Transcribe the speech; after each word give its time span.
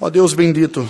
Ó 0.00 0.08
Deus 0.08 0.32
bendito, 0.32 0.88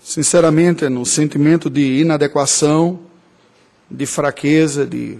sinceramente, 0.00 0.88
no 0.88 1.04
sentimento 1.04 1.68
de 1.68 2.00
inadequação, 2.00 3.00
de 3.90 4.06
fraqueza, 4.06 4.86
de 4.86 5.18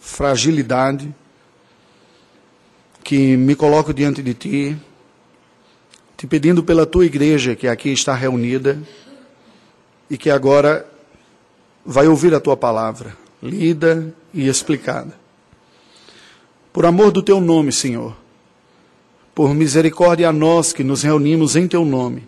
fragilidade, 0.00 1.14
que 3.04 3.36
me 3.36 3.54
coloco 3.54 3.94
diante 3.94 4.24
de 4.24 4.34
Ti, 4.34 4.76
te 6.16 6.26
pedindo 6.26 6.64
pela 6.64 6.84
Tua 6.84 7.06
igreja 7.06 7.54
que 7.54 7.68
aqui 7.68 7.90
está 7.90 8.12
reunida 8.12 8.82
e 10.10 10.18
que 10.18 10.30
agora 10.30 10.84
vai 11.86 12.08
ouvir 12.08 12.34
a 12.34 12.40
Tua 12.40 12.56
palavra, 12.56 13.16
lida 13.40 14.12
e 14.32 14.48
explicada. 14.48 15.16
Por 16.72 16.84
amor 16.84 17.12
do 17.12 17.22
Teu 17.22 17.40
nome, 17.40 17.70
Senhor, 17.70 18.23
por 19.34 19.52
misericórdia 19.54 20.28
a 20.28 20.32
nós 20.32 20.72
que 20.72 20.84
nos 20.84 21.02
reunimos 21.02 21.56
em 21.56 21.66
Teu 21.66 21.84
nome, 21.84 22.26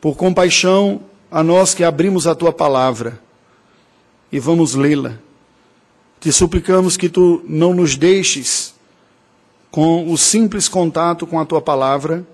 por 0.00 0.16
compaixão 0.16 1.02
a 1.30 1.42
nós 1.42 1.72
que 1.72 1.84
abrimos 1.84 2.26
a 2.26 2.34
Tua 2.34 2.52
palavra 2.52 3.20
e 4.30 4.40
vamos 4.40 4.74
lê-la. 4.74 5.18
Te 6.20 6.32
suplicamos 6.32 6.96
que 6.96 7.08
Tu 7.08 7.42
não 7.46 7.72
nos 7.72 7.96
deixes 7.96 8.74
com 9.70 10.12
o 10.12 10.18
simples 10.18 10.68
contato 10.68 11.26
com 11.26 11.38
a 11.38 11.46
Tua 11.46 11.62
palavra, 11.62 12.26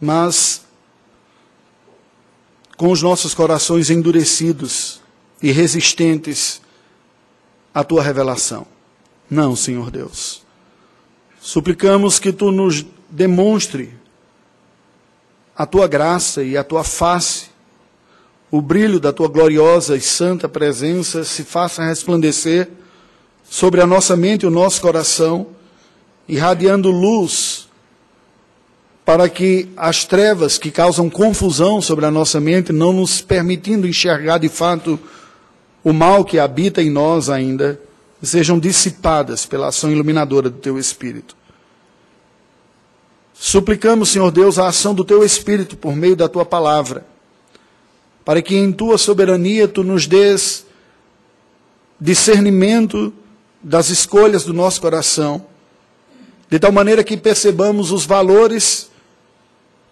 mas 0.00 0.64
com 2.76 2.90
os 2.90 3.02
nossos 3.02 3.34
corações 3.34 3.90
endurecidos 3.90 5.00
e 5.42 5.50
resistentes 5.50 6.62
à 7.74 7.84
Tua 7.84 8.02
revelação. 8.02 8.66
Não, 9.28 9.54
Senhor 9.54 9.90
Deus. 9.90 10.42
Suplicamos 11.40 12.18
que 12.18 12.32
tu 12.32 12.52
nos 12.52 12.84
demonstre 13.08 13.94
a 15.56 15.64
tua 15.64 15.88
graça 15.88 16.42
e 16.42 16.56
a 16.56 16.62
tua 16.62 16.84
face, 16.84 17.46
o 18.50 18.60
brilho 18.60 19.00
da 19.00 19.12
tua 19.12 19.28
gloriosa 19.28 19.96
e 19.96 20.00
santa 20.00 20.48
presença 20.48 21.24
se 21.24 21.42
faça 21.42 21.84
resplandecer 21.84 22.68
sobre 23.48 23.80
a 23.80 23.86
nossa 23.86 24.16
mente 24.16 24.42
e 24.42 24.46
o 24.46 24.50
nosso 24.50 24.80
coração, 24.80 25.46
irradiando 26.28 26.90
luz 26.90 27.68
para 29.04 29.28
que 29.28 29.68
as 29.76 30.04
trevas 30.04 30.58
que 30.58 30.70
causam 30.70 31.10
confusão 31.10 31.80
sobre 31.80 32.06
a 32.06 32.10
nossa 32.10 32.38
mente, 32.38 32.72
não 32.72 32.92
nos 32.92 33.20
permitindo 33.20 33.88
enxergar 33.88 34.38
de 34.38 34.48
fato 34.48 35.00
o 35.82 35.92
mal 35.92 36.24
que 36.24 36.38
habita 36.38 36.82
em 36.82 36.90
nós 36.90 37.28
ainda, 37.28 37.80
sejam 38.22 38.58
dissipadas 38.58 39.46
pela 39.46 39.68
ação 39.68 39.90
iluminadora 39.90 40.50
do 40.50 40.58
teu 40.58 40.78
Espírito. 40.78 41.36
Suplicamos, 43.32 44.10
Senhor 44.10 44.30
Deus, 44.30 44.58
a 44.58 44.68
ação 44.68 44.94
do 44.94 45.04
teu 45.04 45.24
Espírito 45.24 45.76
por 45.76 45.96
meio 45.96 46.14
da 46.14 46.28
tua 46.28 46.44
palavra, 46.44 47.06
para 48.24 48.42
que 48.42 48.54
em 48.54 48.70
tua 48.70 48.98
soberania 48.98 49.66
tu 49.66 49.82
nos 49.82 50.06
des 50.06 50.66
discernimento 51.98 53.12
das 53.62 53.90
escolhas 53.90 54.44
do 54.44 54.52
nosso 54.52 54.80
coração, 54.80 55.46
de 56.48 56.58
tal 56.58 56.72
maneira 56.72 57.04
que 57.04 57.16
percebamos 57.16 57.90
os 57.90 58.04
valores 58.04 58.90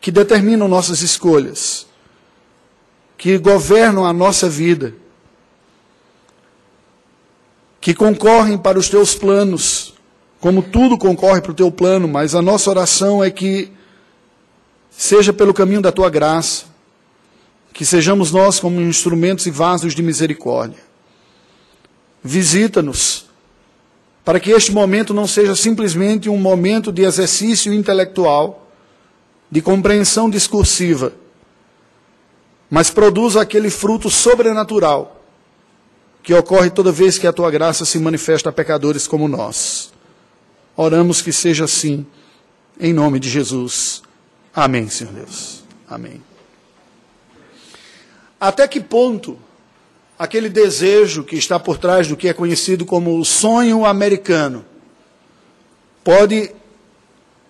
que 0.01 0.11
determinam 0.11 0.69
nossas 0.69 1.03
escolhas, 1.03 1.87
que 3.17 3.37
governam 3.39 4.07
a 4.07 4.13
nossa 4.13 4.49
vida 4.49 4.95
que 7.81 7.95
concorrem 7.95 8.59
para 8.59 8.79
os 8.79 8.89
teus 8.89 9.15
planos, 9.15 9.95
como 10.41 10.63
tudo 10.63 10.99
concorre 10.99 11.41
para 11.41 11.53
o 11.53 11.55
teu 11.55 11.71
plano, 11.71 12.09
mas 12.09 12.35
a 12.35 12.43
nossa 12.43 12.71
oração 12.71 13.23
é 13.23 13.31
que 13.31 13.73
seja 14.91 15.33
pelo 15.33 15.55
caminho 15.55 15.81
da 15.81 15.93
tua 15.93 16.11
graça, 16.11 16.67
que 17.73 17.85
sejamos 17.85 18.33
nós 18.33 18.59
como 18.59 18.81
instrumentos 18.81 19.47
e 19.47 19.51
vasos 19.51 19.95
de 19.95 20.03
misericórdia. 20.03 20.83
Visita-nos, 22.23 23.27
para 24.25 24.41
que 24.41 24.51
este 24.51 24.73
momento 24.73 25.15
não 25.15 25.27
seja 25.27 25.55
simplesmente 25.55 26.29
um 26.29 26.37
momento 26.37 26.93
de 26.93 27.03
exercício 27.03 27.73
intelectual, 27.73 28.69
de 29.51 29.63
compreensão 29.63 30.29
discursiva, 30.29 31.13
mas 32.69 32.91
produza 32.91 33.41
aquele 33.41 33.71
fruto 33.71 34.11
sobrenatural 34.11 35.18
que 36.23 36.35
ocorre 36.35 36.71
toda 36.71 36.93
vez 36.93 37.19
que 37.19 37.27
a 37.27 37.33
tua 37.33 37.51
graça 37.51 37.85
se 37.85 37.99
manifesta 37.99 38.51
a 38.51 38.53
pecadores 38.53 39.07
como 39.07 39.29
nós. 39.29 39.93
Oramos 40.77 41.23
que 41.23 41.33
seja 41.33 41.65
assim, 41.65 42.07
em 42.79 42.93
nome 42.93 43.19
de 43.19 43.29
Jesus. 43.29 44.03
Amém, 44.55 44.89
Senhor 44.89 45.13
Deus. 45.13 45.65
Amém. 45.89 46.23
Até 48.41 48.69
que 48.69 48.81
ponto 48.81 49.39
aquele 50.19 50.49
desejo 50.49 51.25
que 51.25 51.37
está 51.37 51.59
por 51.59 51.79
trás 51.79 52.09
do 52.09 52.17
que 52.17 52.29
é 52.29 52.33
conhecido 52.33 52.85
como 52.85 53.19
o 53.19 53.25
sonho 53.25 53.85
americano 53.87 54.65
pode 56.05 56.53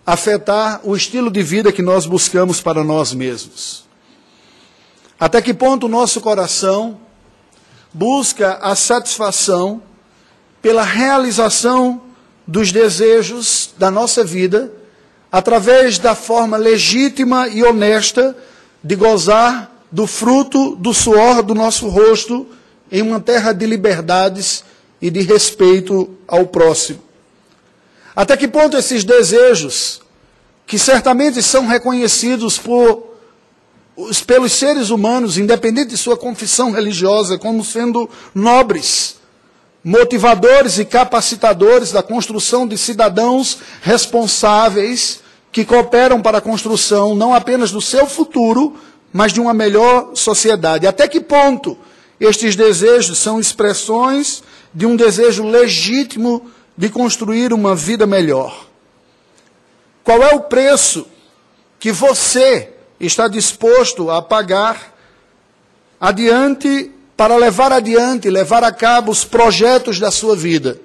afetar 0.06 0.80
o 0.84 0.96
estilo 0.96 1.30
de 1.30 1.42
vida 1.42 1.72
que 1.72 1.82
nós 1.82 2.06
buscamos 2.06 2.60
para 2.60 2.82
nós 2.82 3.12
mesmos? 3.12 3.84
Até 5.20 5.42
que 5.42 5.52
ponto 5.52 5.86
o 5.86 5.88
nosso 5.88 6.20
coração 6.20 6.98
busca 7.92 8.58
a 8.60 8.74
satisfação 8.74 9.82
pela 10.60 10.82
realização 10.82 12.02
dos 12.46 12.72
desejos 12.72 13.70
da 13.78 13.90
nossa 13.90 14.24
vida, 14.24 14.72
através 15.30 15.98
da 15.98 16.14
forma 16.14 16.56
legítima 16.56 17.48
e 17.48 17.62
honesta 17.62 18.36
de 18.82 18.96
gozar 18.96 19.70
do 19.90 20.06
fruto 20.06 20.76
do 20.76 20.92
suor 20.92 21.42
do 21.42 21.54
nosso 21.54 21.88
rosto 21.88 22.46
em 22.90 23.02
uma 23.02 23.20
terra 23.20 23.52
de 23.52 23.66
liberdades 23.66 24.64
e 25.00 25.10
de 25.10 25.20
respeito 25.20 26.10
ao 26.26 26.46
próximo. 26.46 27.02
Até 28.16 28.36
que 28.36 28.48
ponto 28.48 28.76
esses 28.76 29.04
desejos, 29.04 30.00
que 30.66 30.78
certamente 30.78 31.42
são 31.42 31.66
reconhecidos 31.66 32.58
por 32.58 33.07
pelos 34.26 34.52
seres 34.52 34.90
humanos, 34.90 35.38
independente 35.38 35.90
de 35.90 35.96
sua 35.96 36.16
confissão 36.16 36.70
religiosa, 36.70 37.36
como 37.36 37.64
sendo 37.64 38.08
nobres, 38.34 39.16
motivadores 39.82 40.78
e 40.78 40.84
capacitadores 40.84 41.90
da 41.90 42.02
construção 42.02 42.66
de 42.66 42.78
cidadãos 42.78 43.58
responsáveis 43.82 45.20
que 45.50 45.64
cooperam 45.64 46.20
para 46.20 46.38
a 46.38 46.42
construção 46.42 47.14
não 47.14 47.34
apenas 47.34 47.70
do 47.70 47.80
seu 47.80 48.06
futuro, 48.06 48.76
mas 49.12 49.32
de 49.32 49.40
uma 49.40 49.54
melhor 49.54 50.12
sociedade. 50.14 50.86
Até 50.86 51.08
que 51.08 51.20
ponto 51.20 51.76
estes 52.20 52.54
desejos 52.54 53.18
são 53.18 53.40
expressões 53.40 54.42
de 54.74 54.86
um 54.86 54.94
desejo 54.94 55.44
legítimo 55.44 56.50
de 56.76 56.88
construir 56.88 57.52
uma 57.52 57.74
vida 57.74 58.06
melhor? 58.06 58.66
Qual 60.04 60.22
é 60.22 60.34
o 60.34 60.40
preço 60.40 61.06
que 61.80 61.90
você 61.90 62.74
está 63.00 63.28
disposto 63.28 64.10
a 64.10 64.20
pagar 64.20 64.94
adiante 66.00 66.92
para 67.16 67.36
levar 67.36 67.72
adiante, 67.72 68.30
levar 68.30 68.62
a 68.62 68.72
cabo 68.72 69.10
os 69.10 69.24
projetos 69.24 69.98
da 69.98 70.10
sua 70.10 70.36
vida. 70.36 70.80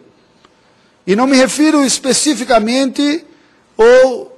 E 1.06 1.16
não 1.16 1.28
me 1.28 1.36
refiro 1.36 1.84
especificamente 1.86 3.26
ou 3.78 4.36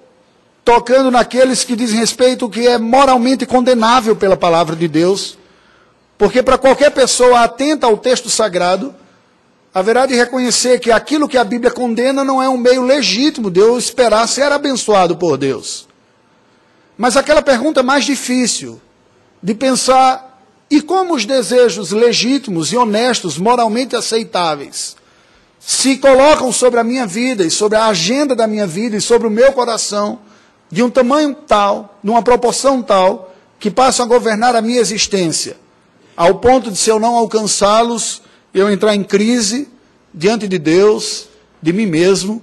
tocando 0.64 1.12
naqueles 1.12 1.64
que 1.64 1.76
dizem 1.76 2.00
respeito 2.00 2.50
que 2.50 2.68
é 2.68 2.78
moralmente 2.78 3.46
condenável 3.46 4.16
pela 4.16 4.36
palavra 4.36 4.76
de 4.76 4.88
Deus, 4.88 5.38
porque 6.18 6.42
para 6.42 6.58
qualquer 6.58 6.92
pessoa 6.92 7.42
atenta 7.42 7.86
ao 7.86 7.98
texto 7.98 8.30
sagrado, 8.30 8.94
haverá 9.74 10.06
de 10.06 10.16
reconhecer 10.16 10.80
que 10.80 10.92
aquilo 10.92 11.28
que 11.28 11.38
a 11.38 11.44
Bíblia 11.44 11.70
condena 11.70 12.24
não 12.24 12.42
é 12.42 12.50
um 12.50 12.58
meio 12.58 12.84
legítimo 12.84 13.52
de 13.52 13.60
eu 13.60 13.78
esperar 13.78 14.28
ser 14.28 14.52
abençoado 14.52 15.16
por 15.18 15.38
Deus. 15.38 15.88
Mas 16.98 17.18
aquela 17.18 17.42
pergunta 17.42 17.84
mais 17.84 18.06
difícil 18.06 18.82
de 19.42 19.54
pensar: 19.54 20.42
e 20.70 20.82
como 20.82 21.16
os 21.16 21.26
desejos 21.26 21.92
legítimos 21.92 22.72
e 22.72 22.78
honestos, 22.78 23.38
moralmente 23.38 23.96
aceitáveis, 23.96 24.96
se 25.60 25.98
colocam 25.98 26.52
sobre 26.52 26.80
a 26.80 26.84
minha 26.84 27.06
vida 27.06 27.44
e 27.44 27.52
sobre 27.52 27.78
a 27.78 27.88
agenda 27.88 28.36
da 28.36 28.48
minha 28.48 28.68
vida 28.68 28.96
e 28.96 29.02
sobre 29.02 29.28
o 29.28 29.32
meu 29.32 29.52
coração, 29.52 30.20
de 30.72 30.82
um 30.82 30.90
tamanho 30.90 31.36
tal, 31.36 32.00
de 32.04 32.10
uma 32.10 32.22
proporção 32.22 32.82
tal, 32.82 33.34
que 33.60 33.70
passam 33.70 34.06
a 34.06 34.10
governar 34.10 34.56
a 34.56 34.62
minha 34.62 34.80
existência, 34.80 35.58
ao 36.16 36.36
ponto 36.36 36.72
de, 36.72 36.78
se 36.78 36.90
eu 36.90 37.00
não 37.00 37.16
alcançá-los, 37.16 38.22
eu 38.54 38.70
entrar 38.70 38.96
em 38.96 39.04
crise 39.04 39.68
diante 40.14 40.48
de 40.48 40.58
Deus, 40.58 41.28
de 41.62 41.74
mim 41.74 41.86
mesmo 41.86 42.42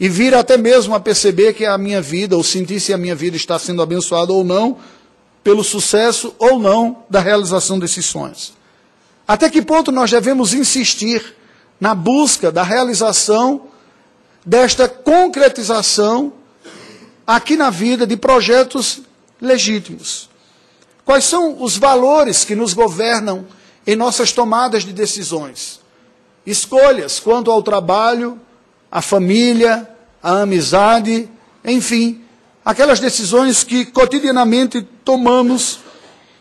e 0.00 0.08
vir 0.08 0.34
até 0.34 0.56
mesmo 0.56 0.94
a 0.94 1.00
perceber 1.00 1.54
que 1.54 1.64
a 1.64 1.76
minha 1.76 2.00
vida, 2.00 2.36
ou 2.36 2.44
sentir 2.44 2.80
se 2.80 2.92
a 2.92 2.98
minha 2.98 3.14
vida 3.14 3.36
está 3.36 3.58
sendo 3.58 3.82
abençoada 3.82 4.32
ou 4.32 4.44
não, 4.44 4.78
pelo 5.42 5.64
sucesso 5.64 6.34
ou 6.38 6.58
não 6.58 7.04
da 7.08 7.20
realização 7.20 7.78
desses 7.78 8.06
sonhos. 8.06 8.52
Até 9.26 9.50
que 9.50 9.62
ponto 9.62 9.90
nós 9.90 10.10
devemos 10.10 10.54
insistir 10.54 11.34
na 11.80 11.94
busca 11.94 12.50
da 12.50 12.62
realização 12.62 13.62
desta 14.44 14.88
concretização 14.88 16.32
aqui 17.26 17.56
na 17.56 17.70
vida 17.70 18.06
de 18.06 18.16
projetos 18.16 19.00
legítimos. 19.40 20.28
Quais 21.04 21.24
são 21.24 21.62
os 21.62 21.76
valores 21.76 22.44
que 22.44 22.54
nos 22.54 22.72
governam 22.72 23.46
em 23.86 23.96
nossas 23.96 24.32
tomadas 24.32 24.84
de 24.84 24.92
decisões? 24.92 25.80
Escolhas 26.46 27.20
quanto 27.20 27.50
ao 27.50 27.62
trabalho, 27.62 28.40
à 28.90 29.02
família, 29.02 29.88
à 30.22 30.42
amizade, 30.42 31.28
enfim, 31.64 32.22
aquelas 32.64 33.00
decisões 33.00 33.64
que 33.64 33.84
cotidianamente 33.86 34.82
tomamos 35.04 35.80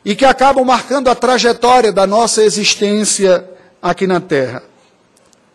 e 0.03 0.15
que 0.15 0.25
acabam 0.25 0.65
marcando 0.65 1.09
a 1.09 1.15
trajetória 1.15 1.91
da 1.91 2.07
nossa 2.07 2.43
existência 2.43 3.47
aqui 3.81 4.07
na 4.07 4.19
Terra. 4.19 4.63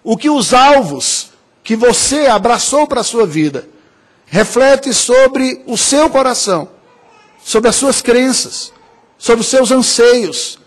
O 0.04 0.16
que 0.16 0.28
os 0.28 0.52
alvos 0.52 1.30
que 1.62 1.76
você 1.76 2.26
abraçou 2.26 2.86
para 2.86 3.00
a 3.00 3.04
sua 3.04 3.26
vida 3.26 3.68
reflete 4.26 4.92
sobre 4.92 5.62
o 5.66 5.76
seu 5.76 6.10
coração, 6.10 6.68
sobre 7.44 7.68
as 7.68 7.76
suas 7.76 8.00
crenças, 8.02 8.72
sobre 9.18 9.42
os 9.42 9.48
seus 9.48 9.70
anseios, 9.70 10.58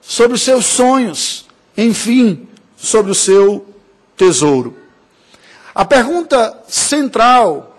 sobre 0.00 0.34
os 0.34 0.42
seus 0.42 0.66
sonhos, 0.66 1.46
enfim, 1.76 2.48
sobre 2.76 3.12
o 3.12 3.14
seu 3.14 3.64
tesouro. 4.16 4.81
A 5.74 5.84
pergunta 5.84 6.58
central 6.68 7.76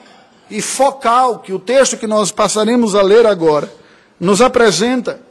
e 0.50 0.62
focal 0.62 1.40
que 1.40 1.54
o 1.54 1.60
texto 1.60 1.98
que 1.98 2.08
nós 2.08 2.32
passaremos 2.32 2.96
a 2.96 3.02
ler 3.02 3.26
agora 3.26 3.72
nos 4.20 4.42
apresenta 4.42 5.22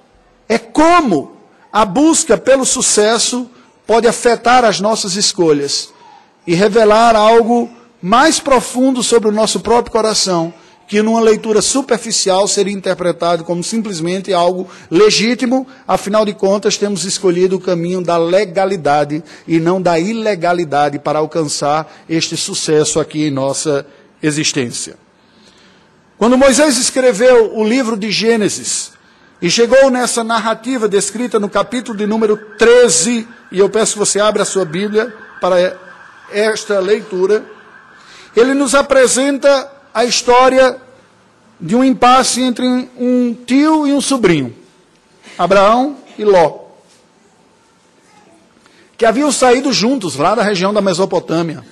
é 0.49 0.59
como 0.59 1.37
a 1.73 1.85
busca 1.85 2.37
pelo 2.37 2.65
sucesso 2.65 3.51
pode 3.87 4.07
afetar 4.07 4.65
as 4.65 4.81
nossas 4.81 5.17
escolhas 5.17 5.93
e 6.47 6.55
revelar 6.55 7.17
algo 7.17 7.71
mais 8.01 8.39
profundo 8.39 9.03
sobre 9.03 9.29
o 9.29 9.33
nosso 9.33 9.61
próprio 9.61 9.93
coração, 9.93 10.53
que 10.93 11.01
numa 11.01 11.23
leitura 11.23 11.63
superficial 11.63 12.47
seria 12.47 12.75
interpretado 12.75 13.45
como 13.45 13.65
simplesmente 13.65 14.31
algo 14.31 14.69
legítimo, 14.91 15.67
afinal 15.89 16.23
de 16.23 16.35
contas, 16.35 16.77
temos 16.77 17.07
escolhido 17.07 17.57
o 17.57 17.61
caminho 17.61 18.03
da 18.03 18.19
legalidade 18.19 19.25
e 19.49 19.59
não 19.59 19.81
da 19.81 19.99
ilegalidade 19.99 20.99
para 20.99 21.19
alcançar 21.19 21.91
este 22.11 22.37
sucesso 22.37 23.01
aqui 23.01 23.29
em 23.29 23.31
nossa 23.31 23.87
existência. 24.23 24.97
Quando 26.19 26.37
Moisés 26.37 26.77
escreveu 26.77 27.57
o 27.57 27.65
livro 27.65 27.97
de 27.97 28.11
Gênesis 28.11 28.93
e 29.41 29.51
chegou 29.51 29.91
nessa 29.91 30.23
narrativa 30.23 30.87
descrita 30.87 31.41
no 31.41 31.49
capítulo 31.49 31.97
de 31.97 32.07
número 32.07 32.37
13, 32.59 33.27
e 33.51 33.59
eu 33.59 33.71
peço 33.71 33.95
que 33.95 33.99
você 33.99 34.21
abra 34.21 34.43
a 34.43 34.45
sua 34.45 34.67
Bíblia 34.67 35.11
para 35.41 35.75
esta 36.31 36.81
leitura, 36.81 37.43
ele 38.37 38.53
nos 38.53 38.75
apresenta 38.75 39.81
a 39.93 40.05
história 40.05 40.77
de 41.61 41.77
um 41.77 41.85
impasse 41.85 42.41
entre 42.41 42.67
um 42.99 43.35
tio 43.47 43.87
e 43.87 43.93
um 43.93 44.01
sobrinho, 44.01 44.55
Abraão 45.39 45.97
e 46.19 46.25
Ló, 46.25 46.61
que 48.97 49.07
haviam 49.07 49.31
saído 49.31 49.73
juntos 49.73 50.17
lá 50.17 50.35
da 50.35 50.43
região 50.43 50.73
da 50.73 50.81
Mesopotâmia 50.81 51.65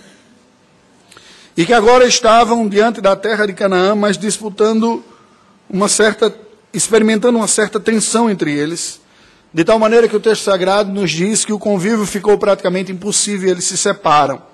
e 1.56 1.66
que 1.66 1.72
agora 1.72 2.06
estavam 2.06 2.68
diante 2.68 3.00
da 3.00 3.16
terra 3.16 3.46
de 3.46 3.52
Canaã, 3.52 3.94
mas 3.94 4.16
disputando 4.16 5.04
uma 5.68 5.88
certa, 5.88 6.34
experimentando 6.72 7.38
uma 7.38 7.48
certa 7.48 7.78
tensão 7.78 8.30
entre 8.30 8.52
eles, 8.52 9.00
de 9.52 9.64
tal 9.64 9.78
maneira 9.78 10.08
que 10.08 10.16
o 10.16 10.20
texto 10.20 10.44
sagrado 10.44 10.92
nos 10.92 11.10
diz 11.10 11.44
que 11.44 11.52
o 11.52 11.58
convívio 11.58 12.06
ficou 12.06 12.38
praticamente 12.38 12.92
impossível 12.92 13.50
eles 13.50 13.64
se 13.64 13.76
separam. 13.76 14.49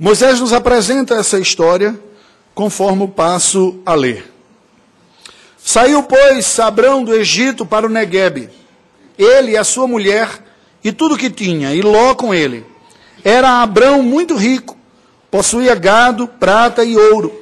Moisés 0.00 0.38
nos 0.38 0.52
apresenta 0.52 1.16
essa 1.16 1.40
história 1.40 1.98
conforme 2.54 3.02
o 3.02 3.08
passo 3.08 3.80
a 3.84 3.94
ler. 3.94 4.32
Saiu, 5.58 6.04
pois, 6.04 6.60
Abrão 6.60 7.02
do 7.02 7.12
Egito 7.12 7.66
para 7.66 7.84
o 7.84 7.88
Neguebe, 7.88 8.48
ele 9.18 9.52
e 9.52 9.56
a 9.56 9.64
sua 9.64 9.88
mulher 9.88 10.28
e 10.84 10.92
tudo 10.92 11.16
que 11.16 11.28
tinha, 11.28 11.74
e 11.74 11.82
Ló 11.82 12.14
com 12.14 12.32
ele. 12.32 12.64
Era 13.24 13.60
Abrão 13.60 14.00
muito 14.00 14.36
rico, 14.36 14.76
possuía 15.32 15.74
gado, 15.74 16.28
prata 16.28 16.84
e 16.84 16.96
ouro. 16.96 17.32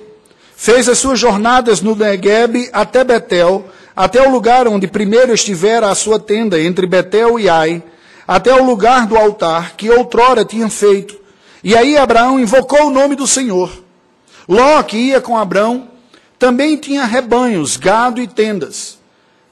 Fez 0.56 0.88
as 0.88 0.96
suas 0.96 1.18
jornadas 1.18 1.82
no 1.82 1.94
Neguebe 1.94 2.70
até 2.72 3.04
Betel, 3.04 3.66
até 3.94 4.26
o 4.26 4.30
lugar 4.30 4.66
onde 4.66 4.86
primeiro 4.86 5.34
estivera 5.34 5.90
a 5.90 5.94
sua 5.94 6.18
tenda, 6.18 6.58
entre 6.58 6.86
Betel 6.86 7.38
e 7.38 7.50
Ai, 7.50 7.82
até 8.26 8.54
o 8.54 8.64
lugar 8.64 9.06
do 9.06 9.14
altar 9.14 9.76
que 9.76 9.90
outrora 9.90 10.42
tinha 10.42 10.70
feito 10.70 11.25
e 11.66 11.76
aí 11.76 11.98
Abraão 11.98 12.38
invocou 12.38 12.86
o 12.86 12.90
nome 12.90 13.16
do 13.16 13.26
Senhor. 13.26 13.82
Ló, 14.48 14.80
que 14.84 14.96
ia 14.96 15.20
com 15.20 15.36
Abraão, 15.36 15.88
também 16.38 16.76
tinha 16.76 17.04
rebanhos, 17.04 17.76
gado 17.76 18.22
e 18.22 18.28
tendas. 18.28 19.00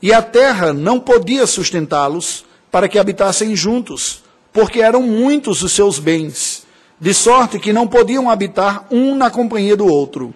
E 0.00 0.12
a 0.12 0.22
terra 0.22 0.72
não 0.72 1.00
podia 1.00 1.44
sustentá-los 1.44 2.44
para 2.70 2.88
que 2.88 3.00
habitassem 3.00 3.56
juntos, 3.56 4.22
porque 4.52 4.80
eram 4.80 5.02
muitos 5.02 5.60
os 5.64 5.72
seus 5.72 5.98
bens, 5.98 6.64
de 7.00 7.12
sorte 7.12 7.58
que 7.58 7.72
não 7.72 7.88
podiam 7.88 8.30
habitar 8.30 8.86
um 8.92 9.16
na 9.16 9.28
companhia 9.28 9.76
do 9.76 9.88
outro. 9.88 10.32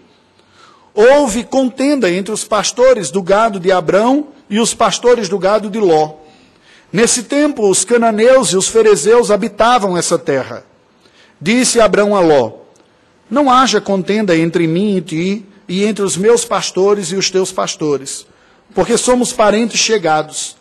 Houve 0.93 1.45
contenda 1.45 2.11
entre 2.11 2.33
os 2.33 2.43
pastores 2.43 3.13
do 3.13 3.23
gado 3.23 3.61
de 3.61 3.71
Abrão 3.71 4.27
e 4.51 4.59
os 4.59 4.75
pastores 4.75 5.29
do 5.29 5.39
gado 5.39 5.71
de 5.71 5.79
Ló. 5.79 6.15
Nesse 6.93 7.23
tempo, 7.23 7.71
os 7.71 7.85
cananeus 7.85 8.49
e 8.49 8.57
os 8.57 8.67
ferezeus 8.67 9.31
habitavam 9.31 9.97
essa 9.97 10.19
terra. 10.19 10.67
Disse 11.41 11.81
Abraão 11.81 12.17
a 12.17 12.21
Ló: 12.21 12.53
Não 13.31 13.51
haja 13.51 13.81
contenda 13.81 14.37
entre 14.37 14.67
mim 14.67 14.97
e 14.97 15.01
ti, 15.01 15.47
e 15.69 15.85
entre 15.85 16.03
os 16.03 16.17
meus 16.17 16.45
pastores 16.45 17.13
e 17.13 17.17
os 17.17 17.31
teus 17.31 17.53
pastores, 17.53 18.27
porque 18.75 18.97
somos 18.97 19.33
parentes 19.33 19.79
chegados. 19.79 20.57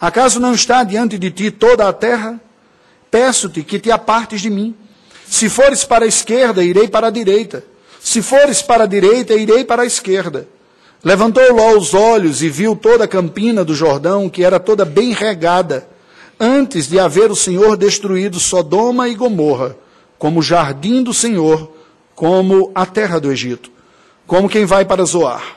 Acaso 0.00 0.40
não 0.40 0.54
está 0.54 0.84
diante 0.84 1.18
de 1.18 1.30
ti 1.30 1.50
toda 1.50 1.88
a 1.88 1.92
terra? 1.92 2.40
Peço-te 3.10 3.62
que 3.62 3.78
te 3.78 3.90
apartes 3.90 4.40
de 4.40 4.48
mim. 4.48 4.74
Se 5.26 5.48
fores 5.48 5.84
para 5.84 6.04
a 6.04 6.08
esquerda, 6.08 6.64
irei 6.64 6.88
para 6.88 7.08
a 7.08 7.10
direita. 7.10 7.64
Se 8.00 8.22
fores 8.22 8.62
para 8.62 8.84
a 8.84 8.86
direita, 8.86 9.34
irei 9.34 9.64
para 9.64 9.82
a 9.82 9.86
esquerda. 9.86 10.48
Levantou 11.04 11.52
Ló 11.52 11.76
os 11.76 11.94
olhos 11.94 12.42
e 12.42 12.48
viu 12.48 12.74
toda 12.74 13.04
a 13.04 13.08
campina 13.08 13.64
do 13.64 13.74
Jordão, 13.74 14.28
que 14.28 14.44
era 14.44 14.58
toda 14.58 14.84
bem 14.84 15.12
regada, 15.12 15.86
antes 16.38 16.88
de 16.88 16.98
haver 16.98 17.30
o 17.30 17.36
Senhor 17.36 17.76
destruído 17.76 18.40
Sodoma 18.40 19.08
e 19.08 19.14
Gomorra 19.14 19.76
como 20.22 20.38
o 20.38 20.42
jardim 20.42 21.02
do 21.02 21.12
Senhor, 21.12 21.72
como 22.14 22.70
a 22.76 22.86
terra 22.86 23.18
do 23.18 23.32
Egito, 23.32 23.72
como 24.24 24.48
quem 24.48 24.64
vai 24.64 24.84
para 24.84 25.04
Zoar. 25.04 25.56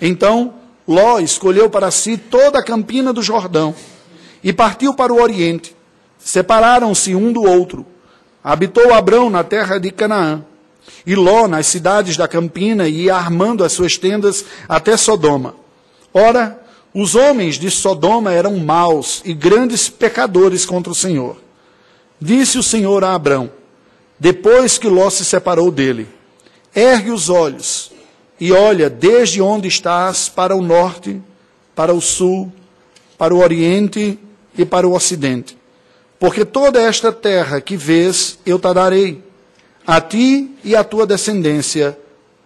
Então, 0.00 0.54
Ló 0.86 1.18
escolheu 1.18 1.68
para 1.68 1.90
si 1.90 2.16
toda 2.16 2.60
a 2.60 2.64
campina 2.64 3.12
do 3.12 3.20
Jordão 3.20 3.74
e 4.44 4.52
partiu 4.52 4.94
para 4.94 5.12
o 5.12 5.20
oriente. 5.20 5.74
Separaram-se 6.20 7.16
um 7.16 7.32
do 7.32 7.42
outro. 7.42 7.84
Habitou 8.44 8.94
Abrão 8.94 9.28
na 9.28 9.42
terra 9.42 9.76
de 9.80 9.90
Canaã, 9.90 10.44
e 11.04 11.16
Ló 11.16 11.48
nas 11.48 11.66
cidades 11.66 12.16
da 12.16 12.28
campina 12.28 12.86
e 12.86 13.06
ia 13.06 13.16
armando 13.16 13.64
as 13.64 13.72
suas 13.72 13.98
tendas 13.98 14.44
até 14.68 14.96
Sodoma. 14.96 15.56
Ora, 16.14 16.64
os 16.94 17.16
homens 17.16 17.56
de 17.56 17.68
Sodoma 17.72 18.32
eram 18.32 18.56
maus 18.56 19.20
e 19.24 19.34
grandes 19.34 19.88
pecadores 19.88 20.64
contra 20.64 20.92
o 20.92 20.94
Senhor. 20.94 21.38
Disse 22.20 22.56
o 22.56 22.62
Senhor 22.62 23.02
a 23.02 23.14
Abrão: 23.16 23.58
depois 24.20 24.76
que 24.76 24.86
Ló 24.86 25.08
se 25.08 25.24
separou 25.24 25.70
dele. 25.70 26.06
Ergue 26.76 27.10
os 27.10 27.30
olhos 27.30 27.90
e 28.38 28.52
olha 28.52 28.90
desde 28.90 29.40
onde 29.40 29.66
estás 29.66 30.28
para 30.28 30.54
o 30.54 30.60
norte, 30.60 31.20
para 31.74 31.94
o 31.94 32.00
sul, 32.02 32.52
para 33.16 33.34
o 33.34 33.38
oriente 33.38 34.18
e 34.56 34.64
para 34.66 34.86
o 34.86 34.94
ocidente. 34.94 35.56
Porque 36.18 36.44
toda 36.44 36.80
esta 36.82 37.10
terra 37.10 37.62
que 37.62 37.78
vês 37.78 38.38
eu 38.44 38.58
te 38.58 38.72
darei, 38.74 39.24
a 39.86 40.00
ti 40.02 40.54
e 40.62 40.76
à 40.76 40.84
tua 40.84 41.06
descendência, 41.06 41.98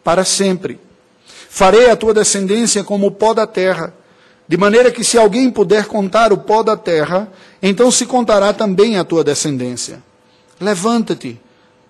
para 0.04 0.24
sempre. 0.24 0.78
Farei 1.50 1.90
a 1.90 1.96
tua 1.96 2.14
descendência 2.14 2.84
como 2.84 3.08
o 3.08 3.10
pó 3.10 3.34
da 3.34 3.46
terra, 3.46 3.92
de 4.46 4.56
maneira 4.56 4.92
que 4.92 5.02
se 5.02 5.18
alguém 5.18 5.50
puder 5.50 5.86
contar 5.86 6.32
o 6.32 6.38
pó 6.38 6.62
da 6.62 6.76
terra, 6.76 7.28
então 7.60 7.90
se 7.90 8.06
contará 8.06 8.52
também 8.52 8.96
a 8.96 9.04
tua 9.04 9.24
descendência. 9.24 10.02
Levanta-te 10.60 11.40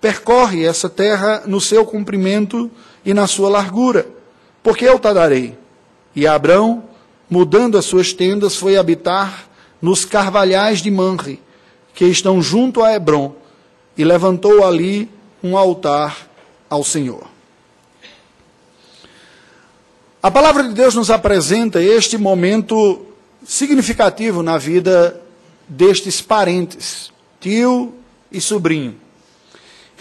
percorre 0.05 0.67
essa 0.67 0.91
terra 0.91 1.45
no 1.47 1.59
seu 1.59 1.87
comprimento 1.87 2.71
e 3.07 3.15
na 3.15 3.27
sua 3.27 3.49
largura, 3.49 4.07
porque 4.63 4.85
eu 4.85 4.99
te 4.99 5.15
darei. 5.15 5.57
E 6.15 6.27
Abrão, 6.27 6.85
mudando 7.31 7.79
as 7.79 7.87
suas 7.87 8.13
tendas, 8.13 8.55
foi 8.55 8.77
habitar 8.77 9.49
nos 9.81 10.05
carvalhais 10.05 10.83
de 10.83 10.91
Manre, 10.91 11.41
que 11.95 12.05
estão 12.05 12.43
junto 12.43 12.83
a 12.83 12.93
Hebron, 12.93 13.35
e 13.97 14.05
levantou 14.05 14.63
ali 14.63 15.09
um 15.43 15.57
altar 15.57 16.29
ao 16.69 16.85
Senhor. 16.85 17.27
A 20.23 20.31
palavra 20.31 20.65
de 20.65 20.75
Deus 20.75 20.95
nos 20.95 21.11
apresenta 21.11 21.83
este 21.83 22.19
momento 22.19 23.07
significativo 23.43 24.43
na 24.43 24.59
vida 24.59 25.19
destes 25.67 26.21
parentes, 26.21 27.11
tio 27.41 27.95
e 28.31 28.39
sobrinho. 28.39 29.03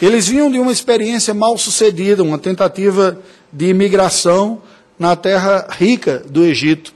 Eles 0.01 0.27
vinham 0.27 0.51
de 0.51 0.59
uma 0.59 0.71
experiência 0.71 1.33
mal 1.33 1.57
sucedida, 1.57 2.23
uma 2.23 2.37
tentativa 2.37 3.19
de 3.51 3.67
imigração 3.67 4.61
na 4.97 5.15
terra 5.15 5.67
rica 5.69 6.23
do 6.29 6.43
Egito. 6.43 6.93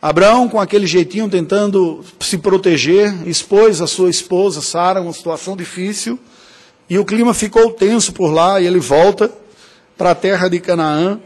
Abraão, 0.00 0.48
com 0.48 0.60
aquele 0.60 0.86
jeitinho, 0.86 1.28
tentando 1.28 2.04
se 2.20 2.38
proteger, 2.38 3.26
expôs 3.26 3.80
a 3.80 3.86
sua 3.86 4.08
esposa, 4.08 4.62
Sara, 4.62 5.00
uma 5.00 5.12
situação 5.12 5.56
difícil, 5.56 6.18
e 6.88 6.98
o 6.98 7.04
clima 7.04 7.34
ficou 7.34 7.72
tenso 7.72 8.12
por 8.12 8.30
lá, 8.30 8.60
e 8.60 8.66
ele 8.66 8.78
volta 8.78 9.32
para 9.96 10.12
a 10.12 10.14
terra 10.14 10.48
de 10.48 10.60
Canaã. 10.60 11.18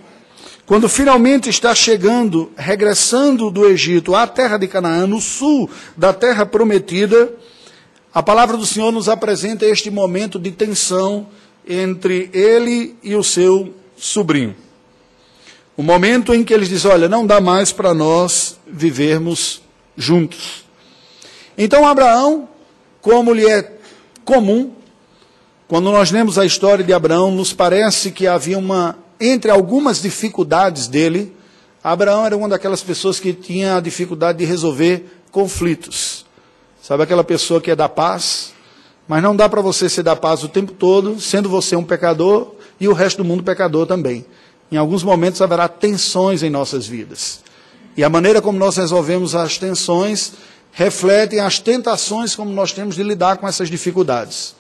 Quando 0.64 0.88
finalmente 0.88 1.50
está 1.50 1.75
chegando, 1.75 2.50
regressando 2.56 3.50
do 3.50 3.66
Egito 3.66 4.14
à 4.14 4.26
terra 4.26 4.56
de 4.56 4.68
Canaã, 4.68 5.06
no 5.06 5.20
sul 5.20 5.68
da 5.97 6.12
terra 6.12 6.47
prometida, 6.47 7.30
a 8.12 8.23
palavra 8.23 8.57
do 8.57 8.67
Senhor 8.67 8.90
nos 8.90 9.09
apresenta 9.09 9.64
este 9.64 9.90
momento 9.90 10.38
de 10.38 10.50
tensão 10.50 11.29
entre 11.67 12.29
ele 12.33 12.97
e 13.02 13.14
o 13.14 13.23
seu 13.23 13.75
sobrinho. 13.97 14.57
O 15.76 15.83
momento 15.83 16.35
em 16.35 16.43
que 16.43 16.52
eles 16.52 16.69
dizem: 16.69 16.90
Olha, 16.90 17.09
não 17.09 17.26
dá 17.26 17.40
mais 17.40 17.73
para 17.73 17.95
nós 17.95 18.59
vivermos 18.67 19.62
juntos. 19.97 20.64
Então, 21.57 21.87
Abraão, 21.87 22.49
como 23.00 23.33
lhe 23.33 23.47
é 23.47 23.79
comum, 24.25 24.73
quando 25.69 25.93
nós 25.93 26.11
lemos 26.11 26.38
a 26.38 26.45
história 26.45 26.85
de 26.85 26.93
Abraão, 26.93 27.31
nos 27.31 27.52
parece 27.52 28.11
que 28.11 28.26
havia 28.26 28.59
uma, 28.59 28.99
entre 29.21 29.50
algumas 29.50 30.02
dificuldades 30.02 30.88
dele, 30.88 31.33
Abraão 31.83 32.26
era 32.26 32.37
uma 32.37 32.49
daquelas 32.49 32.83
pessoas 32.83 33.21
que 33.21 33.33
tinha 33.33 33.76
a 33.76 33.81
dificuldade 33.81 34.38
de 34.38 34.45
resolver 34.45 35.23
conflitos. 35.31 36.20
Sabe 36.90 37.04
aquela 37.04 37.23
pessoa 37.23 37.61
que 37.61 37.70
é 37.70 37.76
da 37.76 37.88
paz, 37.88 38.52
mas 39.06 39.23
não 39.23 39.37
dá 39.37 39.49
para 39.49 39.61
você 39.61 39.88
ser 39.88 40.02
da 40.02 40.16
paz 40.16 40.42
o 40.42 40.49
tempo 40.49 40.73
todo, 40.73 41.20
sendo 41.20 41.49
você 41.49 41.76
um 41.76 41.85
pecador 41.85 42.52
e 42.80 42.88
o 42.88 42.92
resto 42.92 43.18
do 43.18 43.25
mundo 43.25 43.44
pecador 43.44 43.87
também. 43.87 44.26
Em 44.73 44.76
alguns 44.76 45.04
momentos 45.04 45.40
haverá 45.40 45.68
tensões 45.68 46.42
em 46.42 46.50
nossas 46.50 46.88
vidas. 46.88 47.42
E 47.97 48.02
a 48.02 48.09
maneira 48.09 48.42
como 48.42 48.59
nós 48.59 48.76
resolvemos 48.76 49.37
as 49.37 49.56
tensões 49.56 50.32
refletem 50.73 51.38
as 51.38 51.61
tentações 51.61 52.35
como 52.35 52.50
nós 52.50 52.73
temos 52.73 52.97
de 52.97 53.04
lidar 53.04 53.37
com 53.37 53.47
essas 53.47 53.70
dificuldades. 53.70 54.56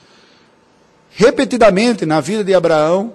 Repetidamente 1.10 2.06
na 2.06 2.20
vida 2.20 2.44
de 2.44 2.54
Abraão, 2.54 3.12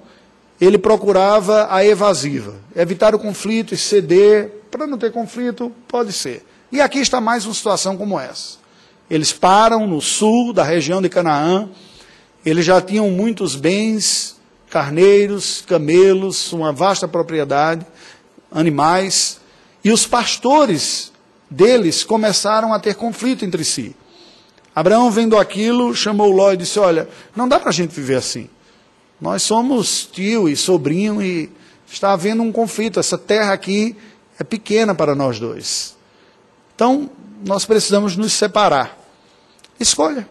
ele 0.60 0.77
procurava 0.77 1.69
a 1.72 1.86
evasiva, 1.86 2.55
evitar 2.75 3.15
o 3.15 3.19
conflito 3.19 3.74
e 3.74 3.77
ceder. 3.77 4.51
Para 4.69 4.86
não 4.86 4.98
ter 4.98 5.13
conflito, 5.13 5.72
pode 5.88 6.12
ser. 6.12 6.45
E 6.69 6.81
aqui 6.81 7.00
está 7.00 7.22
mais 7.22 7.45
uma 7.45 7.53
situação 7.53 7.95
como 7.95 8.19
essa. 8.19 8.64
Eles 9.10 9.32
param 9.32 9.86
no 9.86 10.02
sul 10.02 10.52
da 10.52 10.64
região 10.64 11.02
de 11.02 11.10
Canaã, 11.10 11.70
eles 12.46 12.66
já 12.66 12.82
tinham 12.82 13.10
muitos 13.10 13.56
bens, 13.56 14.36
carneiros, 14.70 15.64
camelos, 15.68 16.52
uma 16.54 16.72
vasta 16.72 17.08
propriedade, 17.08 17.86
animais, 18.52 19.40
e 19.84 19.92
os 19.92 20.06
pastores 20.06 21.12
deles 21.50 22.04
começaram 22.04 22.74
a 22.74 22.80
ter 22.80 22.96
conflito 22.96 23.46
entre 23.46 23.64
si. 23.64 23.96
Abraão, 24.76 25.10
vendo 25.10 25.38
aquilo, 25.38 25.96
chamou 25.96 26.32
Ló 26.32 26.52
e 26.52 26.58
disse: 26.58 26.80
Olha, 26.80 27.08
não 27.36 27.48
dá 27.48 27.60
para 27.60 27.70
a 27.70 27.74
gente 27.74 27.96
viver 27.96 28.16
assim. 28.16 28.50
Nós 29.22 29.42
somos 29.44 30.06
tio 30.12 30.50
e 30.50 30.56
sobrinho 30.56 31.22
e 31.22 31.50
está 31.88 32.12
havendo 32.12 32.44
um 32.44 32.52
conflito. 32.52 33.00
Essa 33.00 33.18
terra 33.18 33.54
aqui 33.54 33.96
é 34.38 34.44
pequena 34.44 34.94
para 34.94 35.16
nós 35.16 35.40
dois. 35.40 35.96
Então, 36.76 37.10
nós 37.46 37.64
precisamos 37.64 38.18
nos 38.18 38.34
separar. 38.34 38.98
Escolha. 39.80 40.28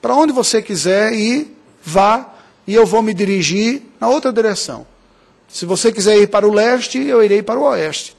Para 0.00 0.14
onde 0.14 0.32
você 0.32 0.62
quiser 0.62 1.12
ir, 1.12 1.56
vá 1.82 2.32
e 2.66 2.74
eu 2.74 2.86
vou 2.86 3.02
me 3.02 3.12
dirigir 3.12 3.82
na 4.00 4.08
outra 4.08 4.32
direção. 4.32 4.86
Se 5.48 5.66
você 5.66 5.92
quiser 5.92 6.16
ir 6.18 6.28
para 6.28 6.48
o 6.48 6.52
leste, 6.52 6.98
eu 6.98 7.22
irei 7.22 7.42
para 7.42 7.58
o 7.58 7.64
oeste. 7.64 8.16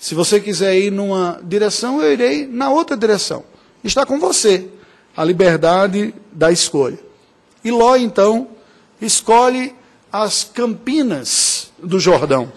Se 0.00 0.14
você 0.14 0.38
quiser 0.38 0.78
ir 0.78 0.90
numa 0.92 1.40
direção, 1.42 2.00
eu 2.00 2.12
irei 2.12 2.46
na 2.46 2.70
outra 2.70 2.96
direção. 2.96 3.44
Está 3.82 4.06
com 4.06 4.18
você 4.18 4.68
a 5.16 5.24
liberdade 5.24 6.14
da 6.32 6.52
escolha. 6.52 6.98
E 7.64 7.70
Ló, 7.70 7.96
então, 7.96 8.48
escolhe 9.00 9.74
as 10.12 10.44
campinas 10.44 11.72
do 11.82 11.98
Jordão, 11.98 12.52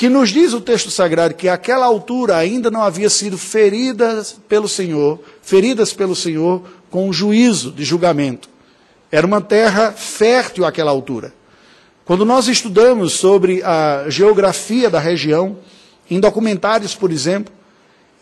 que 0.00 0.08
nos 0.08 0.30
diz 0.30 0.54
o 0.54 0.62
texto 0.62 0.90
sagrado 0.90 1.34
que 1.34 1.46
àquela 1.46 1.84
altura 1.84 2.34
ainda 2.34 2.70
não 2.70 2.80
havia 2.80 3.10
sido 3.10 3.36
feridas 3.36 4.34
pelo 4.48 4.66
Senhor, 4.66 5.20
feridas 5.42 5.92
pelo 5.92 6.16
Senhor 6.16 6.62
com 6.90 7.12
juízo 7.12 7.70
de 7.70 7.84
julgamento. 7.84 8.48
Era 9.12 9.26
uma 9.26 9.42
terra 9.42 9.92
fértil 9.92 10.64
àquela 10.64 10.90
altura. 10.90 11.34
Quando 12.02 12.24
nós 12.24 12.48
estudamos 12.48 13.12
sobre 13.12 13.62
a 13.62 14.06
geografia 14.08 14.88
da 14.88 14.98
região, 14.98 15.58
em 16.10 16.18
documentários, 16.18 16.94
por 16.94 17.12
exemplo, 17.12 17.52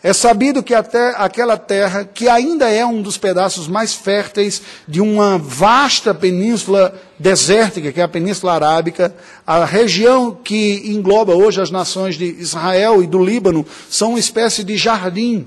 é 0.01 0.13
sabido 0.13 0.63
que 0.63 0.73
até 0.73 1.13
aquela 1.17 1.57
terra, 1.57 2.05
que 2.05 2.29
ainda 2.29 2.69
é 2.69 2.85
um 2.85 3.01
dos 3.01 3.17
pedaços 3.17 3.67
mais 3.67 3.93
férteis 3.93 4.61
de 4.87 5.01
uma 5.01 5.37
vasta 5.37 6.13
península 6.13 6.97
desértica, 7.19 7.91
que 7.91 7.99
é 7.99 8.03
a 8.03 8.07
Península 8.07 8.53
Arábica, 8.53 9.13
a 9.45 9.65
região 9.65 10.31
que 10.31 10.83
engloba 10.85 11.35
hoje 11.35 11.61
as 11.61 11.69
nações 11.69 12.15
de 12.15 12.25
Israel 12.25 13.03
e 13.03 13.07
do 13.07 13.21
Líbano, 13.21 13.65
são 13.89 14.11
uma 14.11 14.19
espécie 14.19 14.63
de 14.63 14.77
jardim, 14.77 15.45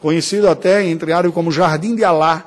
conhecido 0.00 0.50
até 0.50 0.84
entre 0.84 1.12
árabe 1.12 1.32
como 1.32 1.50
Jardim 1.50 1.94
de 1.94 2.04
Alá. 2.04 2.44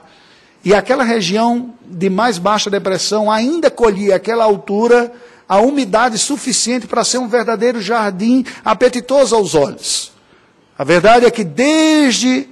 E 0.63 0.75
aquela 0.75 1.03
região 1.03 1.73
de 1.83 2.07
mais 2.07 2.37
baixa 2.37 2.69
depressão 2.69 3.31
ainda 3.31 3.71
colhia 3.71 4.15
aquela 4.15 4.43
altura 4.43 5.11
a 5.47 5.59
umidade 5.59 6.19
suficiente 6.19 6.85
para 6.85 7.03
ser 7.03 7.17
um 7.17 7.27
verdadeiro 7.27 7.81
jardim 7.81 8.45
apetitoso 8.63 9.35
aos 9.35 9.55
olhos. 9.55 10.18
A 10.79 10.85
verdade 10.85 11.25
é 11.25 11.29
que 11.29 11.43
desde 11.43 12.47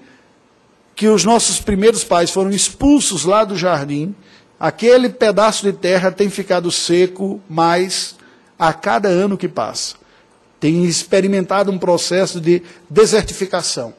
que 0.93 1.07
os 1.07 1.24
nossos 1.24 1.62
primeiros 1.62 2.03
pais 2.03 2.29
foram 2.29 2.50
expulsos 2.50 3.24
lá 3.24 3.46
do 3.46 3.55
jardim, 3.55 4.13
aquele 4.60 5.07
pedaço 5.07 5.63
de 5.63 5.72
terra 5.72 6.12
tem 6.12 6.29
ficado 6.29 6.69
seco 6.69 7.39
mais 7.48 8.17
a 8.60 8.74
cada 8.74 9.07
ano 9.07 9.38
que 9.38 9.48
passa. 9.48 9.96
Tem 10.60 10.84
experimentado 10.84 11.72
um 11.72 11.77
processo 11.77 12.41
de 12.41 12.62
desertificação. 12.89 13.93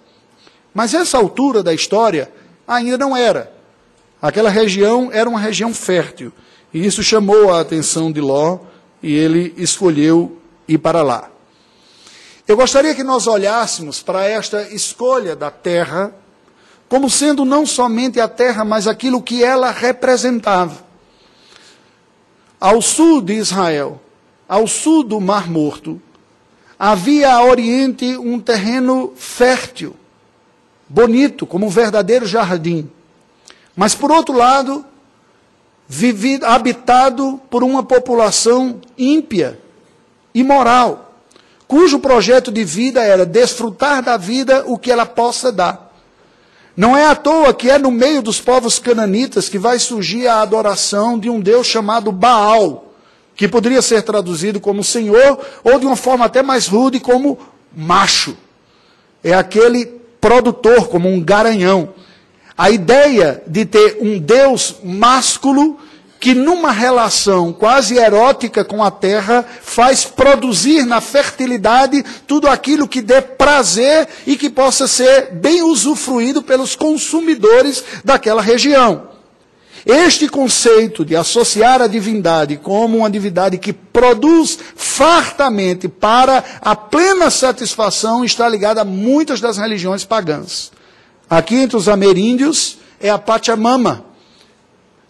Mas 0.75 0.93
essa 0.93 1.17
altura 1.17 1.63
da 1.63 1.73
história 1.73 2.31
ainda 2.67 2.99
não 2.99 3.17
era. 3.17 3.51
Aquela 4.21 4.51
região 4.51 5.09
era 5.11 5.31
uma 5.31 5.41
região 5.41 5.73
fértil. 5.73 6.35
E 6.75 6.85
isso 6.85 7.03
chamou 7.03 7.55
a 7.55 7.63
atenção 7.63 8.13
de 8.13 8.21
Ló 8.21 8.59
e 9.03 9.11
ele 9.11 9.55
escolheu 9.57 10.37
ir 10.69 10.77
para 10.77 11.01
lá. 11.01 11.31
Eu 12.49 12.57
gostaria 12.57 12.95
que 12.95 13.05
nós 13.05 13.27
olhássemos 13.27 14.01
para 14.01 14.25
esta 14.25 14.63
escolha 14.75 15.37
da 15.37 15.51
terra 15.51 16.15
como 16.89 17.11
sendo 17.11 17.45
não 17.45 17.67
somente 17.67 18.19
a 18.19 18.27
terra, 18.27 18.65
mas 18.65 18.87
aquilo 18.87 19.21
que 19.21 19.45
ela 19.45 19.71
representava. 19.71 20.83
Ao 22.59 22.81
sul 22.81 23.21
de 23.21 23.35
Israel, 23.35 24.01
ao 24.49 24.67
sul 24.67 25.03
do 25.03 25.21
Mar 25.21 25.51
Morto, 25.51 26.01
havia 26.79 27.35
a 27.35 27.45
oriente 27.45 28.17
um 28.17 28.41
terreno 28.41 29.13
fértil, 29.15 29.95
bonito, 30.89 31.47
como 31.47 31.67
um 31.67 31.71
verdadeiro 31.71 32.25
jardim. 32.25 32.91
Mas, 33.77 33.95
por 33.95 34.11
outro 34.11 34.35
lado, 34.35 34.87
vivido, 35.87 36.47
habitado 36.47 37.39
por 37.51 37.63
uma 37.63 37.83
população 37.83 38.81
ímpia, 38.97 39.61
imoral 40.35 41.08
cujo 41.69 41.99
projeto 41.99 42.51
de 42.51 42.65
vida 42.65 43.05
era 43.05 43.27
desfrutar 43.27 44.03
da 44.03 44.17
vida 44.17 44.65
o 44.67 44.79
que 44.79 44.91
ela 44.91 45.05
possa 45.05 45.53
dar. 45.53 45.93
Não 46.75 46.97
é 46.97 47.05
à 47.05 47.15
toa 47.15 47.53
que 47.53 47.69
é 47.69 47.77
no 47.77 47.91
meio 47.91 48.23
dos 48.23 48.41
povos 48.41 48.79
cananitas 48.79 49.49
que 49.49 49.59
vai 49.59 49.79
surgir 49.79 50.27
a 50.27 50.41
adoração 50.41 51.19
de 51.19 51.29
um 51.29 51.41
Deus 51.41 51.67
chamado 51.67 52.11
Baal, 52.11 52.93
que 53.37 53.47
poderia 53.47 53.83
ser 53.83 54.03
traduzido 54.03 54.59
como 54.59 54.83
Senhor, 54.83 55.39
ou 55.63 55.79
de 55.79 55.85
uma 55.85 55.97
forma 55.97 56.25
até 56.25 56.43
mais 56.43 56.67
rude, 56.67 56.99
como 56.99 57.39
macho. 57.77 58.37
É 59.23 59.35
aquele 59.35 59.87
produtor, 60.21 60.89
como 60.89 61.09
um 61.09 61.21
garanhão. 61.21 61.91
A 62.57 62.71
ideia 62.71 63.43
de 63.47 63.65
ter 63.65 63.99
um 64.01 64.19
Deus 64.19 64.77
másculo 64.83 65.79
que 66.21 66.35
numa 66.35 66.73
relação 66.73 67.53
quase 67.53 67.97
erótica 67.97 68.65
com 68.65 68.83
a 68.83 68.91
terra 68.91 69.45
faz 69.63 70.05
produzir 70.05 70.85
na 70.85 71.01
fertilidade 71.01 72.05
tudo 72.27 72.49
aquilo 72.49 72.89
que 72.89 73.01
dê 73.01 73.21
prazer 73.21 74.09
e 74.27 74.37
que 74.37 74.51
possa 74.51 74.89
ser 74.89 75.33
bem 75.33 75.63
usufruído 75.63 76.43
pelos 76.43 76.75
consumidores 76.75 77.85
daquela 78.05 78.43
região. 78.43 79.09
Este 79.87 80.29
conceito 80.29 81.05
de 81.05 81.15
associar 81.15 81.81
a 81.81 81.87
divindade 81.87 82.57
como 82.57 82.99
uma 82.99 83.11
divindade 83.11 83.57
que 83.59 83.73
produz 83.73 84.59
fartamente 84.75 85.89
para 85.89 86.45
a 86.61 86.75
plena 86.75 87.31
satisfação 87.31 88.25
está 88.25 88.49
ligado 88.49 88.79
a 88.79 88.85
muitas 88.85 89.41
das 89.41 89.57
religiões 89.57 90.05
pagãs. 90.05 90.73
Aqui 91.31 91.55
entre 91.55 91.77
os 91.77 91.89
ameríndios 91.89 92.79
é 93.01 93.09
a 93.09 93.19
Pachamama, 93.19 94.05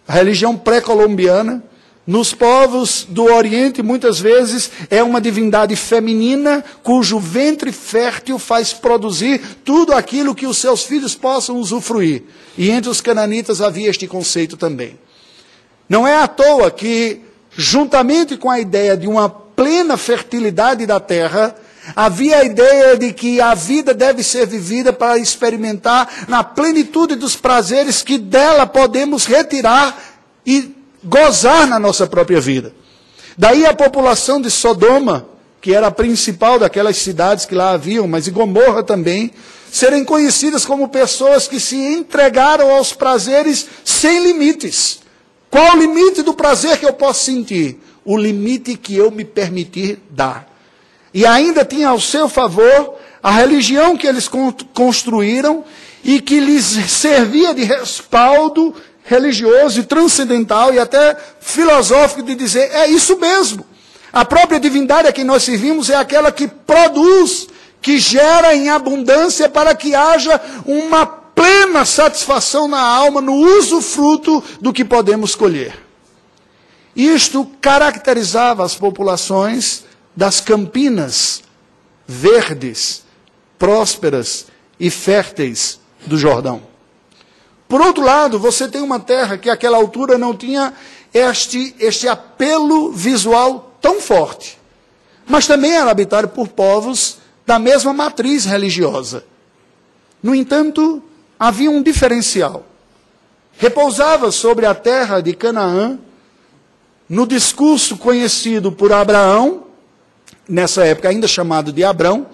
a 0.08 0.14
religião 0.14 0.56
pré-colombiana, 0.56 1.62
Nos 2.08 2.32
povos 2.32 3.06
do 3.06 3.24
Oriente, 3.24 3.82
muitas 3.82 4.18
vezes, 4.18 4.70
é 4.88 5.02
uma 5.02 5.20
divindade 5.20 5.76
feminina 5.76 6.64
cujo 6.82 7.18
ventre 7.18 7.70
fértil 7.70 8.38
faz 8.38 8.72
produzir 8.72 9.42
tudo 9.62 9.92
aquilo 9.92 10.34
que 10.34 10.46
os 10.46 10.56
seus 10.56 10.84
filhos 10.84 11.14
possam 11.14 11.58
usufruir. 11.58 12.22
E 12.56 12.70
entre 12.70 12.88
os 12.88 13.02
cananitas 13.02 13.60
havia 13.60 13.90
este 13.90 14.06
conceito 14.06 14.56
também. 14.56 14.98
Não 15.86 16.08
é 16.08 16.16
à 16.16 16.26
toa 16.26 16.70
que, 16.70 17.20
juntamente 17.54 18.38
com 18.38 18.48
a 18.48 18.58
ideia 18.58 18.96
de 18.96 19.06
uma 19.06 19.28
plena 19.28 19.98
fertilidade 19.98 20.86
da 20.86 20.98
terra, 20.98 21.54
havia 21.94 22.38
a 22.38 22.44
ideia 22.44 22.96
de 22.96 23.12
que 23.12 23.40
a 23.40 23.54
vida 23.54 23.94
deve 23.94 24.22
ser 24.22 24.46
vivida 24.46 24.92
para 24.92 25.18
experimentar 25.18 26.26
na 26.28 26.42
plenitude 26.42 27.14
dos 27.14 27.36
prazeres 27.36 28.02
que 28.02 28.18
dela 28.18 28.66
podemos 28.66 29.24
retirar 29.24 29.98
e 30.46 30.74
gozar 31.04 31.66
na 31.66 31.78
nossa 31.78 32.06
própria 32.06 32.40
vida. 32.40 32.72
Daí 33.36 33.64
a 33.64 33.74
população 33.74 34.40
de 34.40 34.50
Sodoma, 34.50 35.28
que 35.60 35.74
era 35.74 35.86
a 35.88 35.92
principal 35.92 36.58
daquelas 36.58 36.96
cidades 36.96 37.44
que 37.44 37.54
lá 37.54 37.70
haviam, 37.70 38.06
mas 38.08 38.26
e 38.26 38.30
Gomorra 38.30 38.82
também, 38.82 39.30
serem 39.70 40.04
conhecidas 40.04 40.64
como 40.64 40.88
pessoas 40.88 41.46
que 41.46 41.60
se 41.60 41.76
entregaram 41.76 42.74
aos 42.74 42.92
prazeres 42.92 43.66
sem 43.84 44.22
limites. 44.24 45.00
Qual 45.50 45.76
o 45.76 45.78
limite 45.78 46.22
do 46.22 46.34
prazer 46.34 46.78
que 46.78 46.86
eu 46.86 46.92
posso 46.92 47.24
sentir? 47.24 47.78
O 48.04 48.16
limite 48.16 48.76
que 48.76 48.96
eu 48.96 49.10
me 49.10 49.24
permitir 49.24 49.98
dar. 50.10 50.57
E 51.12 51.26
ainda 51.26 51.64
tinha 51.64 51.88
ao 51.88 52.00
seu 52.00 52.28
favor 52.28 52.94
a 53.22 53.30
religião 53.30 53.96
que 53.96 54.06
eles 54.06 54.28
construíram 54.74 55.64
e 56.04 56.20
que 56.20 56.38
lhes 56.38 56.64
servia 56.64 57.54
de 57.54 57.64
respaldo 57.64 58.74
religioso 59.04 59.80
e 59.80 59.84
transcendental 59.84 60.72
e 60.72 60.78
até 60.78 61.16
filosófico 61.40 62.22
de 62.22 62.34
dizer: 62.34 62.70
é 62.72 62.86
isso 62.88 63.18
mesmo. 63.18 63.64
A 64.12 64.24
própria 64.24 64.60
divindade 64.60 65.08
a 65.08 65.12
quem 65.12 65.24
nós 65.24 65.42
servimos 65.42 65.90
é 65.90 65.96
aquela 65.96 66.30
que 66.30 66.46
produz, 66.46 67.48
que 67.80 67.98
gera 67.98 68.54
em 68.54 68.68
abundância 68.68 69.48
para 69.48 69.74
que 69.74 69.94
haja 69.94 70.40
uma 70.64 71.06
plena 71.06 71.84
satisfação 71.84 72.66
na 72.68 72.80
alma, 72.80 73.20
no 73.20 73.34
uso 73.34 73.80
fruto 73.80 74.42
do 74.60 74.72
que 74.72 74.84
podemos 74.84 75.34
colher. 75.34 75.74
Isto 76.96 77.48
caracterizava 77.60 78.64
as 78.64 78.74
populações 78.74 79.84
das 80.18 80.40
campinas 80.40 81.44
verdes, 82.04 83.04
prósperas 83.56 84.46
e 84.80 84.90
férteis 84.90 85.78
do 86.06 86.18
Jordão. 86.18 86.60
Por 87.68 87.80
outro 87.80 88.02
lado, 88.02 88.36
você 88.36 88.66
tem 88.66 88.82
uma 88.82 88.98
terra 88.98 89.38
que 89.38 89.48
àquela 89.48 89.76
altura 89.76 90.18
não 90.18 90.36
tinha 90.36 90.74
este, 91.14 91.72
este 91.78 92.08
apelo 92.08 92.90
visual 92.90 93.72
tão 93.80 94.00
forte, 94.00 94.58
mas 95.24 95.46
também 95.46 95.70
era 95.70 95.88
habitada 95.88 96.26
por 96.26 96.48
povos 96.48 97.18
da 97.46 97.60
mesma 97.60 97.92
matriz 97.92 98.44
religiosa. 98.44 99.24
No 100.20 100.34
entanto, 100.34 101.00
havia 101.38 101.70
um 101.70 101.80
diferencial. 101.80 102.66
Repousava 103.56 104.32
sobre 104.32 104.66
a 104.66 104.74
terra 104.74 105.20
de 105.20 105.32
Canaã, 105.32 105.96
no 107.08 107.24
discurso 107.24 107.96
conhecido 107.96 108.72
por 108.72 108.92
Abraão, 108.92 109.67
nessa 110.48 110.84
época 110.84 111.08
ainda 111.08 111.28
chamado 111.28 111.72
de 111.72 111.84
Abrão, 111.84 112.26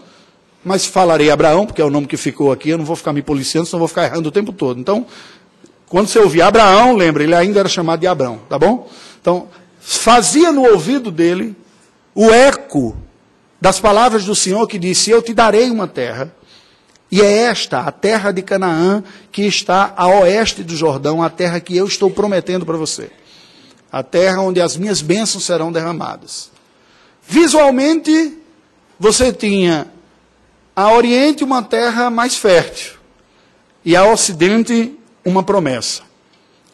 mas 0.65 0.87
falarei 0.87 1.31
Abraão, 1.31 1.67
porque 1.67 1.83
é 1.83 1.85
o 1.85 1.91
nome 1.91 2.07
que 2.07 2.17
ficou 2.17 2.51
aqui, 2.51 2.71
eu 2.71 2.79
não 2.79 2.85
vou 2.85 2.97
ficar 2.97 3.13
me 3.13 3.21
policiando, 3.21 3.67
senão 3.67 3.79
vou 3.79 3.89
ficar 3.89 4.05
errando 4.05 4.29
o 4.29 4.33
tempo 4.33 4.53
todo. 4.53 4.81
Então, 4.81 5.07
quando 5.87 6.09
você 6.09 6.19
ouvir 6.19 6.43
Abraão, 6.43 6.97
lembra, 6.97 7.23
ele 7.23 7.35
ainda 7.35 7.61
era 7.61 7.69
chamado 7.69 8.01
de 8.01 8.07
Abrão, 8.07 8.41
tá 8.49 8.59
bom? 8.59 8.89
Então, 9.21 9.49
fazia 9.79 10.51
no 10.51 10.63
ouvido 10.63 11.11
dele 11.11 11.55
o 12.15 12.31
eco 12.31 12.97
das 13.61 13.79
palavras 13.79 14.25
do 14.25 14.35
Senhor 14.35 14.67
que 14.67 14.79
disse: 14.79 15.11
Eu 15.11 15.21
te 15.21 15.35
darei 15.35 15.71
uma 15.71 15.87
terra. 15.87 16.35
E 17.11 17.21
é 17.21 17.43
esta, 17.43 17.81
a 17.81 17.93
terra 17.93 18.33
de 18.33 18.43
Canaã, 18.43 19.05
que 19.31 19.43
está 19.43 19.95
a 19.97 20.09
oeste 20.09 20.65
do 20.65 20.75
Jordão, 20.75 21.23
a 21.23 21.31
terra 21.31 21.61
que 21.61 21.77
eu 21.77 21.87
estou 21.87 22.11
prometendo 22.11 22.67
para 22.67 22.77
você. 22.77 23.11
A 23.93 24.03
terra 24.03 24.41
onde 24.41 24.61
as 24.61 24.77
minhas 24.77 25.01
bênçãos 25.01 25.45
serão 25.45 25.71
derramadas. 25.71 26.51
Visualmente, 27.27 28.37
você 28.99 29.33
tinha 29.33 29.89
a 30.75 30.93
Oriente 30.93 31.45
uma 31.45 31.63
terra 31.63 32.11
mais 32.11 32.37
fértil 32.37 32.95
e 33.85 33.97
a 33.97 34.05
Ocidente 34.05 34.99
uma 35.25 35.43
promessa. 35.43 36.03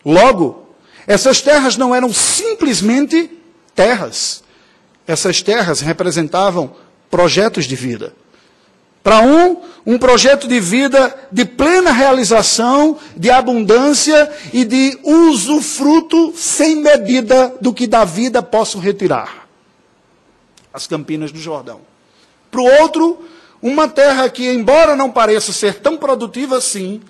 Logo, 0.05 0.69
essas 1.07 1.41
terras 1.41 1.77
não 1.77 1.95
eram 1.95 2.13
simplesmente 2.13 3.31
terras. 3.75 4.43
Essas 5.07 5.43
terras 5.43 5.81
representavam 5.81 6.75
projetos 7.11 7.65
de 7.65 7.77
vida. 7.77 8.15
Para 9.03 9.21
um, 9.21 9.63
um 9.87 9.99
projeto 9.99 10.47
de 10.47 10.61
vida 10.61 11.15
de 11.33 11.45
plena 11.45 11.91
realização, 11.91 12.99
de 13.17 13.31
abundância 13.31 14.31
e 14.53 14.65
de 14.65 14.99
usufruto 15.03 16.35
sem 16.37 16.77
medida 16.77 17.55
do 17.61 17.73
que 17.73 17.87
da 17.87 18.05
vida 18.05 18.43
posso 18.43 18.79
retirar. 18.79 19.40
As 20.73 20.87
campinas 20.87 21.33
do 21.33 21.39
Jordão. 21.39 21.81
Para 22.51 22.61
o 22.61 22.83
outro, 22.83 23.25
uma 23.63 23.89
terra 23.89 24.29
que, 24.29 24.49
embora 24.51 24.97
não 24.97 25.11
pareça 25.11 25.53
ser 25.53 25.75
tão 25.81 25.97
produtiva 25.97 26.57
assim, 26.57 27.01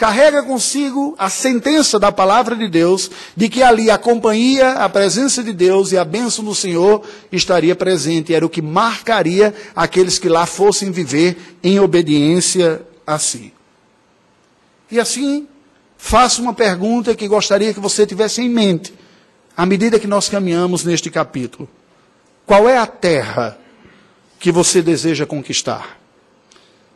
carrega 0.00 0.42
consigo 0.42 1.14
a 1.18 1.28
sentença 1.28 1.98
da 1.98 2.10
palavra 2.10 2.56
de 2.56 2.66
Deus 2.68 3.10
de 3.36 3.50
que 3.50 3.62
ali 3.62 3.90
a 3.90 3.98
companhia, 3.98 4.72
a 4.72 4.88
presença 4.88 5.44
de 5.44 5.52
Deus 5.52 5.92
e 5.92 5.98
a 5.98 6.04
bênção 6.06 6.42
do 6.42 6.54
Senhor 6.54 7.02
estaria 7.30 7.76
presente. 7.76 8.34
Era 8.34 8.46
o 8.46 8.48
que 8.48 8.62
marcaria 8.62 9.54
aqueles 9.76 10.18
que 10.18 10.26
lá 10.26 10.46
fossem 10.46 10.90
viver 10.90 11.58
em 11.62 11.78
obediência 11.78 12.80
a 13.06 13.18
si. 13.18 13.52
E 14.90 14.98
assim, 14.98 15.46
faço 15.98 16.40
uma 16.40 16.54
pergunta 16.54 17.14
que 17.14 17.28
gostaria 17.28 17.74
que 17.74 17.78
você 17.78 18.06
tivesse 18.06 18.40
em 18.40 18.48
mente, 18.48 18.94
à 19.54 19.66
medida 19.66 20.00
que 20.00 20.06
nós 20.06 20.30
caminhamos 20.30 20.82
neste 20.82 21.10
capítulo. 21.10 21.68
Qual 22.50 22.68
é 22.68 22.76
a 22.76 22.86
terra 22.86 23.56
que 24.40 24.50
você 24.50 24.82
deseja 24.82 25.24
conquistar? 25.24 26.00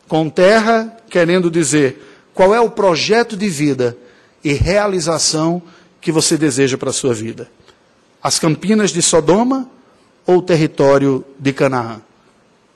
com 0.08 0.28
terra, 0.28 0.96
querendo 1.08 1.48
dizer 1.48 2.28
qual 2.34 2.52
é 2.52 2.60
o 2.60 2.68
projeto 2.68 3.36
de 3.36 3.48
vida 3.48 3.96
e 4.42 4.52
realização 4.52 5.62
que 6.00 6.10
você 6.10 6.36
deseja 6.36 6.76
para 6.76 6.90
a 6.90 6.92
sua 6.92 7.14
vida. 7.14 7.48
As 8.20 8.36
campinas 8.36 8.90
de 8.90 9.00
Sodoma 9.00 9.70
ou 10.26 10.38
o 10.38 10.42
território 10.42 11.24
de 11.38 11.52
Canaã? 11.52 12.02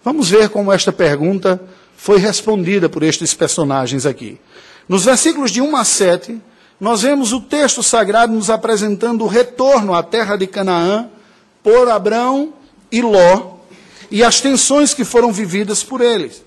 Vamos 0.05 0.31
ver 0.31 0.49
como 0.49 0.73
esta 0.73 0.93
pergunta 0.93 1.61
foi 1.97 2.21
respondida 2.21 2.88
por 2.88 3.03
estes 3.03 3.35
personagens 3.35 4.07
aqui. 4.07 4.41
Nos 4.88 5.05
versículos 5.05 5.51
de 5.51 5.61
1 5.61 5.77
a 5.77 5.85
7, 5.85 6.41
nós 6.81 7.03
vemos 7.03 7.33
o 7.33 7.41
texto 7.41 7.83
sagrado 7.83 8.33
nos 8.33 8.49
apresentando 8.49 9.25
o 9.25 9.27
retorno 9.27 9.93
à 9.93 10.03
terra 10.05 10.37
de 10.37 10.47
Canaã 10.47 11.11
por 11.61 11.88
Abrão 11.88 12.55
e 12.90 13.03
Ló 13.03 13.59
e 14.11 14.24
as 14.24 14.40
tensões 14.40 14.94
que 14.94 15.05
foram 15.05 15.33
vividas 15.33 15.83
por 15.83 16.01
eles. 16.01 16.42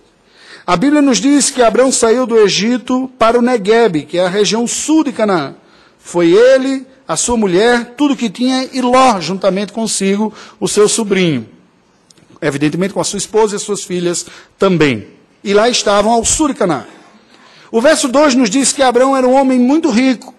A 0.65 0.75
Bíblia 0.75 1.01
nos 1.01 1.19
diz 1.19 1.49
que 1.49 1.61
Abraão 1.61 1.91
saiu 1.91 2.25
do 2.25 2.37
Egito 2.37 3.09
para 3.17 3.37
o 3.37 3.41
Negueb, 3.41 4.03
que 4.03 4.17
é 4.17 4.25
a 4.25 4.29
região 4.29 4.67
sul 4.67 5.03
de 5.03 5.11
Canaã. 5.11 5.55
Foi 5.99 6.31
ele, 6.31 6.85
a 7.07 7.15
sua 7.15 7.35
mulher, 7.35 7.93
tudo 7.97 8.15
que 8.15 8.29
tinha, 8.29 8.69
e 8.71 8.81
Ló, 8.81 9.19
juntamente 9.19 9.73
consigo, 9.73 10.33
o 10.59 10.67
seu 10.67 10.87
sobrinho. 10.87 11.47
Evidentemente 12.41 12.93
com 12.93 13.01
a 13.01 13.03
sua 13.03 13.17
esposa 13.17 13.55
e 13.55 13.57
as 13.57 13.61
suas 13.63 13.83
filhas 13.83 14.25
também. 14.57 15.07
E 15.43 15.53
lá 15.53 15.69
estavam 15.69 16.11
ao 16.11 16.23
sul 16.23 16.49
de 16.49 16.53
Canaã. 16.53 16.85
O 17.71 17.79
verso 17.81 18.07
2 18.07 18.35
nos 18.35 18.49
diz 18.49 18.73
que 18.73 18.83
Abraão 18.83 19.15
era 19.15 19.27
um 19.27 19.33
homem 19.33 19.57
muito 19.57 19.89
rico. 19.89 20.33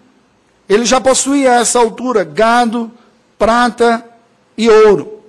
Ele 0.68 0.84
já 0.84 1.00
possuía 1.00 1.52
a 1.52 1.60
essa 1.60 1.78
altura 1.78 2.24
gado, 2.24 2.90
prata 3.38 4.04
e 4.56 4.68
ouro. 4.68 5.21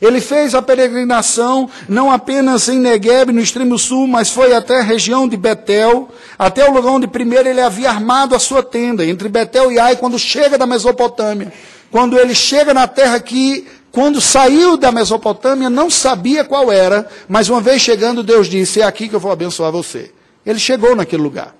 Ele 0.00 0.20
fez 0.20 0.54
a 0.54 0.60
peregrinação 0.60 1.68
não 1.88 2.10
apenas 2.10 2.68
em 2.68 2.78
Negueb, 2.78 3.32
no 3.32 3.40
extremo 3.40 3.78
sul, 3.78 4.06
mas 4.06 4.30
foi 4.30 4.54
até 4.54 4.80
a 4.80 4.82
região 4.82 5.26
de 5.26 5.36
Betel, 5.36 6.08
até 6.38 6.68
o 6.68 6.72
lugar 6.72 6.90
onde 6.90 7.06
primeiro 7.06 7.48
ele 7.48 7.60
havia 7.60 7.88
armado 7.88 8.34
a 8.34 8.38
sua 8.38 8.62
tenda, 8.62 9.04
entre 9.04 9.28
Betel 9.28 9.72
e 9.72 9.78
Ai, 9.78 9.96
quando 9.96 10.18
chega 10.18 10.58
da 10.58 10.66
Mesopotâmia. 10.66 11.52
Quando 11.90 12.18
ele 12.18 12.34
chega 12.34 12.74
na 12.74 12.86
terra 12.86 13.18
que, 13.20 13.66
quando 13.90 14.20
saiu 14.20 14.76
da 14.76 14.92
Mesopotâmia, 14.92 15.70
não 15.70 15.88
sabia 15.88 16.44
qual 16.44 16.70
era, 16.70 17.08
mas 17.28 17.48
uma 17.48 17.60
vez 17.60 17.80
chegando, 17.80 18.22
Deus 18.22 18.48
disse: 18.48 18.80
É 18.80 18.84
aqui 18.84 19.08
que 19.08 19.14
eu 19.14 19.20
vou 19.20 19.32
abençoar 19.32 19.72
você. 19.72 20.12
Ele 20.44 20.58
chegou 20.58 20.94
naquele 20.94 21.22
lugar. 21.22 21.54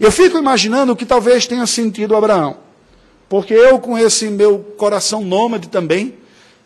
Eu 0.00 0.10
fico 0.10 0.36
imaginando 0.36 0.92
o 0.92 0.96
que 0.96 1.06
talvez 1.06 1.46
tenha 1.46 1.66
sentido 1.66 2.16
Abraão, 2.16 2.56
porque 3.28 3.54
eu, 3.54 3.78
com 3.78 3.96
esse 3.96 4.26
meu 4.26 4.58
coração 4.76 5.20
nômade 5.22 5.68
também, 5.68 6.14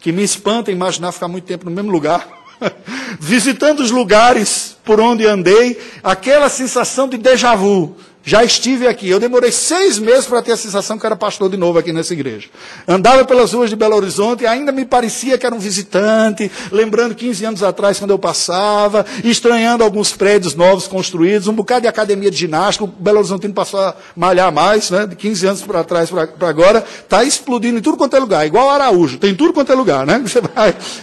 que 0.00 0.12
me 0.12 0.22
espanta 0.22 0.70
imaginar 0.70 1.12
ficar 1.12 1.28
muito 1.28 1.44
tempo 1.44 1.64
no 1.64 1.70
mesmo 1.70 1.90
lugar. 1.90 2.26
Visitando 3.20 3.80
os 3.80 3.90
lugares 3.90 4.76
por 4.84 5.00
onde 5.00 5.26
andei, 5.26 5.78
aquela 6.02 6.48
sensação 6.48 7.08
de 7.08 7.16
déjà 7.16 7.54
vu, 7.54 7.96
já 8.24 8.44
estive 8.44 8.86
aqui. 8.86 9.08
Eu 9.08 9.18
demorei 9.18 9.50
seis 9.50 9.98
meses 9.98 10.26
para 10.26 10.42
ter 10.42 10.52
a 10.52 10.56
sensação 10.56 10.98
que 10.98 11.06
era 11.06 11.16
pastor 11.16 11.48
de 11.48 11.56
novo 11.56 11.78
aqui 11.78 11.92
nessa 11.92 12.12
igreja. 12.12 12.48
Andava 12.86 13.24
pelas 13.24 13.52
ruas 13.52 13.70
de 13.70 13.76
Belo 13.76 13.96
Horizonte 13.96 14.44
e 14.44 14.46
ainda 14.46 14.70
me 14.70 14.84
parecia 14.84 15.38
que 15.38 15.46
era 15.46 15.54
um 15.54 15.58
visitante, 15.58 16.50
lembrando 16.70 17.14
15 17.14 17.44
anos 17.44 17.62
atrás 17.62 17.98
quando 17.98 18.10
eu 18.10 18.18
passava, 18.18 19.06
estranhando 19.24 19.82
alguns 19.82 20.12
prédios 20.12 20.54
novos 20.54 20.86
construídos, 20.86 21.48
um 21.48 21.52
bocado 21.52 21.82
de 21.82 21.88
academia 21.88 22.30
de 22.30 22.36
ginástica. 22.36 22.84
O 22.84 22.86
Belo 22.86 23.18
Horizontino 23.18 23.54
passou 23.54 23.80
a 23.80 23.94
malhar 24.14 24.52
mais, 24.52 24.90
né? 24.90 25.06
de 25.06 25.16
15 25.16 25.46
anos 25.46 25.62
para 25.62 25.82
trás 25.84 26.10
para 26.10 26.48
agora. 26.48 26.84
Está 27.00 27.24
explodindo 27.24 27.78
em 27.78 27.82
tudo 27.82 27.96
quanto 27.96 28.14
é 28.14 28.18
lugar, 28.18 28.46
igual 28.46 28.68
Araújo, 28.68 29.18
tem 29.18 29.34
tudo 29.34 29.52
quanto 29.52 29.72
é 29.72 29.74
lugar. 29.74 30.06
Né? 30.06 30.22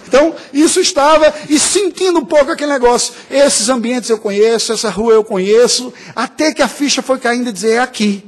Então, 0.08 0.34
isso 0.54 0.80
estava, 0.80 1.34
e 1.50 1.60
sentindo 1.60 2.20
um 2.20 2.26
pouco 2.26 2.52
aquele 2.52 2.72
negócio. 2.72 3.14
Esses 3.30 3.68
ambientes 3.70 4.10
eu 4.10 4.18
conheço, 4.18 4.72
essa 4.72 4.90
rua 4.90 5.14
eu 5.14 5.24
conheço, 5.24 5.94
até 6.16 6.54
que 6.54 6.62
a 6.62 6.68
ficha 6.68 7.02
foi 7.06 7.20
caindo 7.20 7.50
e 7.50 7.54
dizer: 7.54 7.74
é 7.74 7.80
aqui, 7.80 8.24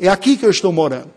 é 0.00 0.08
aqui 0.08 0.36
que 0.36 0.44
eu 0.44 0.50
estou 0.50 0.72
morando. 0.72 1.12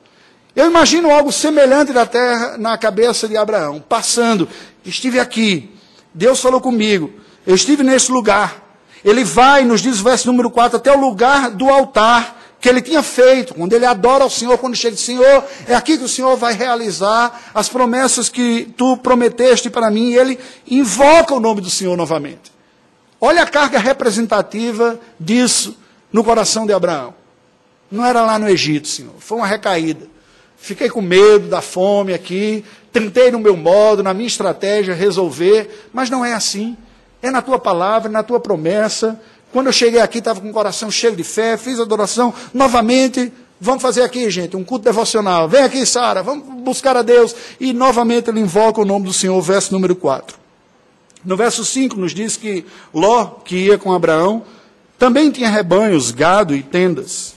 Eu 0.55 0.65
imagino 0.65 1.11
algo 1.11 1.31
semelhante 1.31 1.93
da 1.93 2.05
terra 2.05 2.57
na 2.57 2.77
cabeça 2.77 3.27
de 3.27 3.37
Abraão, 3.37 3.79
passando, 3.79 4.49
estive 4.83 5.19
aqui, 5.19 5.71
Deus 6.13 6.41
falou 6.41 6.59
comigo, 6.59 7.13
eu 7.45 7.53
estive 7.53 7.83
nesse 7.83 8.11
lugar. 8.11 8.65
Ele 9.05 9.23
vai, 9.23 9.63
nos 9.63 9.81
diz 9.81 9.99
o 9.99 10.03
verso 10.03 10.25
número 10.27 10.49
4, 10.49 10.77
até 10.77 10.91
o 10.91 10.99
lugar 10.99 11.51
do 11.51 11.69
altar 11.69 12.35
que 12.59 12.67
ele 12.67 12.81
tinha 12.81 13.03
feito, 13.03 13.53
quando 13.53 13.73
ele 13.73 13.85
adora 13.85 14.23
ao 14.23 14.29
Senhor, 14.31 14.57
quando 14.57 14.75
chega, 14.75 14.97
Senhor, 14.97 15.45
é 15.67 15.75
aqui 15.75 15.95
que 15.95 16.03
o 16.03 16.09
Senhor 16.09 16.35
vai 16.35 16.53
realizar 16.53 17.51
as 17.53 17.69
promessas 17.69 18.29
que 18.29 18.73
tu 18.75 18.97
prometeste 18.97 19.69
para 19.69 19.91
mim, 19.91 20.09
e 20.09 20.17
ele 20.17 20.39
invoca 20.67 21.35
o 21.35 21.39
nome 21.39 21.61
do 21.61 21.69
Senhor 21.69 21.95
novamente. 21.95 22.51
Olha 23.21 23.43
a 23.43 23.47
carga 23.47 23.77
representativa 23.77 24.99
disso 25.19 25.77
no 26.17 26.23
coração 26.23 26.65
de 26.65 26.73
Abraão. 26.73 27.13
Não 27.91 28.03
era 28.03 28.23
lá 28.23 28.39
no 28.39 28.49
Egito, 28.49 28.87
Senhor. 28.87 29.13
Foi 29.19 29.37
uma 29.37 29.45
recaída. 29.45 30.07
Fiquei 30.57 30.89
com 30.89 30.99
medo 30.99 31.47
da 31.47 31.61
fome 31.61 32.11
aqui. 32.11 32.65
Tentei 32.91 33.29
no 33.29 33.37
meu 33.37 33.55
modo, 33.55 34.01
na 34.01 34.15
minha 34.15 34.25
estratégia, 34.25 34.95
resolver. 34.95 35.87
Mas 35.93 36.09
não 36.09 36.25
é 36.25 36.33
assim. 36.33 36.75
É 37.21 37.29
na 37.29 37.39
tua 37.39 37.59
palavra, 37.59 38.09
na 38.09 38.23
tua 38.23 38.39
promessa. 38.39 39.21
Quando 39.53 39.67
eu 39.67 39.71
cheguei 39.71 40.01
aqui, 40.01 40.17
estava 40.17 40.41
com 40.41 40.49
o 40.49 40.53
coração 40.53 40.89
cheio 40.89 41.15
de 41.15 41.23
fé. 41.23 41.55
Fiz 41.55 41.79
adoração 41.79 42.33
novamente. 42.51 43.31
Vamos 43.61 43.83
fazer 43.83 44.01
aqui, 44.01 44.27
gente, 44.31 44.57
um 44.57 44.63
culto 44.63 44.85
devocional. 44.85 45.47
Vem 45.47 45.61
aqui, 45.61 45.85
Sara, 45.85 46.23
vamos 46.23 46.63
buscar 46.63 46.97
a 46.97 47.03
Deus. 47.03 47.35
E 47.59 47.73
novamente 47.73 48.31
ele 48.31 48.39
invoca 48.39 48.81
o 48.81 48.85
nome 48.85 49.05
do 49.05 49.13
Senhor, 49.13 49.39
verso 49.39 49.71
número 49.71 49.95
4. 49.95 50.35
No 51.23 51.37
verso 51.37 51.63
5 51.63 51.95
nos 51.95 52.11
diz 52.11 52.37
que 52.37 52.65
Ló, 52.91 53.25
que 53.45 53.55
ia 53.55 53.77
com 53.77 53.93
Abraão, 53.93 54.43
também 54.97 55.31
tinha 55.31 55.49
rebanhos, 55.49 56.11
gado 56.11 56.55
e 56.55 56.63
tendas. 56.63 57.35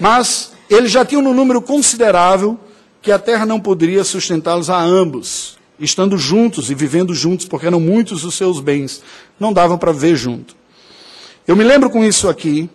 Mas 0.00 0.52
eles 0.68 0.90
já 0.90 1.04
tinham 1.04 1.22
um 1.22 1.34
número 1.34 1.62
considerável 1.62 2.58
que 3.00 3.12
a 3.12 3.18
terra 3.18 3.46
não 3.46 3.60
poderia 3.60 4.04
sustentá-los 4.04 4.68
a 4.68 4.80
ambos, 4.80 5.56
estando 5.78 6.18
juntos 6.18 6.70
e 6.70 6.74
vivendo 6.74 7.14
juntos, 7.14 7.46
porque 7.46 7.66
eram 7.66 7.80
muitos 7.80 8.24
os 8.24 8.34
seus 8.34 8.60
bens, 8.60 9.02
não 9.38 9.52
davam 9.52 9.78
para 9.78 9.92
viver 9.92 10.16
junto. 10.16 10.56
Eu 11.46 11.56
me 11.56 11.64
lembro 11.64 11.88
com 11.88 12.04
isso 12.04 12.28
aqui 12.28 12.68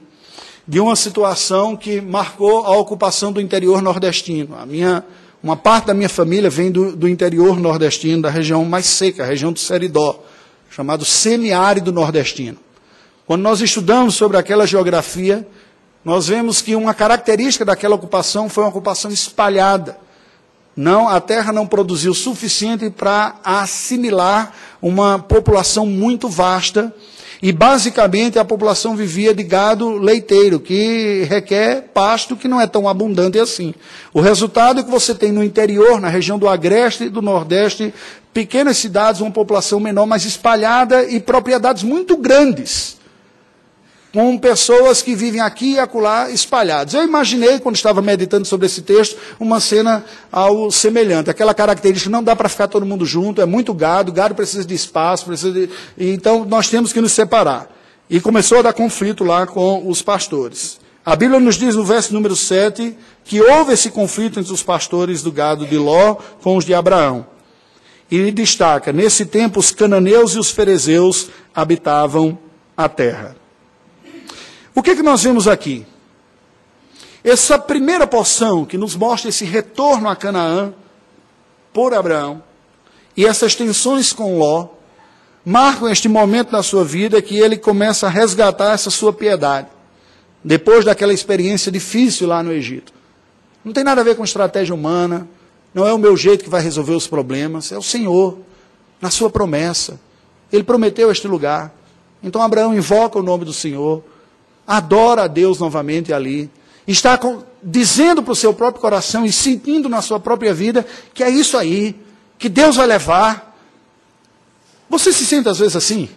de 0.67 0.79
uma 0.79 0.95
situação 0.95 1.75
que 1.75 1.99
marcou 1.99 2.65
a 2.65 2.75
ocupação 2.77 3.31
do 3.31 3.41
interior 3.41 3.81
nordestino. 3.81 4.55
A 4.57 4.65
minha, 4.65 5.03
uma 5.43 5.57
parte 5.57 5.87
da 5.87 5.93
minha 5.93 6.09
família 6.09 6.49
vem 6.49 6.71
do, 6.71 6.95
do 6.95 7.07
interior 7.07 7.59
nordestino, 7.59 8.21
da 8.21 8.29
região 8.29 8.63
mais 8.63 8.85
seca, 8.85 9.23
a 9.23 9.25
região 9.25 9.51
do 9.51 9.59
Seridó, 9.59 10.23
chamado 10.71 11.03
semiárido 11.03 11.91
nordestino. 11.91 12.57
Quando 13.25 13.41
nós 13.41 13.61
estudamos 13.61 14.15
sobre 14.15 14.35
aquela 14.35 14.67
geografia, 14.67 15.47
nós 16.03 16.27
vemos 16.27 16.61
que 16.61 16.75
uma 16.75 16.93
característica 16.93 17.63
daquela 17.63 17.95
ocupação 17.95 18.49
foi 18.49 18.65
uma 18.65 18.69
ocupação 18.69 19.09
espalhada. 19.09 19.97
Não, 20.75 21.07
a 21.07 21.21
terra 21.21 21.53
não 21.53 21.65
produziu 21.65 22.11
o 22.11 22.15
suficiente 22.15 22.89
para 22.89 23.35
assimilar 23.41 24.53
uma 24.81 25.19
população 25.19 25.85
muito 25.85 26.27
vasta. 26.27 26.93
E 27.41 27.53
basicamente 27.53 28.37
a 28.37 28.43
população 28.43 28.95
vivia 28.95 29.33
de 29.33 29.43
gado 29.43 29.97
leiteiro, 29.97 30.59
que 30.59 31.25
requer 31.29 31.89
pasto 31.93 32.35
que 32.35 32.47
não 32.47 32.59
é 32.59 32.67
tão 32.67 32.89
abundante 32.89 33.39
assim. 33.39 33.73
O 34.13 34.19
resultado 34.19 34.81
é 34.81 34.83
que 34.83 34.91
você 34.91 35.15
tem 35.15 35.31
no 35.31 35.43
interior, 35.43 35.99
na 36.01 36.09
região 36.09 36.37
do 36.37 36.47
agreste 36.47 37.05
e 37.05 37.09
do 37.09 37.21
nordeste, 37.21 37.93
pequenas 38.33 38.77
cidades, 38.77 39.21
uma 39.21 39.31
população 39.31 39.79
menor, 39.79 40.05
mas 40.05 40.25
espalhada 40.25 41.03
e 41.03 41.21
propriedades 41.21 41.83
muito 41.83 42.17
grandes 42.17 43.01
com 44.13 44.37
pessoas 44.37 45.01
que 45.01 45.15
vivem 45.15 45.41
aqui 45.41 45.73
e 45.73 45.79
acolá 45.79 46.29
espalhadas. 46.29 46.93
Eu 46.93 47.03
imaginei, 47.03 47.59
quando 47.59 47.75
estava 47.75 47.99
meditando 47.99 48.45
sobre 48.45 48.67
esse 48.67 48.83
texto, 48.83 49.17
uma 49.39 49.59
cena 49.59 50.05
ao 50.31 50.69
semelhante. 50.69 51.31
Aquela 51.31 51.51
característica, 51.51 52.11
não 52.11 52.23
dá 52.23 52.35
para 52.35 52.47
ficar 52.47 52.67
todo 52.67 52.85
mundo 52.85 53.07
junto, 53.07 53.41
é 53.41 53.45
muito 53.45 53.73
gado, 53.73 54.11
gado 54.11 54.35
precisa 54.35 54.63
de 54.63 54.75
espaço, 54.75 55.25
precisa 55.25 55.51
de... 55.51 55.67
então 55.97 56.45
nós 56.45 56.69
temos 56.69 56.93
que 56.93 57.01
nos 57.01 57.11
separar. 57.11 57.67
E 58.07 58.21
começou 58.21 58.59
a 58.59 58.61
dar 58.61 58.73
conflito 58.73 59.23
lá 59.23 59.47
com 59.47 59.89
os 59.89 60.03
pastores. 60.03 60.79
A 61.03 61.15
Bíblia 61.15 61.39
nos 61.39 61.55
diz 61.55 61.75
no 61.75 61.83
verso 61.83 62.13
número 62.13 62.35
7 62.35 62.95
que 63.25 63.41
houve 63.41 63.73
esse 63.73 63.89
conflito 63.89 64.39
entre 64.39 64.53
os 64.53 64.61
pastores 64.61 65.23
do 65.23 65.31
gado 65.31 65.65
de 65.65 65.77
Ló 65.77 66.17
com 66.43 66.55
os 66.55 66.65
de 66.65 66.73
Abraão. 66.75 67.25
E 68.11 68.31
destaca: 68.31 68.93
nesse 68.93 69.25
tempo 69.25 69.59
os 69.59 69.71
cananeus 69.71 70.35
e 70.35 70.39
os 70.39 70.51
ferezeus 70.51 71.29
habitavam 71.55 72.37
a 72.77 72.87
terra. 72.87 73.42
O 74.75 74.81
que, 74.81 74.91
é 74.91 74.95
que 74.95 75.03
nós 75.03 75.23
vemos 75.23 75.47
aqui? 75.47 75.85
Essa 77.23 77.57
primeira 77.59 78.07
porção 78.07 78.65
que 78.65 78.77
nos 78.77 78.95
mostra 78.95 79.29
esse 79.29 79.45
retorno 79.45 80.09
a 80.09 80.15
Canaã 80.15 80.73
por 81.71 81.93
Abraão 81.93 82.43
e 83.15 83.25
essas 83.25 83.55
tensões 83.55 84.11
com 84.11 84.37
Ló 84.37 84.67
marcam 85.45 85.89
este 85.89 86.09
momento 86.09 86.51
na 86.51 86.63
sua 86.63 86.83
vida 86.83 87.21
que 87.21 87.37
ele 87.37 87.57
começa 87.57 88.07
a 88.07 88.09
resgatar 88.09 88.73
essa 88.73 88.89
sua 88.89 89.13
piedade 89.13 89.67
depois 90.43 90.83
daquela 90.83 91.13
experiência 91.13 91.71
difícil 91.71 92.27
lá 92.27 92.43
no 92.43 92.51
Egito. 92.51 92.91
Não 93.63 93.71
tem 93.71 93.83
nada 93.83 94.01
a 94.01 94.03
ver 94.03 94.15
com 94.15 94.23
estratégia 94.23 94.75
humana, 94.75 95.27
não 95.73 95.87
é 95.87 95.93
o 95.93 95.97
meu 95.97 96.17
jeito 96.17 96.43
que 96.43 96.49
vai 96.49 96.61
resolver 96.61 96.93
os 96.93 97.07
problemas, 97.07 97.71
é 97.71 97.77
o 97.77 97.81
Senhor, 97.81 98.37
na 98.99 99.09
sua 99.09 99.29
promessa. 99.29 99.99
Ele 100.51 100.63
prometeu 100.63 101.09
este 101.09 101.27
lugar. 101.27 101.73
Então 102.21 102.41
Abraão 102.41 102.75
invoca 102.75 103.17
o 103.17 103.23
nome 103.23 103.45
do 103.45 103.53
Senhor 103.53 104.03
adora 104.67 105.23
a 105.23 105.27
Deus 105.27 105.59
novamente 105.59 106.13
ali, 106.13 106.49
está 106.87 107.17
com, 107.17 107.43
dizendo 107.61 108.21
para 108.21 108.31
o 108.31 108.35
seu 108.35 108.53
próprio 108.53 108.81
coração 108.81 109.25
e 109.25 109.31
sentindo 109.31 109.87
na 109.87 110.01
sua 110.01 110.19
própria 110.19 110.53
vida 110.53 110.85
que 111.13 111.23
é 111.23 111.29
isso 111.29 111.57
aí, 111.57 111.95
que 112.37 112.49
Deus 112.49 112.75
vai 112.75 112.87
levar. 112.87 113.57
Você 114.89 115.11
se 115.13 115.25
sente 115.25 115.47
às 115.47 115.59
vezes 115.59 115.75
assim? 115.75 116.09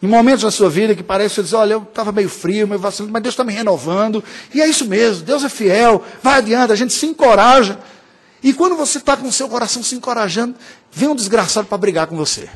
Em 0.00 0.06
momentos 0.06 0.42
da 0.42 0.50
sua 0.50 0.70
vida 0.70 0.94
que 0.94 1.02
parece 1.02 1.30
que 1.30 1.34
você 1.36 1.42
diz, 1.42 1.52
olha, 1.52 1.72
eu 1.72 1.82
estava 1.82 2.12
meio 2.12 2.28
frio, 2.28 2.68
meio 2.68 2.80
vacilante, 2.80 3.12
mas 3.12 3.22
Deus 3.22 3.32
está 3.32 3.42
me 3.42 3.52
renovando. 3.52 4.22
E 4.54 4.60
é 4.60 4.66
isso 4.66 4.86
mesmo, 4.86 5.24
Deus 5.24 5.42
é 5.42 5.48
fiel, 5.48 6.02
vai 6.22 6.38
adiante, 6.38 6.72
a 6.72 6.76
gente 6.76 6.92
se 6.92 7.06
encoraja. 7.06 7.78
E 8.40 8.52
quando 8.52 8.76
você 8.76 8.98
está 8.98 9.16
com 9.16 9.26
o 9.26 9.32
seu 9.32 9.48
coração 9.48 9.82
se 9.82 9.96
encorajando, 9.96 10.54
vem 10.92 11.08
um 11.08 11.16
desgraçado 11.16 11.66
para 11.66 11.76
brigar 11.76 12.06
com 12.06 12.16
você. 12.16 12.48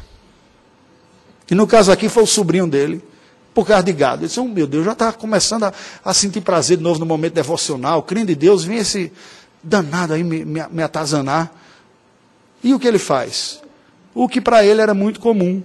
E 1.50 1.54
no 1.54 1.66
caso 1.66 1.90
aqui 1.90 2.08
foi 2.08 2.22
o 2.22 2.26
sobrinho 2.26 2.68
dele 2.68 3.02
por 3.54 3.66
causa 3.66 3.82
de 3.82 3.92
gado. 3.92 4.22
Ele 4.22 4.28
disse, 4.28 4.40
oh, 4.40 4.44
meu 4.44 4.66
Deus, 4.66 4.84
já 4.84 4.92
está 4.92 5.12
começando 5.12 5.64
a, 5.64 5.72
a, 6.04 6.14
sentir 6.14 6.40
prazer 6.40 6.76
de 6.76 6.82
novo 6.82 6.98
no 6.98 7.06
momento 7.06 7.34
devocional, 7.34 8.02
crendo 8.02 8.32
em 8.32 8.36
Deus, 8.36 8.64
vem 8.64 8.78
esse 8.78 9.12
danado 9.62 10.14
aí 10.14 10.24
me, 10.24 10.44
me, 10.44 10.60
me 10.70 10.82
atazanar. 10.82 11.52
E 12.62 12.74
o 12.74 12.78
que 12.78 12.86
ele 12.86 12.98
faz? 12.98 13.60
O 14.14 14.28
que 14.28 14.40
para 14.40 14.64
ele 14.64 14.80
era 14.80 14.94
muito 14.94 15.20
comum, 15.20 15.62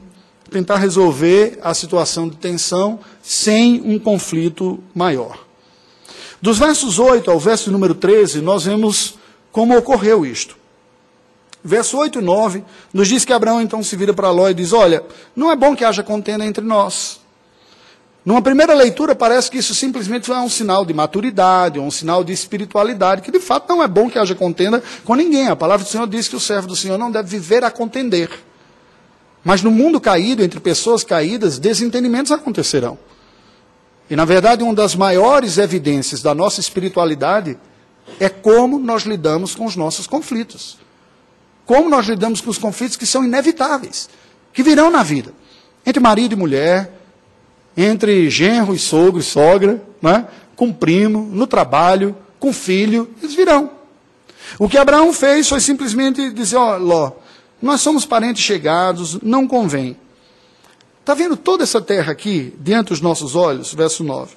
tentar 0.50 0.78
resolver 0.78 1.60
a 1.62 1.73
situação 1.73 2.28
de 2.30 2.38
tensão 2.38 3.00
sem 3.21 3.82
um 3.82 4.00
conflito 4.00 4.82
maior. 4.93 5.45
Dos 6.41 6.58
versos 6.58 7.00
8 7.00 7.30
ao 7.30 7.39
verso 7.39 7.71
número 7.71 7.95
13, 7.95 8.41
nós 8.41 8.65
vemos 8.65 9.15
como 9.52 9.76
ocorreu 9.78 10.26
isto. 10.26 10.56
Verso 11.63 11.97
8 11.97 12.19
e 12.19 12.21
9 12.21 12.63
nos 12.93 13.08
diz 13.08 13.26
que 13.26 13.34
Abraão 13.34 13.62
então 13.62 13.84
se 13.84 13.95
vira 13.95 14.13
para 14.13 14.30
Ló 14.30 14.47
e 14.47 14.54
diz: 14.54 14.71
Olha, 14.71 15.04
não 15.36 15.52
é 15.52 15.56
bom 15.56 15.76
que 15.76 15.84
haja 15.84 16.04
contenda 16.04 16.45
entre 16.45 16.63
nós. 16.63 17.19
Numa 18.28 18.42
primeira 18.42 18.74
leitura, 18.74 19.16
parece 19.16 19.50
que 19.50 19.58
isso 19.58 19.74
simplesmente 19.74 20.30
é 20.30 20.38
um 20.38 20.50
sinal 20.50 20.84
de 20.84 20.94
maturidade, 20.94 21.80
um 21.80 21.90
sinal 21.90 22.26
de 22.26 22.34
espiritualidade, 22.34 23.22
que 23.22 23.32
de 23.32 23.40
fato 23.40 23.70
não 23.70 23.82
é 23.82 23.88
bom 23.88 24.10
que 24.10 24.20
haja 24.20 24.36
contenda 24.36 24.84
com 25.06 25.16
ninguém. 25.16 25.48
A 25.48 25.56
palavra 25.56 25.86
do 25.86 25.90
Senhor 25.90 26.06
diz 26.06 26.28
que 26.28 26.36
o 26.36 26.40
servo 26.40 26.68
do 26.68 26.76
Senhor 26.76 26.98
não 26.98 27.10
deve 27.10 27.30
viver 27.30 27.63
a 27.63 27.72
contender. 27.72 28.30
Mas 29.46 29.63
no 29.63 29.72
mundo 29.72 30.02
caído, 30.02 30.44
entre 30.44 30.60
pessoas 30.60 31.06
caídas, 31.06 31.58
desentendimentos 31.58 32.34
acontecerão. 32.34 33.00
E 34.10 34.16
na 34.18 34.26
verdade, 34.26 34.62
uma 34.62 34.74
das 34.74 34.94
maiores 34.94 35.58
evidências 35.58 36.22
da 36.22 36.36
nossa 36.36 36.60
espiritualidade 36.60 37.58
é 38.20 38.28
como 38.28 38.78
nós 38.78 39.04
lidamos 39.04 39.56
com 39.56 39.63
os 39.63 39.78
nossos 39.78 40.06
conflitos. 40.06 40.78
Como 41.66 41.90
nós 41.90 42.06
lidamos 42.08 42.42
com 42.42 42.50
os 42.50 42.58
conflitos 42.58 42.98
que 42.98 43.06
são 43.06 43.24
inevitáveis, 43.24 44.10
que 44.52 44.63
virão 44.63 44.92
na 44.92 45.02
vida. 45.02 45.34
Entre 45.86 46.02
marido 46.02 46.34
e 46.34 46.36
mulher, 46.36 46.97
entre 47.78 48.28
genro 48.30 48.74
e 48.74 48.80
sogro 48.80 49.20
e 49.20 49.24
sogra, 49.24 49.82
né? 50.02 50.28
com 50.56 50.74
primo, 50.74 51.30
no 51.32 51.46
trabalho, 51.46 52.18
com 52.40 52.52
filho, 52.52 53.08
eles 53.22 53.36
virão. 53.36 53.70
O 54.58 54.68
que 54.68 54.78
Abraão 54.78 55.13
fez 55.13 55.48
foi 55.48 55.60
simplesmente 55.60 56.32
dizer: 56.32 56.58
Ó, 56.58 56.78
Ló, 56.78 57.12
nós 57.62 57.80
somos 57.82 58.06
parentes 58.06 58.44
chegados, 58.44 59.22
não 59.22 59.48
convém. 59.48 59.96
Está 61.00 61.13
vendo 61.13 61.38
toda 61.38 61.63
essa 61.63 61.80
terra 61.80 62.12
aqui, 62.12 62.54
diante 62.60 62.90
dos 62.90 63.00
nossos 63.00 63.36
olhos? 63.36 63.74
Verso 63.74 64.04
9. 64.04 64.36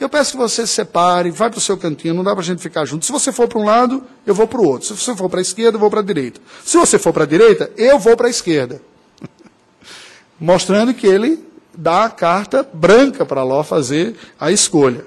Eu 0.00 0.08
peço 0.08 0.32
que 0.32 0.36
você 0.36 0.66
se 0.66 0.72
separe, 0.72 1.30
vai 1.30 1.48
para 1.48 1.58
o 1.58 1.60
seu 1.60 1.76
cantinho, 1.76 2.14
não 2.14 2.24
dá 2.24 2.32
para 2.32 2.40
a 2.40 2.44
gente 2.44 2.60
ficar 2.60 2.84
junto. 2.84 3.04
Se 3.04 3.12
você 3.12 3.30
for 3.30 3.46
para 3.46 3.60
um 3.60 3.64
lado, 3.64 4.02
eu 4.26 4.34
vou 4.34 4.46
para 4.48 4.60
o 4.60 4.66
outro. 4.66 4.88
Se 4.88 4.96
você 4.96 5.14
for 5.14 5.30
para 5.30 5.38
a 5.38 5.42
esquerda, 5.42 5.76
eu 5.76 5.80
vou 5.80 5.88
para 5.88 6.00
a 6.00 6.02
direita. 6.02 6.40
Se 6.64 6.76
você 6.76 6.98
for 6.98 7.12
para 7.12 7.22
a 7.22 7.26
direita, 7.26 7.70
eu 7.76 7.96
vou 7.96 8.16
para 8.16 8.26
a 8.26 8.30
esquerda. 8.30 8.82
Mostrando 10.40 10.92
que 10.92 11.06
ele 11.06 11.44
dá 11.76 12.04
a 12.04 12.10
carta 12.10 12.68
branca 12.72 13.24
para 13.26 13.42
Ló 13.42 13.62
fazer 13.62 14.16
a 14.38 14.50
escolha. 14.50 15.04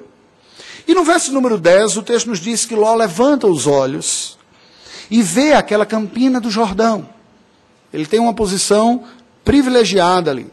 E 0.88 0.94
no 0.94 1.04
verso 1.04 1.34
número 1.34 1.58
10, 1.58 1.98
o 1.98 2.04
texto 2.04 2.30
nos 2.30 2.40
diz 2.40 2.66
que 2.66 2.76
Ló 2.76 2.96
levanta 2.96 3.48
os 3.48 3.68
olhos 3.68 4.38
e 5.12 5.22
vê 5.22 5.54
aquela 5.54 5.86
campina 5.86 6.40
do 6.40 6.50
Jordão. 6.50 7.08
Ele 7.94 8.06
tem 8.06 8.20
uma 8.20 8.34
posição 8.34 9.04
privilegiada 9.44 10.32
ali. 10.32 10.48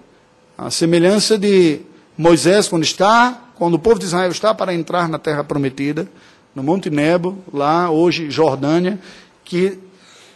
A 0.57 0.71
semelhança 0.71 1.37
de 1.37 1.81
Moisés, 2.17 2.69
quando 2.69 2.85
está, 2.85 3.51
quando 3.57 3.75
o 3.75 3.79
povo 3.79 3.99
de 3.99 4.07
Israel 4.07 4.31
está 4.31 4.55
para 4.55 4.75
entrar 4.75 5.09
na 5.09 5.19
terra 5.19 5.43
prometida, 5.43 6.09
no 6.55 6.63
Monte 6.63 6.91
Nebo, 6.91 7.39
lá 7.53 7.91
hoje 7.91 8.31
Jordânia, 8.31 9.01
que 9.45 9.79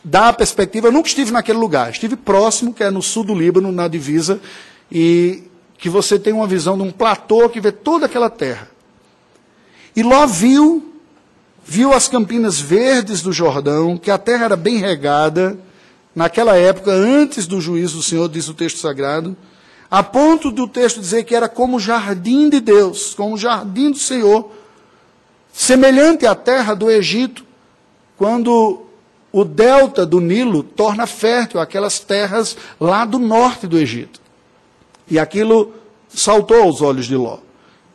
dá 0.02 0.28
a 0.28 0.32
perspectiva, 0.32 0.88
eu 0.88 0.92
nunca 0.92 1.08
estive 1.08 1.30
naquele 1.30 1.58
lugar, 1.58 1.90
estive 1.90 2.16
próximo, 2.16 2.74
que 2.74 2.82
é 2.82 2.90
no 2.90 3.02
sul 3.02 3.24
do 3.24 3.34
Líbano, 3.34 3.70
na 3.70 3.86
divisa, 3.86 4.40
e 4.90 5.44
que 5.78 5.88
você 5.88 6.18
tem 6.18 6.32
uma 6.32 6.46
visão 6.46 6.76
de 6.76 6.82
um 6.82 6.90
platô 6.90 7.48
que 7.48 7.60
vê 7.60 7.70
toda 7.70 8.06
aquela 8.06 8.28
terra. 8.28 8.68
E 9.94 10.02
Ló 10.02 10.26
viu, 10.26 10.92
viu 11.64 11.92
as 11.92 12.08
campinas 12.08 12.60
verdes 12.60 13.22
do 13.22 13.32
Jordão, 13.32 13.96
que 13.96 14.10
a 14.10 14.18
terra 14.18 14.46
era 14.46 14.56
bem 14.56 14.78
regada, 14.78 15.56
naquela 16.14 16.56
época, 16.56 16.90
antes 16.90 17.46
do 17.46 17.60
juízo 17.60 17.98
do 17.98 18.02
Senhor, 18.02 18.28
diz 18.28 18.48
o 18.48 18.54
texto 18.54 18.78
sagrado, 18.78 19.36
a 19.88 20.02
ponto 20.02 20.50
do 20.50 20.66
texto 20.66 21.00
dizer 21.00 21.24
que 21.24 21.34
era 21.34 21.48
como 21.48 21.76
o 21.76 21.80
jardim 21.80 22.50
de 22.50 22.60
Deus, 22.60 23.14
como 23.14 23.36
o 23.36 23.38
jardim 23.38 23.92
do 23.92 23.98
Senhor, 23.98 24.50
semelhante 25.52 26.26
à 26.26 26.34
terra 26.34 26.74
do 26.74 26.90
Egito, 26.90 27.46
quando 28.16 28.82
o 29.30 29.44
delta 29.44 30.04
do 30.04 30.20
Nilo 30.20 30.64
torna 30.64 31.06
fértil 31.06 31.60
aquelas 31.60 32.00
terras 32.00 32.56
lá 32.80 33.04
do 33.04 33.18
norte 33.18 33.66
do 33.66 33.78
Egito. 33.78 34.20
E 35.10 35.18
aquilo 35.18 35.72
saltou 36.08 36.62
aos 36.62 36.80
olhos 36.80 37.06
de 37.06 37.16
Ló, 37.16 37.38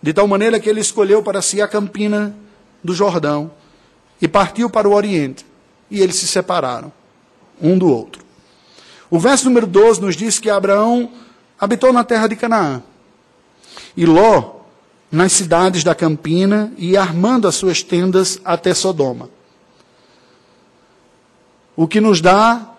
de 0.01 0.13
tal 0.13 0.27
maneira 0.27 0.59
que 0.59 0.69
ele 0.69 0.81
escolheu 0.81 1.21
para 1.21 1.41
si 1.41 1.61
a 1.61 1.67
campina 1.67 2.35
do 2.83 2.93
Jordão 2.93 3.51
e 4.21 4.27
partiu 4.27 4.69
para 4.69 4.87
o 4.87 4.93
Oriente. 4.93 5.45
E 5.89 6.01
eles 6.01 6.15
se 6.15 6.27
separaram, 6.27 6.91
um 7.61 7.77
do 7.77 7.87
outro. 7.87 8.23
O 9.09 9.19
verso 9.19 9.45
número 9.45 9.67
12 9.67 10.01
nos 10.01 10.15
diz 10.15 10.39
que 10.39 10.49
Abraão 10.49 11.11
habitou 11.59 11.93
na 11.93 12.03
terra 12.03 12.27
de 12.27 12.35
Canaã. 12.35 12.81
E 13.95 14.05
Ló, 14.05 14.61
nas 15.11 15.33
cidades 15.33 15.83
da 15.83 15.93
campina, 15.93 16.73
e 16.77 16.97
armando 16.97 17.47
as 17.47 17.55
suas 17.55 17.83
tendas 17.83 18.39
até 18.43 18.73
Sodoma. 18.73 19.29
O 21.75 21.87
que 21.87 22.01
nos 22.01 22.21
dá 22.21 22.72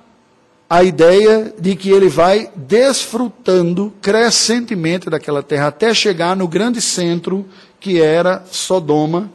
a 0.75 0.83
ideia 0.83 1.55
de 1.57 1.77
que 1.77 1.89
ele 1.89 2.09
vai 2.09 2.51
desfrutando 2.57 3.93
crescentemente 4.03 5.09
daquela 5.09 5.41
terra, 5.41 5.69
até 5.69 5.95
chegar 5.95 6.35
no 6.35 6.49
grande 6.49 6.81
centro 6.81 7.47
que 7.79 8.03
era 8.03 8.45
Sodoma, 8.51 9.31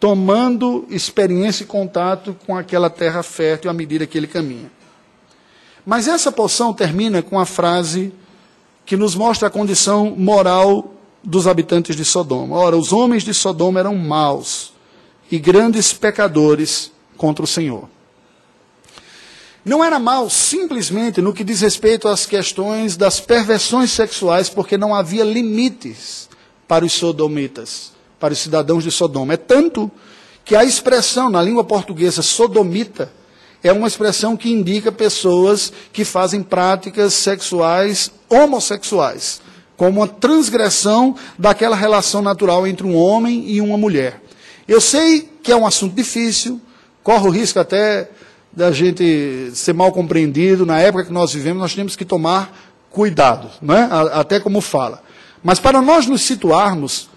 tomando 0.00 0.86
experiência 0.88 1.64
e 1.64 1.66
contato 1.66 2.34
com 2.46 2.56
aquela 2.56 2.88
terra 2.88 3.22
fértil 3.22 3.70
à 3.70 3.74
medida 3.74 4.06
que 4.06 4.16
ele 4.16 4.26
caminha. 4.26 4.70
Mas 5.84 6.08
essa 6.08 6.32
porção 6.32 6.72
termina 6.72 7.20
com 7.20 7.38
a 7.38 7.44
frase 7.44 8.10
que 8.86 8.96
nos 8.96 9.14
mostra 9.14 9.48
a 9.48 9.50
condição 9.50 10.14
moral 10.16 10.94
dos 11.22 11.46
habitantes 11.46 11.96
de 11.96 12.04
Sodoma. 12.04 12.56
Ora, 12.56 12.78
os 12.78 12.94
homens 12.94 13.24
de 13.24 13.34
Sodoma 13.34 13.80
eram 13.80 13.94
maus 13.94 14.72
e 15.30 15.38
grandes 15.38 15.92
pecadores 15.92 16.90
contra 17.14 17.44
o 17.44 17.48
Senhor. 17.48 17.90
Não 19.68 19.84
era 19.84 19.98
mal 19.98 20.30
simplesmente 20.30 21.20
no 21.20 21.30
que 21.30 21.44
diz 21.44 21.60
respeito 21.60 22.08
às 22.08 22.24
questões 22.24 22.96
das 22.96 23.20
perversões 23.20 23.90
sexuais, 23.90 24.48
porque 24.48 24.78
não 24.78 24.94
havia 24.94 25.22
limites 25.22 26.26
para 26.66 26.86
os 26.86 26.94
sodomitas, 26.94 27.92
para 28.18 28.32
os 28.32 28.38
cidadãos 28.38 28.82
de 28.82 28.90
Sodoma. 28.90 29.34
É 29.34 29.36
tanto 29.36 29.90
que 30.42 30.56
a 30.56 30.64
expressão 30.64 31.28
na 31.28 31.42
língua 31.42 31.62
portuguesa 31.64 32.22
sodomita 32.22 33.12
é 33.62 33.70
uma 33.70 33.86
expressão 33.86 34.38
que 34.38 34.50
indica 34.50 34.90
pessoas 34.90 35.70
que 35.92 36.02
fazem 36.02 36.42
práticas 36.42 37.12
sexuais 37.12 38.10
homossexuais, 38.26 39.42
como 39.76 40.00
uma 40.00 40.08
transgressão 40.08 41.14
daquela 41.38 41.76
relação 41.76 42.22
natural 42.22 42.66
entre 42.66 42.86
um 42.86 42.96
homem 42.96 43.44
e 43.46 43.60
uma 43.60 43.76
mulher. 43.76 44.22
Eu 44.66 44.80
sei 44.80 45.28
que 45.42 45.52
é 45.52 45.56
um 45.56 45.66
assunto 45.66 45.94
difícil, 45.94 46.58
corre 47.02 47.28
o 47.28 47.30
risco 47.30 47.60
até 47.60 48.08
da 48.58 48.72
gente 48.72 49.52
ser 49.54 49.72
mal 49.72 49.92
compreendido. 49.92 50.66
Na 50.66 50.80
época 50.80 51.04
que 51.04 51.12
nós 51.12 51.32
vivemos, 51.32 51.62
nós 51.62 51.74
temos 51.76 51.94
que 51.94 52.04
tomar 52.04 52.52
cuidado, 52.90 53.48
né? 53.62 53.88
até 54.12 54.40
como 54.40 54.60
fala. 54.60 55.00
Mas 55.44 55.60
para 55.60 55.80
nós 55.80 56.08
nos 56.08 56.22
situarmos, 56.22 57.08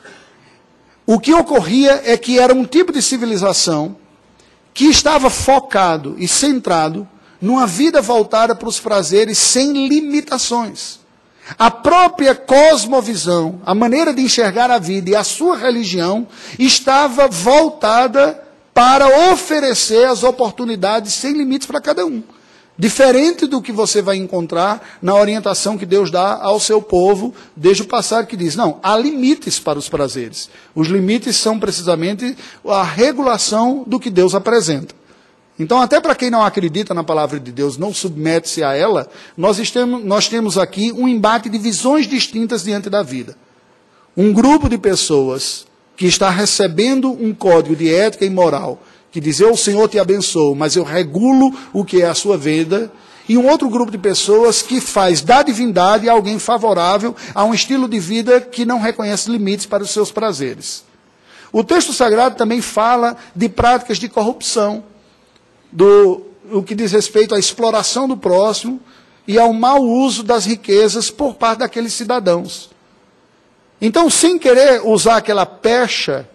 o 1.04 1.20
que 1.20 1.34
ocorria 1.34 2.00
é 2.06 2.16
que 2.16 2.38
era 2.38 2.54
um 2.54 2.64
tipo 2.64 2.94
de 2.94 3.02
civilização 3.02 3.96
que 4.72 4.86
estava 4.86 5.32
focado 5.32 6.16
e 6.20 6.28
centrado 6.28 7.10
numa 7.42 7.66
vida 7.66 8.04
voltada 8.04 8.54
para 8.54 8.70
os 8.70 8.80
prazeres 8.80 9.40
sem 9.40 9.88
limitações. 9.88 11.00
A 11.58 11.72
própria 11.72 12.36
cosmovisão, 12.36 13.60
a 13.66 13.74
maneira 13.74 14.14
de 14.14 14.22
enxergar 14.22 14.70
a 14.70 14.78
vida 14.78 15.10
e 15.10 15.16
a 15.16 15.24
sua 15.24 15.58
religião 15.58 16.28
estava 16.60 17.28
voltada 17.28 18.51
para 18.74 19.32
oferecer 19.32 20.08
as 20.08 20.24
oportunidades 20.24 21.14
sem 21.14 21.34
limites 21.34 21.68
para 21.68 21.82
cada 21.82 22.06
um. 22.06 22.24
Diferente 22.78 23.46
do 23.46 23.62
que 23.62 23.72
você 23.72 24.02
vai 24.02 24.16
encontrar 24.16 24.98
na 25.02 25.14
orientação 25.14 25.78
que 25.78 25.86
Deus 25.86 26.10
dá 26.10 26.42
ao 26.42 26.60
seu 26.60 26.82
povo 26.82 27.34
desde 27.56 27.84
o 27.84 27.88
passado, 27.88 28.26
que 28.26 28.38
diz: 28.38 28.56
não, 28.56 28.80
há 28.82 28.98
limites 28.98 29.60
para 29.60 29.78
os 29.78 29.88
prazeres. 29.88 30.50
Os 30.74 30.88
limites 30.88 31.38
são 31.38 31.60
precisamente 31.60 32.36
a 32.66 32.82
regulação 32.82 33.84
do 33.86 34.00
que 34.00 34.10
Deus 34.10 34.34
apresenta. 34.34 34.96
Então, 35.60 35.80
até 35.80 36.00
para 36.00 36.16
quem 36.16 36.32
não 36.32 36.44
acredita 36.44 36.92
na 36.92 37.04
palavra 37.04 37.40
de 37.40 37.52
Deus, 37.52 37.78
não 37.78 37.94
submete-se 37.94 38.64
a 38.64 38.74
ela, 38.74 39.08
nós, 39.38 39.60
nós 40.04 40.28
temos 40.28 40.58
aqui 40.58 40.92
um 40.92 41.08
embate 41.08 41.50
de 41.50 41.60
visões 41.60 42.08
distintas 42.08 42.64
diante 42.64 42.90
da 42.90 43.04
vida. 43.04 43.38
Um 44.18 44.34
grupo 44.34 44.68
de 44.68 44.80
pessoas 44.80 45.68
que 45.96 46.08
está 46.08 46.30
recebendo 46.30 47.12
um 47.12 47.34
código 47.34 47.76
de 47.76 47.94
ética 47.94 48.26
e 48.26 48.30
moral 48.30 48.80
que 49.12 49.20
diz: 49.20 49.40
Eu, 49.40 49.52
o 49.52 49.58
Senhor, 49.58 49.88
te 49.90 50.00
abençoo, 50.00 50.56
mas 50.56 50.76
eu 50.76 50.84
regulo 50.84 51.54
o 51.74 51.84
que 51.84 52.02
é 52.02 52.08
a 52.08 52.16
sua 52.16 52.38
vida. 52.38 52.92
E 53.30 53.38
um 53.38 53.48
outro 53.48 53.70
grupo 53.70 53.92
de 53.92 53.98
pessoas 53.98 54.62
que 54.62 54.82
faz 54.82 55.22
da 55.22 55.44
divindade 55.44 56.10
alguém 56.10 56.40
favorável 56.40 57.16
a 57.36 57.44
um 57.44 57.54
estilo 57.54 57.88
de 57.88 58.00
vida 58.00 58.42
que 58.42 58.66
não 58.66 58.80
reconhece 58.80 59.30
limites 59.30 59.66
para 59.66 59.84
os 59.84 59.92
seus 59.92 60.12
prazeres. 60.12 60.84
O 61.52 61.64
texto 61.64 61.94
sagrado 61.94 62.36
também 62.36 62.62
fala 62.62 63.16
de 63.36 63.48
práticas 63.48 64.00
de 64.00 64.10
corrupção, 64.10 64.84
do 65.72 66.26
o 66.52 66.64
que 66.64 66.76
diz 66.76 66.92
respeito 66.92 67.36
à 67.36 67.40
exploração 67.40 68.08
do 68.08 68.18
próximo 68.18 68.82
e 69.28 69.38
ao 69.38 69.54
mau 69.54 69.82
uso 69.82 70.24
das 70.24 70.46
riquezas 70.46 71.10
por 71.10 71.36
parte 71.36 71.60
daqueles 71.60 71.94
cidadãos. 71.94 72.71
Então, 73.82 74.10
sem 74.10 74.38
querer 74.38 74.86
usar 74.86 75.18
aquela 75.18 75.46
pecha, 75.46 76.30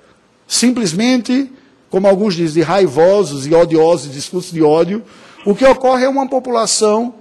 simplesmente 0.48 1.50
como 1.88 2.06
alguns 2.06 2.34
dizem, 2.34 2.62
de 2.62 2.62
raivosos 2.62 3.46
e 3.46 3.54
odiosos, 3.54 4.12
discursos 4.12 4.52
de 4.52 4.62
ódio, 4.62 5.02
o 5.44 5.54
que 5.54 5.64
ocorre 5.64 6.04
é 6.04 6.08
uma 6.08 6.28
população 6.28 7.14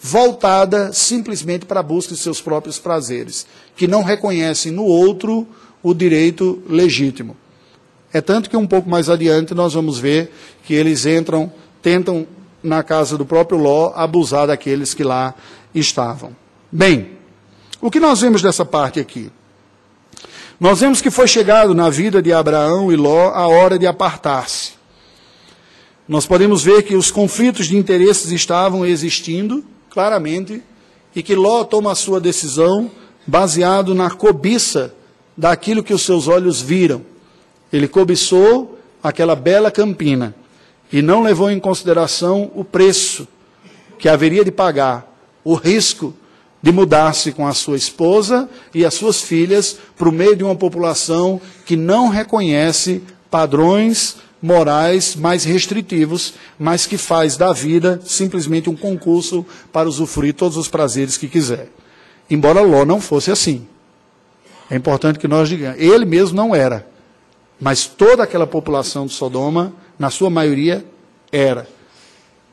voltada 0.00 0.92
simplesmente 0.92 1.66
para 1.66 1.80
a 1.80 1.82
busca 1.82 2.14
de 2.14 2.20
seus 2.20 2.40
próprios 2.40 2.78
prazeres, 2.78 3.46
que 3.76 3.86
não 3.86 4.02
reconhecem 4.02 4.70
no 4.70 4.84
outro 4.84 5.46
o 5.82 5.92
direito 5.92 6.62
legítimo. 6.68 7.36
É 8.12 8.20
tanto 8.20 8.48
que 8.48 8.56
um 8.56 8.66
pouco 8.66 8.88
mais 8.88 9.10
adiante 9.10 9.54
nós 9.54 9.74
vamos 9.74 9.98
ver 9.98 10.32
que 10.64 10.72
eles 10.72 11.04
entram, 11.04 11.52
tentam 11.82 12.26
na 12.62 12.82
casa 12.82 13.18
do 13.18 13.26
próprio 13.26 13.58
Ló 13.58 13.92
abusar 13.94 14.46
daqueles 14.46 14.94
que 14.94 15.02
lá 15.02 15.34
estavam. 15.74 16.34
Bem, 16.70 17.10
o 17.80 17.90
que 17.90 17.98
nós 17.98 18.20
vemos 18.20 18.40
dessa 18.40 18.64
parte 18.64 19.00
aqui? 19.00 19.30
Nós 20.60 20.80
vemos 20.80 21.02
que 21.02 21.10
foi 21.10 21.26
chegado 21.26 21.74
na 21.74 21.90
vida 21.90 22.22
de 22.22 22.32
Abraão 22.32 22.92
e 22.92 22.96
Ló 22.96 23.30
a 23.30 23.48
hora 23.48 23.76
de 23.76 23.88
apartar-se. 23.88 24.74
Nós 26.06 26.26
podemos 26.26 26.62
ver 26.62 26.82
que 26.82 26.94
os 26.94 27.10
conflitos 27.10 27.66
de 27.66 27.76
interesses 27.76 28.30
estavam 28.30 28.86
existindo, 28.86 29.64
claramente, 29.90 30.62
e 31.14 31.24
que 31.24 31.34
Ló 31.34 31.64
toma 31.64 31.90
a 31.90 31.96
sua 31.96 32.20
decisão 32.20 32.88
baseado 33.26 33.96
na 33.96 34.10
cobiça 34.10 34.94
daquilo 35.36 35.82
que 35.82 35.92
os 35.92 36.02
seus 36.02 36.28
olhos 36.28 36.60
viram. 36.60 37.02
Ele 37.72 37.88
cobiçou 37.88 38.78
aquela 39.02 39.34
bela 39.34 39.72
campina 39.72 40.36
e 40.92 41.02
não 41.02 41.22
levou 41.24 41.50
em 41.50 41.58
consideração 41.58 42.52
o 42.54 42.64
preço 42.64 43.26
que 43.98 44.08
haveria 44.08 44.44
de 44.44 44.52
pagar, 44.52 45.12
o 45.42 45.54
risco 45.54 46.14
de 46.64 46.72
mudar-se 46.72 47.30
com 47.30 47.46
a 47.46 47.52
sua 47.52 47.76
esposa 47.76 48.48
e 48.72 48.86
as 48.86 48.94
suas 48.94 49.20
filhas 49.20 49.76
para 49.98 50.08
o 50.08 50.12
meio 50.12 50.34
de 50.34 50.42
uma 50.42 50.56
população 50.56 51.38
que 51.66 51.76
não 51.76 52.08
reconhece 52.08 53.02
padrões 53.30 54.16
morais 54.40 55.14
mais 55.14 55.44
restritivos, 55.44 56.32
mas 56.58 56.86
que 56.86 56.96
faz 56.96 57.36
da 57.36 57.52
vida 57.52 58.00
simplesmente 58.06 58.70
um 58.70 58.74
concurso 58.74 59.44
para 59.70 59.86
usufruir 59.86 60.32
todos 60.32 60.56
os 60.56 60.66
prazeres 60.66 61.18
que 61.18 61.28
quiser. 61.28 61.68
Embora 62.30 62.62
Ló 62.62 62.86
não 62.86 62.98
fosse 62.98 63.30
assim. 63.30 63.68
É 64.70 64.74
importante 64.74 65.18
que 65.18 65.28
nós 65.28 65.50
digamos, 65.50 65.78
ele 65.78 66.06
mesmo 66.06 66.34
não 66.34 66.54
era, 66.54 66.88
mas 67.60 67.84
toda 67.84 68.22
aquela 68.22 68.46
população 68.46 69.04
de 69.04 69.12
Sodoma, 69.12 69.74
na 69.98 70.08
sua 70.08 70.30
maioria, 70.30 70.82
era. 71.30 71.68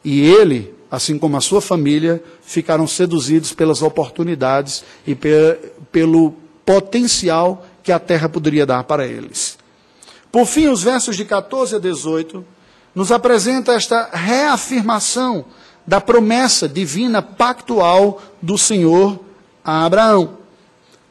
E 0.04 0.20
ele 0.20 0.81
assim 0.92 1.18
como 1.18 1.38
a 1.38 1.42
sua 1.42 1.62
família, 1.62 2.22
ficaram 2.44 2.86
seduzidos 2.86 3.54
pelas 3.54 3.82
oportunidades 3.82 4.84
e 5.08 5.16
pe 5.16 5.58
pelo 5.92 6.34
potencial 6.66 7.66
que 7.82 7.92
a 7.92 8.00
terra 8.00 8.30
poderia 8.30 8.66
dar 8.66 8.84
para 8.84 9.08
eles. 9.08 9.58
Por 10.32 10.46
fim, 10.46 10.68
os 10.68 10.84
versos 10.84 11.18
de 11.18 11.26
14 11.26 11.76
a 11.76 11.80
18 11.80 12.46
nos 12.94 13.12
apresenta 13.12 13.74
esta 13.74 14.10
reafirmação 14.12 15.46
da 15.86 16.00
promessa 16.00 16.68
divina 16.68 17.22
pactual 17.22 18.22
do 18.42 18.58
Senhor 18.58 19.20
a 19.64 19.86
Abraão. 19.86 20.38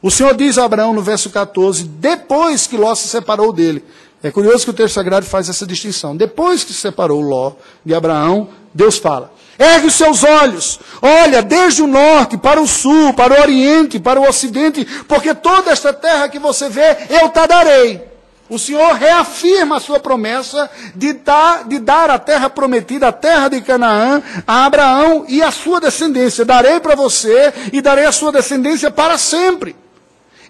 O 0.01 0.09
Senhor 0.09 0.35
diz 0.35 0.57
a 0.57 0.65
Abraão 0.65 0.93
no 0.93 1.01
verso 1.01 1.29
14, 1.29 1.83
depois 1.83 2.65
que 2.65 2.77
Ló 2.77 2.95
se 2.95 3.07
separou 3.07 3.51
dele. 3.53 3.83
É 4.23 4.31
curioso 4.31 4.65
que 4.65 4.71
o 4.71 4.73
texto 4.73 4.95
sagrado 4.95 5.25
faz 5.25 5.49
essa 5.49 5.65
distinção. 5.65 6.15
Depois 6.15 6.63
que 6.63 6.73
se 6.73 6.79
separou 6.79 7.21
Ló 7.21 7.53
de 7.83 7.93
Abraão, 7.93 8.49
Deus 8.73 8.97
fala: 8.97 9.31
Ergue 9.61 9.87
os 9.87 9.93
seus 9.93 10.23
olhos, 10.23 10.79
olha 11.03 11.43
desde 11.43 11.83
o 11.83 11.87
norte 11.87 12.35
para 12.35 12.59
o 12.59 12.67
sul, 12.67 13.13
para 13.13 13.35
o 13.35 13.41
oriente, 13.41 13.99
para 13.99 14.19
o 14.19 14.27
ocidente, 14.27 14.83
porque 15.07 15.35
toda 15.35 15.69
esta 15.69 15.93
terra 15.93 16.27
que 16.29 16.39
você 16.39 16.67
vê, 16.67 16.97
eu 17.09 17.29
te 17.29 17.45
darei. 17.45 18.11
O 18.49 18.57
Senhor 18.57 18.95
reafirma 18.95 19.77
a 19.77 19.79
sua 19.79 19.99
promessa 19.99 20.67
de 20.95 21.13
dar, 21.13 21.63
de 21.65 21.77
dar 21.77 22.09
a 22.09 22.17
terra 22.17 22.49
prometida, 22.49 23.09
a 23.09 23.11
terra 23.11 23.49
de 23.49 23.61
Canaã, 23.61 24.21
a 24.47 24.65
Abraão 24.65 25.25
e 25.29 25.43
a 25.43 25.51
sua 25.51 25.79
descendência. 25.79 26.43
Darei 26.43 26.79
para 26.79 26.95
você 26.95 27.53
e 27.71 27.81
darei 27.81 28.05
a 28.05 28.11
sua 28.11 28.31
descendência 28.31 28.89
para 28.89 29.17
sempre. 29.17 29.75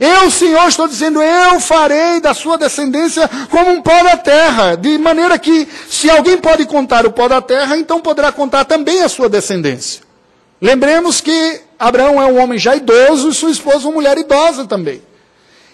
Eu, 0.03 0.31
Senhor, 0.31 0.67
estou 0.67 0.87
dizendo, 0.87 1.21
eu 1.21 1.59
farei 1.59 2.19
da 2.19 2.33
sua 2.33 2.57
descendência 2.57 3.29
como 3.51 3.69
um 3.69 3.83
pó 3.83 4.01
da 4.01 4.17
terra, 4.17 4.75
de 4.75 4.97
maneira 4.97 5.37
que, 5.37 5.67
se 5.87 6.09
alguém 6.09 6.39
pode 6.39 6.65
contar 6.65 7.05
o 7.05 7.11
pó 7.11 7.27
da 7.27 7.39
terra, 7.39 7.77
então 7.77 8.01
poderá 8.01 8.31
contar 8.31 8.65
também 8.65 9.03
a 9.03 9.09
sua 9.09 9.29
descendência. 9.29 10.01
Lembremos 10.59 11.21
que 11.21 11.61
Abraão 11.77 12.19
é 12.19 12.25
um 12.25 12.41
homem 12.41 12.57
já 12.57 12.75
idoso 12.75 13.29
e 13.29 13.33
sua 13.35 13.51
esposa 13.51 13.87
uma 13.87 13.93
mulher 13.93 14.17
idosa 14.17 14.65
também. 14.65 15.03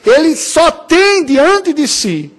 Ele 0.05 0.35
só 0.35 0.71
tem 0.71 1.23
diante 1.23 1.71
de 1.71 1.87
si, 1.87 2.29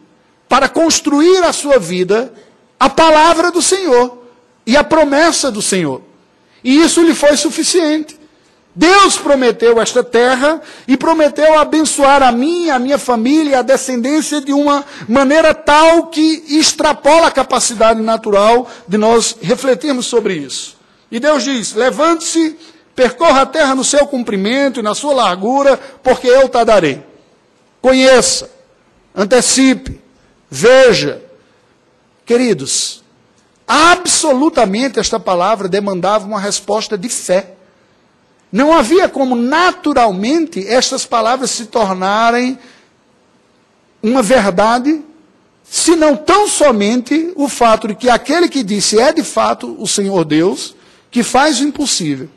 para 0.47 0.69
construir 0.69 1.43
a 1.43 1.55
sua 1.55 1.79
vida, 1.79 2.31
a 2.79 2.91
palavra 2.91 3.51
do 3.51 3.63
Senhor 3.63 4.25
e 4.67 4.77
a 4.77 4.85
promessa 4.85 5.51
do 5.51 5.63
Senhor. 5.63 6.03
E 6.63 6.83
isso 6.83 7.01
lhe 7.01 7.15
foi 7.15 7.35
suficiente. 7.39 8.18
Deus 8.79 9.19
prometeu 9.19 9.81
esta 9.81 10.05
terra 10.05 10.63
e 10.87 10.97
prometeu 10.97 11.59
abençoar 11.59 12.23
a 12.23 12.31
mim, 12.31 12.71
a 12.71 12.79
minha 12.79 12.97
família 12.97 13.59
a 13.59 13.63
descendência 13.63 14.41
de 14.41 14.53
uma 14.53 14.85
maneira 15.09 15.53
tal 15.53 16.07
que 16.07 16.45
extrapola 16.47 17.27
a 17.27 17.33
capacidade 17.33 18.01
natural 18.01 18.71
de 18.87 18.97
nós 18.97 19.37
refletirmos 19.43 20.07
sobre 20.07 20.35
isso. 20.35 20.77
E 21.11 21.19
Deus 21.19 21.43
diz: 21.43 21.75
levante-se, 21.75 22.57
percorra 22.95 23.43
a 23.43 23.47
terra 23.47 23.75
no 23.75 23.83
seu 23.83 24.07
comprimento 24.07 24.79
e 24.79 24.83
na 24.83 24.95
sua 24.95 25.13
largura, 25.13 25.77
porque 26.01 26.29
eu 26.29 26.49
te 26.49 26.65
darei. 26.65 27.03
Conheça, 27.83 28.49
antecipe, 29.13 30.01
veja. 30.49 31.21
Queridos, 32.25 33.03
absolutamente 33.67 35.01
esta 35.01 35.19
palavra 35.19 35.67
demandava 35.67 36.29
uma 36.29 36.39
resposta 36.39 36.97
de 36.97 37.09
fé. 37.09 37.58
Não 38.51 38.73
havia 38.73 39.09
como 39.09 39.37
naturalmente 39.37 40.67
estas 40.67 41.05
palavras 41.05 41.51
se 41.51 41.67
tornarem 41.67 42.59
uma 44.03 44.23
verdade, 44.23 45.03
se 45.63 45.95
não 45.95 46.17
tão 46.17 46.49
somente 46.49 47.33
o 47.37 47.49
fato 47.49 47.89
de 47.89 47.95
que 47.95 48.09
aquele 48.09 48.49
que 48.49 48.63
disse 48.63 48.99
é 48.99 49.13
de 49.13 49.23
fato 49.23 49.77
o 49.79 49.87
Senhor 49.87 50.25
Deus, 50.25 50.75
que 51.11 51.23
faz 51.23 51.61
o 51.61 51.65
impossível. 51.65 52.29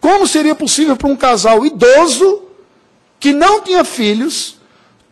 Como 0.00 0.26
seria 0.26 0.54
possível 0.54 0.96
para 0.96 1.08
um 1.08 1.16
casal 1.16 1.64
idoso, 1.66 2.42
que 3.20 3.32
não 3.32 3.60
tinha 3.60 3.84
filhos, 3.84 4.56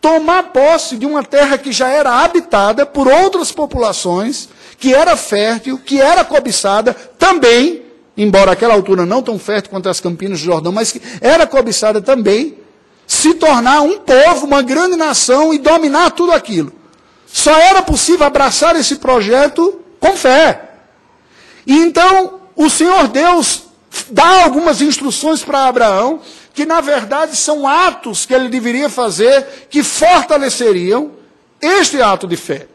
tomar 0.01 0.51
posse 0.51 0.97
de 0.97 1.05
uma 1.05 1.23
terra 1.23 1.57
que 1.57 1.71
já 1.71 1.87
era 1.87 2.23
habitada 2.23 2.85
por 2.85 3.07
outras 3.07 3.51
populações, 3.51 4.49
que 4.79 4.93
era 4.93 5.15
fértil, 5.15 5.77
que 5.77 6.01
era 6.01 6.25
cobiçada, 6.25 6.93
também 6.93 7.80
embora 8.15 8.51
aquela 8.51 8.73
altura 8.73 9.05
não 9.05 9.21
tão 9.21 9.39
fértil 9.39 9.71
quanto 9.71 9.89
as 9.89 9.99
Campinas 9.99 10.39
do 10.39 10.45
Jordão, 10.45 10.71
mas 10.71 10.91
que 10.91 11.01
era 11.21 11.47
cobiçada 11.47 12.01
também, 12.01 12.57
se 13.07 13.33
tornar 13.35 13.81
um 13.81 13.99
povo, 13.99 14.45
uma 14.45 14.61
grande 14.61 14.95
nação 14.95 15.53
e 15.53 15.57
dominar 15.57 16.11
tudo 16.11 16.31
aquilo. 16.31 16.71
Só 17.27 17.51
era 17.51 17.81
possível 17.81 18.25
abraçar 18.25 18.75
esse 18.75 18.97
projeto 18.97 19.79
com 19.99 20.15
fé. 20.15 20.69
E 21.65 21.77
então 21.77 22.41
o 22.55 22.69
Senhor 22.69 23.07
Deus 23.07 23.63
dá 24.09 24.43
algumas 24.43 24.81
instruções 24.81 25.43
para 25.43 25.67
Abraão, 25.67 26.19
que 26.53 26.65
na 26.65 26.81
verdade 26.81 27.35
são 27.35 27.67
atos 27.67 28.25
que 28.25 28.33
ele 28.33 28.49
deveria 28.49 28.89
fazer 28.89 29.67
que 29.69 29.83
fortaleceriam 29.83 31.11
este 31.61 32.01
ato 32.01 32.27
de 32.27 32.35
fé. 32.35 32.67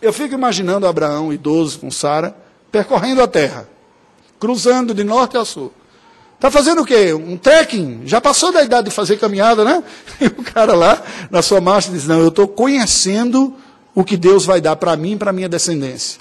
Eu 0.00 0.12
fico 0.12 0.34
imaginando 0.34 0.86
Abraão, 0.86 1.32
idoso, 1.32 1.78
com 1.78 1.90
Sara, 1.90 2.36
percorrendo 2.70 3.22
a 3.22 3.28
terra 3.28 3.68
cruzando 4.42 4.92
de 4.92 5.04
norte 5.04 5.36
a 5.36 5.44
sul. 5.44 5.72
Está 6.34 6.50
fazendo 6.50 6.82
o 6.82 6.84
quê? 6.84 7.14
Um 7.14 7.36
trekking? 7.36 8.02
Já 8.06 8.20
passou 8.20 8.50
da 8.50 8.60
idade 8.60 8.88
de 8.88 8.90
fazer 8.90 9.16
caminhada, 9.16 9.64
né? 9.64 9.84
E 10.20 10.26
o 10.26 10.42
cara 10.42 10.74
lá, 10.74 11.00
na 11.30 11.40
sua 11.40 11.60
marcha, 11.60 11.92
diz: 11.92 12.08
Não, 12.08 12.18
eu 12.18 12.26
estou 12.26 12.48
conhecendo 12.48 13.54
o 13.94 14.02
que 14.02 14.16
Deus 14.16 14.44
vai 14.44 14.60
dar 14.60 14.74
para 14.74 14.96
mim 14.96 15.12
e 15.12 15.16
para 15.16 15.32
minha 15.32 15.48
descendência. 15.48 16.20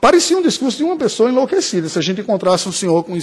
Parecia 0.00 0.38
um 0.38 0.42
discurso 0.42 0.76
de 0.76 0.84
uma 0.84 0.96
pessoa 0.96 1.28
enlouquecida. 1.28 1.88
Se 1.88 1.98
a 1.98 2.02
gente 2.02 2.20
encontrasse 2.20 2.68
um 2.68 2.72
senhor 2.72 3.02
com 3.02 3.16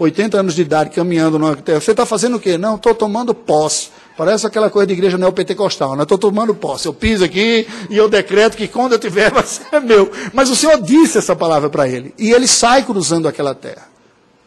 80 0.00 0.40
anos 0.40 0.54
de 0.54 0.62
idade 0.62 0.88
caminhando 0.90 1.38
numa 1.38 1.54
terra, 1.54 1.78
você 1.78 1.90
está 1.90 2.06
fazendo 2.06 2.38
o 2.38 2.40
quê? 2.40 2.56
Não, 2.56 2.76
estou 2.76 2.94
tomando 2.94 3.34
posse. 3.34 3.90
Parece 4.16 4.46
aquela 4.46 4.70
coisa 4.70 4.86
de 4.86 4.94
igreja 4.94 5.18
neopentecostal, 5.18 5.94
né? 5.94 6.04
Estou 6.04 6.16
tomando 6.16 6.54
posse. 6.54 6.86
Eu 6.86 6.94
piso 6.94 7.22
aqui 7.22 7.68
e 7.90 7.98
eu 7.98 8.08
decreto 8.08 8.56
que 8.56 8.66
quando 8.66 8.92
eu 8.92 8.98
tiver 8.98 9.28
vai 9.32 9.44
ser 9.44 9.78
meu. 9.80 10.10
Mas 10.32 10.48
o 10.48 10.56
Senhor 10.56 10.80
disse 10.80 11.18
essa 11.18 11.36
palavra 11.36 11.68
para 11.68 11.86
ele. 11.86 12.14
E 12.18 12.32
ele 12.32 12.48
sai 12.48 12.82
cruzando 12.82 13.28
aquela 13.28 13.54
terra. 13.54 13.88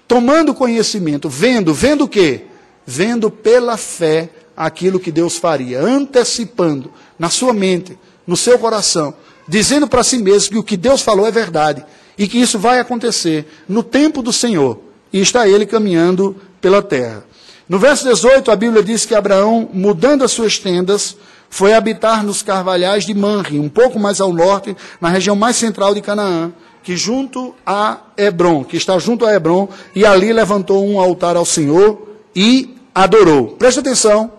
Tomando 0.07 0.55
conhecimento, 0.55 1.29
vendo, 1.29 1.71
vendo 1.71 2.05
o 2.05 2.07
quê? 2.07 2.45
Vendo 2.83 3.29
pela 3.29 3.77
fé 3.77 4.31
aquilo 4.57 4.99
que 4.99 5.11
Deus 5.11 5.37
faria, 5.37 5.81
antecipando 5.81 6.91
na 7.17 7.29
sua 7.29 7.53
mente, 7.53 7.97
no 8.25 8.35
seu 8.35 8.57
coração, 8.57 9.13
dizendo 9.47 9.87
para 9.87 10.03
si 10.03 10.17
mesmo 10.17 10.51
que 10.51 10.57
o 10.57 10.63
que 10.63 10.77
Deus 10.77 11.01
falou 11.01 11.27
é 11.27 11.31
verdade 11.31 11.85
e 12.17 12.27
que 12.27 12.39
isso 12.39 12.57
vai 12.57 12.79
acontecer 12.79 13.45
no 13.69 13.83
tempo 13.83 14.23
do 14.23 14.33
Senhor. 14.33 14.92
E 15.13 15.21
está 15.21 15.47
ele 15.47 15.65
caminhando 15.65 16.35
pela 16.59 16.81
terra. 16.81 17.23
No 17.69 17.79
verso 17.79 18.03
18, 18.03 18.51
a 18.51 18.55
Bíblia 18.55 18.83
diz 18.83 19.05
que 19.05 19.15
Abraão, 19.15 19.69
mudando 19.71 20.23
as 20.23 20.31
suas 20.31 20.59
tendas, 20.59 21.15
foi 21.49 21.73
habitar 21.73 22.23
nos 22.23 22.41
carvalhais 22.41 23.05
de 23.05 23.13
Manre, 23.13 23.59
um 23.59 23.69
pouco 23.69 23.99
mais 23.99 24.19
ao 24.19 24.33
norte, 24.33 24.75
na 24.99 25.07
região 25.07 25.35
mais 25.35 25.55
central 25.55 25.93
de 25.93 26.01
Canaã, 26.01 26.51
que 26.81 26.97
junto 26.97 27.53
a 27.65 27.99
Hebron, 28.17 28.63
que 28.63 28.75
está 28.75 28.97
junto 28.97 29.25
a 29.25 29.33
Hebron, 29.33 29.69
e 29.95 30.05
ali 30.05 30.33
levantou 30.33 30.83
um 30.83 30.99
altar 30.99 31.37
ao 31.37 31.45
Senhor 31.45 32.07
e 32.35 32.75
adorou. 32.93 33.49
Preste 33.49 33.79
atenção, 33.79 34.31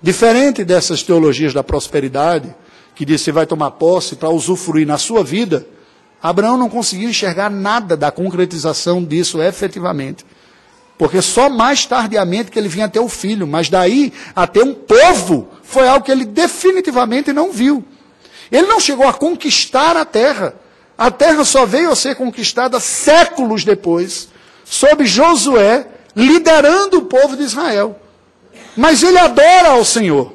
diferente 0.00 0.64
dessas 0.64 1.02
teologias 1.02 1.52
da 1.52 1.64
prosperidade, 1.64 2.54
que 2.94 3.04
diz 3.04 3.20
que 3.20 3.24
você 3.24 3.32
vai 3.32 3.46
tomar 3.46 3.72
posse 3.72 4.14
para 4.14 4.30
usufruir 4.30 4.86
na 4.86 4.96
sua 4.96 5.24
vida, 5.24 5.66
Abraão 6.22 6.56
não 6.56 6.68
conseguiu 6.68 7.08
enxergar 7.08 7.50
nada 7.50 7.96
da 7.96 8.10
concretização 8.10 9.04
disso 9.04 9.42
efetivamente. 9.42 10.24
Porque 10.96 11.20
só 11.20 11.50
mais 11.50 11.84
tardiamente 11.84 12.50
que 12.50 12.58
ele 12.58 12.68
vinha 12.68 12.88
ter 12.88 13.00
o 13.00 13.08
filho, 13.08 13.46
mas 13.46 13.68
daí 13.68 14.12
a 14.34 14.46
ter 14.46 14.62
um 14.62 14.74
povo 14.74 15.48
foi 15.62 15.88
algo 15.88 16.04
que 16.04 16.12
ele 16.12 16.24
definitivamente 16.24 17.32
não 17.32 17.52
viu. 17.52 17.84
Ele 18.50 18.66
não 18.66 18.78
chegou 18.78 19.06
a 19.06 19.12
conquistar 19.12 19.96
a 19.96 20.04
terra. 20.04 20.54
A 20.96 21.10
terra 21.10 21.44
só 21.44 21.66
veio 21.66 21.90
a 21.90 21.96
ser 21.96 22.14
conquistada 22.14 22.78
séculos 22.78 23.64
depois, 23.64 24.28
sob 24.64 25.04
Josué 25.04 25.86
liderando 26.14 26.98
o 26.98 27.06
povo 27.06 27.36
de 27.36 27.42
Israel. 27.42 27.98
Mas 28.76 29.02
ele 29.02 29.18
adora 29.18 29.70
ao 29.70 29.84
Senhor. 29.84 30.32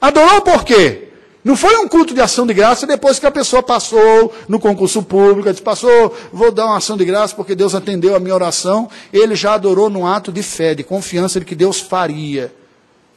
Adorou 0.00 0.40
por 0.40 0.64
quê? 0.64 1.07
Não 1.48 1.56
foi 1.56 1.74
um 1.78 1.88
culto 1.88 2.12
de 2.12 2.20
ação 2.20 2.46
de 2.46 2.52
graça 2.52 2.86
depois 2.86 3.18
que 3.18 3.24
a 3.24 3.30
pessoa 3.30 3.62
passou 3.62 4.34
no 4.46 4.60
concurso 4.60 5.02
público, 5.02 5.48
disse, 5.48 5.62
passou, 5.62 6.14
vou 6.30 6.52
dar 6.52 6.66
uma 6.66 6.76
ação 6.76 6.94
de 6.94 7.06
graça 7.06 7.34
porque 7.34 7.54
Deus 7.54 7.74
atendeu 7.74 8.14
a 8.14 8.20
minha 8.20 8.34
oração. 8.34 8.86
Ele 9.10 9.34
já 9.34 9.54
adorou 9.54 9.88
num 9.88 10.06
ato 10.06 10.30
de 10.30 10.42
fé, 10.42 10.74
de 10.74 10.84
confiança 10.84 11.40
de 11.40 11.46
que 11.46 11.54
Deus 11.54 11.80
faria. 11.80 12.54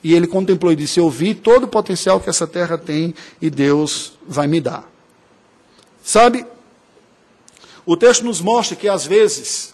E 0.01 0.13
ele 0.13 0.27
contemplou 0.27 0.71
e 0.71 0.77
disse: 0.77 0.97
Eu 0.97 1.09
vi 1.09 1.35
todo 1.35 1.65
o 1.65 1.67
potencial 1.67 2.21
que 2.21 2.29
essa 2.29 2.47
terra 2.47 2.77
tem 2.77 3.13
e 3.41 3.49
Deus 3.49 4.13
vai 4.25 4.47
me 4.47 4.61
dar. 4.61 4.89
Sabe, 6.01 6.45
o 7.85 7.97
texto 7.97 8.23
nos 8.23 8.39
mostra 8.39 8.77
que 8.77 8.87
às 8.87 9.05
vezes 9.05 9.73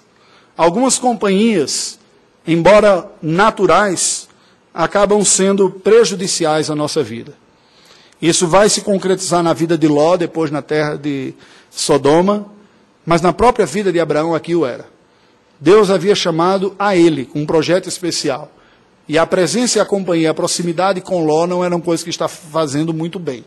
algumas 0.58 0.98
companhias, 0.98 2.00
embora 2.48 3.08
naturais, 3.22 4.28
acabam 4.74 5.24
sendo 5.24 5.70
prejudiciais 5.70 6.72
à 6.72 6.76
nossa 6.76 7.04
vida. 7.04 7.36
Isso 8.22 8.48
vai 8.48 8.68
se 8.70 8.82
concretizar 8.82 9.44
na 9.44 9.54
vida 9.54 9.78
de 9.78 9.88
Ló, 9.88 10.18
depois 10.18 10.50
na 10.50 10.62
terra 10.62 10.96
de 10.96 11.34
Sodoma, 11.70 12.48
mas 13.06 13.22
na 13.22 13.32
própria 13.32 13.66
vida 13.66 13.92
de 13.92 14.00
Abraão 14.00 14.34
aqui 14.34 14.56
o 14.56 14.66
era. 14.66 14.86
Deus 15.60 15.90
havia 15.90 16.16
chamado 16.16 16.76
a 16.78 16.96
ele 16.96 17.26
com 17.26 17.42
um 17.42 17.46
projeto 17.46 17.88
especial. 17.88 18.52
E 19.08 19.18
a 19.18 19.26
presença 19.26 19.78
e 19.78 19.82
a 19.82 19.86
companhia, 19.86 20.32
a 20.32 20.34
proximidade 20.34 21.00
com 21.00 21.24
Ló 21.26 21.48
não 21.48 21.64
eram 21.64 21.80
coisas 21.80 22.04
que 22.04 22.10
está 22.10 22.28
fazendo 22.28 22.94
muito 22.94 23.18
bem. 23.18 23.46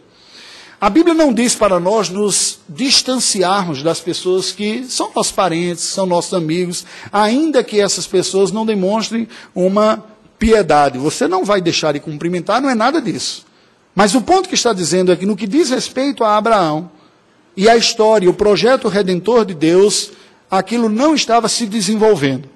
A 0.81 0.89
Bíblia 0.89 1.13
não 1.13 1.35
diz 1.35 1.55
para 1.55 1.79
nós 1.79 2.09
nos 2.09 2.61
distanciarmos 2.67 3.83
das 3.83 4.01
pessoas 4.01 4.51
que 4.51 4.87
são 4.89 5.11
nossos 5.15 5.31
parentes, 5.31 5.85
são 5.85 6.07
nossos 6.07 6.33
amigos, 6.33 6.87
ainda 7.13 7.63
que 7.63 7.79
essas 7.79 8.07
pessoas 8.07 8.51
não 8.51 8.65
demonstrem 8.65 9.29
uma 9.55 10.03
piedade. 10.39 10.97
Você 10.97 11.29
não 11.29 11.45
vai 11.45 11.61
deixar 11.61 11.93
de 11.93 12.01
cumprimentar, 12.01 12.63
não 12.63 12.71
é 12.71 12.75
nada 12.75 13.03
disso. 13.03 13.45
Mas 13.95 14.15
o 14.15 14.21
ponto 14.21 14.49
que 14.49 14.55
está 14.55 14.73
dizendo 14.73 15.13
é 15.13 15.17
que 15.17 15.27
no 15.27 15.37
que 15.37 15.47
diz 15.47 15.71
respeito 15.71 16.25
a 16.25 16.37
Abraão 16.37 16.91
e 17.57 17.69
a 17.69 17.77
história, 17.77 18.31
o 18.31 18.35
projeto 18.35 18.89
redentor 18.89 19.45
de 19.45 19.55
Deus, 19.55 20.13
aquilo 20.51 20.89
não 20.89 21.15
estava 21.15 21.49
se 21.49 21.67
desenvolvendo. 21.67 22.49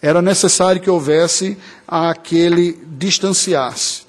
Era 0.00 0.22
necessário 0.22 0.80
que 0.80 0.90
houvesse 0.90 1.58
aquele 1.86 2.78
distanciar-se. 2.86 4.02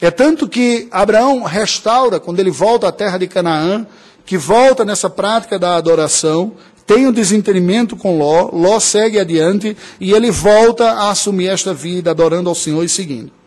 É 0.00 0.10
tanto 0.10 0.48
que 0.48 0.88
Abraão 0.90 1.42
restaura, 1.42 2.20
quando 2.20 2.40
ele 2.40 2.50
volta 2.50 2.88
à 2.88 2.92
terra 2.92 3.18
de 3.18 3.26
Canaã, 3.26 3.86
que 4.24 4.36
volta 4.36 4.84
nessa 4.84 5.10
prática 5.10 5.58
da 5.58 5.76
adoração, 5.76 6.52
tem 6.86 7.06
um 7.06 7.12
desentendimento 7.12 7.96
com 7.96 8.16
Ló, 8.16 8.50
Ló 8.52 8.80
segue 8.80 9.18
adiante 9.18 9.76
e 10.00 10.12
ele 10.12 10.30
volta 10.30 10.92
a 10.92 11.10
assumir 11.10 11.48
esta 11.48 11.74
vida, 11.74 12.10
adorando 12.10 12.48
ao 12.48 12.54
Senhor 12.54 12.82
e 12.82 12.88
seguindo. 12.88 13.37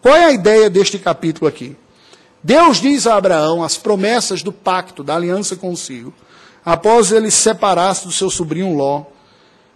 Qual 0.00 0.14
é 0.14 0.26
a 0.26 0.32
ideia 0.32 0.70
deste 0.70 0.98
capítulo 0.98 1.48
aqui? 1.48 1.76
Deus 2.42 2.80
diz 2.80 3.06
a 3.06 3.16
Abraão 3.16 3.62
as 3.64 3.76
promessas 3.76 4.42
do 4.42 4.52
pacto, 4.52 5.02
da 5.02 5.16
aliança 5.16 5.56
consigo, 5.56 6.14
após 6.64 7.10
ele 7.10 7.30
separar-se 7.30 8.06
do 8.06 8.12
seu 8.12 8.30
sobrinho 8.30 8.74
Ló, 8.74 9.04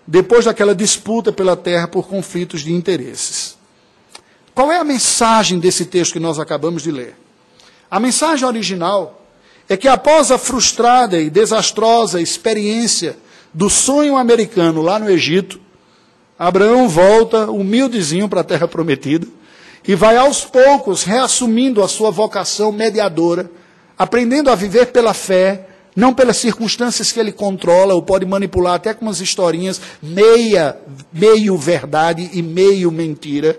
depois 0.07 0.45
daquela 0.45 0.75
disputa 0.75 1.33
pela 1.33 1.57
terra 1.57 1.89
por 1.89 2.07
conflitos 2.07 2.61
de 2.61 2.73
interesses. 2.73 3.57
Qual 4.55 4.70
é 4.70 4.79
a 4.79 4.85
mensagem 4.85 5.59
desse 5.59 5.87
texto 5.87 6.12
que 6.12 6.20
nós 6.20 6.39
acabamos 6.39 6.83
de 6.83 6.93
ler? 6.93 7.16
A 7.91 7.99
mensagem 7.99 8.47
original 8.47 9.27
é 9.68 9.77
que 9.77 9.89
após 9.89 10.31
a 10.31 10.39
frustrada 10.39 11.20
e 11.20 11.31
desastrosa 11.31 12.20
experiência 12.20 13.16
do 13.53 13.68
sonho 13.68 14.16
americano 14.16 14.83
lá 14.83 14.99
no 14.99 15.11
Egito, 15.11 15.61
Abraão 16.39 16.89
volta 16.89 17.51
humildezinho 17.51 18.29
para 18.29 18.41
a 18.41 18.45
terra 18.45 18.68
prometida 18.68 19.27
e 19.87 19.95
vai 19.95 20.16
aos 20.16 20.45
poucos 20.45 21.03
reassumindo 21.03 21.83
a 21.83 21.89
sua 21.89 22.11
vocação 22.11 22.70
mediadora, 22.70 23.51
aprendendo 23.99 24.51
a 24.51 24.55
viver 24.55 24.87
pela 24.87 25.12
fé, 25.12 25.66
não 25.95 26.14
pelas 26.14 26.39
circunstâncias 26.39 27.12
que 27.12 27.20
ele 27.20 27.33
controla 27.33 27.95
ou 27.95 28.03
pode 28.03 28.24
manipular 28.24 28.74
até 28.74 28.95
com 28.95 29.05
umas 29.05 29.20
historinhas 29.20 29.80
meia, 30.03 30.76
meio 31.12 31.57
verdade 31.57 32.30
e 32.33 32.43
meio 32.43 32.91
mentira. 32.91 33.59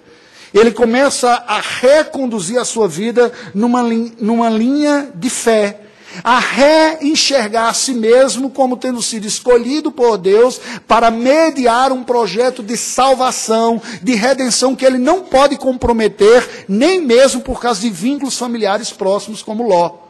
Ele 0.54 0.72
começa 0.72 1.30
a 1.48 1.60
reconduzir 1.60 2.60
a 2.60 2.66
sua 2.66 2.88
vida 2.88 3.32
numa, 3.54 3.84
numa 4.20 4.50
linha 4.50 5.10
de 5.16 5.30
fé, 5.30 5.80
a 6.22 6.40
reenxergar 6.40 7.70
a 7.70 7.74
si 7.74 7.94
mesmo 7.94 8.50
como 8.50 8.76
tendo 8.76 9.02
sido 9.02 9.26
escolhido 9.26 9.92
por 9.92 10.18
Deus 10.18 10.60
para 10.88 11.10
mediar 11.10 11.92
um 11.92 12.04
projeto 12.04 12.62
de 12.62 12.76
salvação, 12.76 13.82
de 14.02 14.14
redenção 14.16 14.76
que 14.76 14.86
ele 14.86 14.98
não 14.98 15.22
pode 15.22 15.56
comprometer, 15.56 16.66
nem 16.68 17.00
mesmo 17.02 17.42
por 17.42 17.62
causa 17.62 17.82
de 17.82 17.90
vínculos 17.90 18.38
familiares 18.38 18.92
próximos 18.92 19.42
como 19.42 19.68
Ló. 19.68 20.04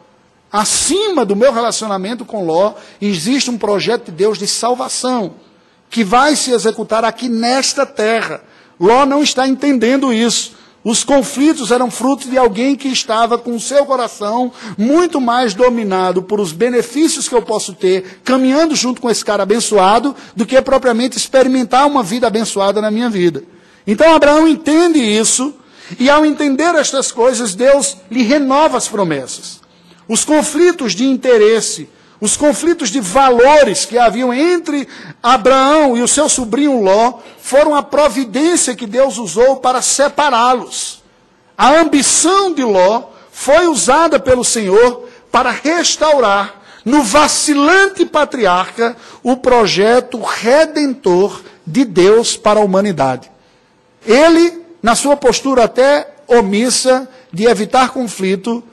Acima 0.52 1.24
do 1.24 1.34
meu 1.34 1.52
relacionamento 1.52 2.24
com 2.24 2.44
Ló, 2.44 2.74
existe 3.00 3.50
um 3.50 3.58
projeto 3.58 4.06
de 4.06 4.12
Deus 4.12 4.38
de 4.38 4.46
salvação, 4.46 5.34
que 5.90 6.04
vai 6.04 6.36
se 6.36 6.52
executar 6.52 7.04
aqui 7.04 7.28
nesta 7.28 7.84
terra. 7.84 8.42
Ló 8.78 9.04
não 9.06 9.22
está 9.22 9.46
entendendo 9.46 10.12
isso. 10.12 10.52
Os 10.84 11.02
conflitos 11.02 11.70
eram 11.70 11.90
fruto 11.90 12.28
de 12.28 12.36
alguém 12.36 12.76
que 12.76 12.88
estava 12.88 13.38
com 13.38 13.56
o 13.56 13.60
seu 13.60 13.86
coração 13.86 14.52
muito 14.76 15.18
mais 15.18 15.54
dominado 15.54 16.22
por 16.22 16.38
os 16.38 16.52
benefícios 16.52 17.26
que 17.26 17.34
eu 17.34 17.40
posso 17.40 17.72
ter 17.72 18.20
caminhando 18.22 18.76
junto 18.76 19.00
com 19.00 19.08
esse 19.08 19.24
cara 19.24 19.44
abençoado 19.44 20.14
do 20.36 20.44
que 20.44 20.60
propriamente 20.60 21.16
experimentar 21.16 21.86
uma 21.86 22.02
vida 22.02 22.26
abençoada 22.26 22.82
na 22.82 22.90
minha 22.90 23.08
vida. 23.08 23.42
Então 23.86 24.14
Abraão 24.14 24.46
entende 24.46 24.98
isso 24.98 25.54
e 25.98 26.10
ao 26.10 26.24
entender 26.24 26.74
estas 26.74 27.10
coisas, 27.10 27.54
Deus 27.54 27.96
lhe 28.10 28.22
renova 28.22 28.76
as 28.76 28.86
promessas. 28.86 29.60
Os 30.06 30.22
conflitos 30.22 30.92
de 30.92 31.06
interesse, 31.06 31.88
os 32.24 32.38
conflitos 32.38 32.88
de 32.88 33.00
valores 33.00 33.84
que 33.84 33.98
haviam 33.98 34.32
entre 34.32 34.88
Abraão 35.22 35.94
e 35.94 36.00
o 36.00 36.08
seu 36.08 36.26
sobrinho 36.26 36.80
Ló 36.80 37.18
foram 37.38 37.74
a 37.74 37.82
providência 37.82 38.74
que 38.74 38.86
Deus 38.86 39.18
usou 39.18 39.56
para 39.56 39.82
separá-los. 39.82 41.02
A 41.54 41.78
ambição 41.78 42.54
de 42.54 42.64
Ló 42.64 43.10
foi 43.30 43.66
usada 43.66 44.18
pelo 44.18 44.42
Senhor 44.42 45.06
para 45.30 45.50
restaurar 45.50 46.62
no 46.82 47.02
vacilante 47.02 48.06
patriarca 48.06 48.96
o 49.22 49.36
projeto 49.36 50.18
redentor 50.18 51.42
de 51.66 51.84
Deus 51.84 52.38
para 52.38 52.58
a 52.58 52.64
humanidade. 52.64 53.30
Ele, 54.06 54.62
na 54.82 54.94
sua 54.94 55.14
postura 55.14 55.64
até 55.64 56.08
omissa 56.26 57.06
de 57.30 57.44
evitar 57.44 57.90
conflito, 57.90 58.64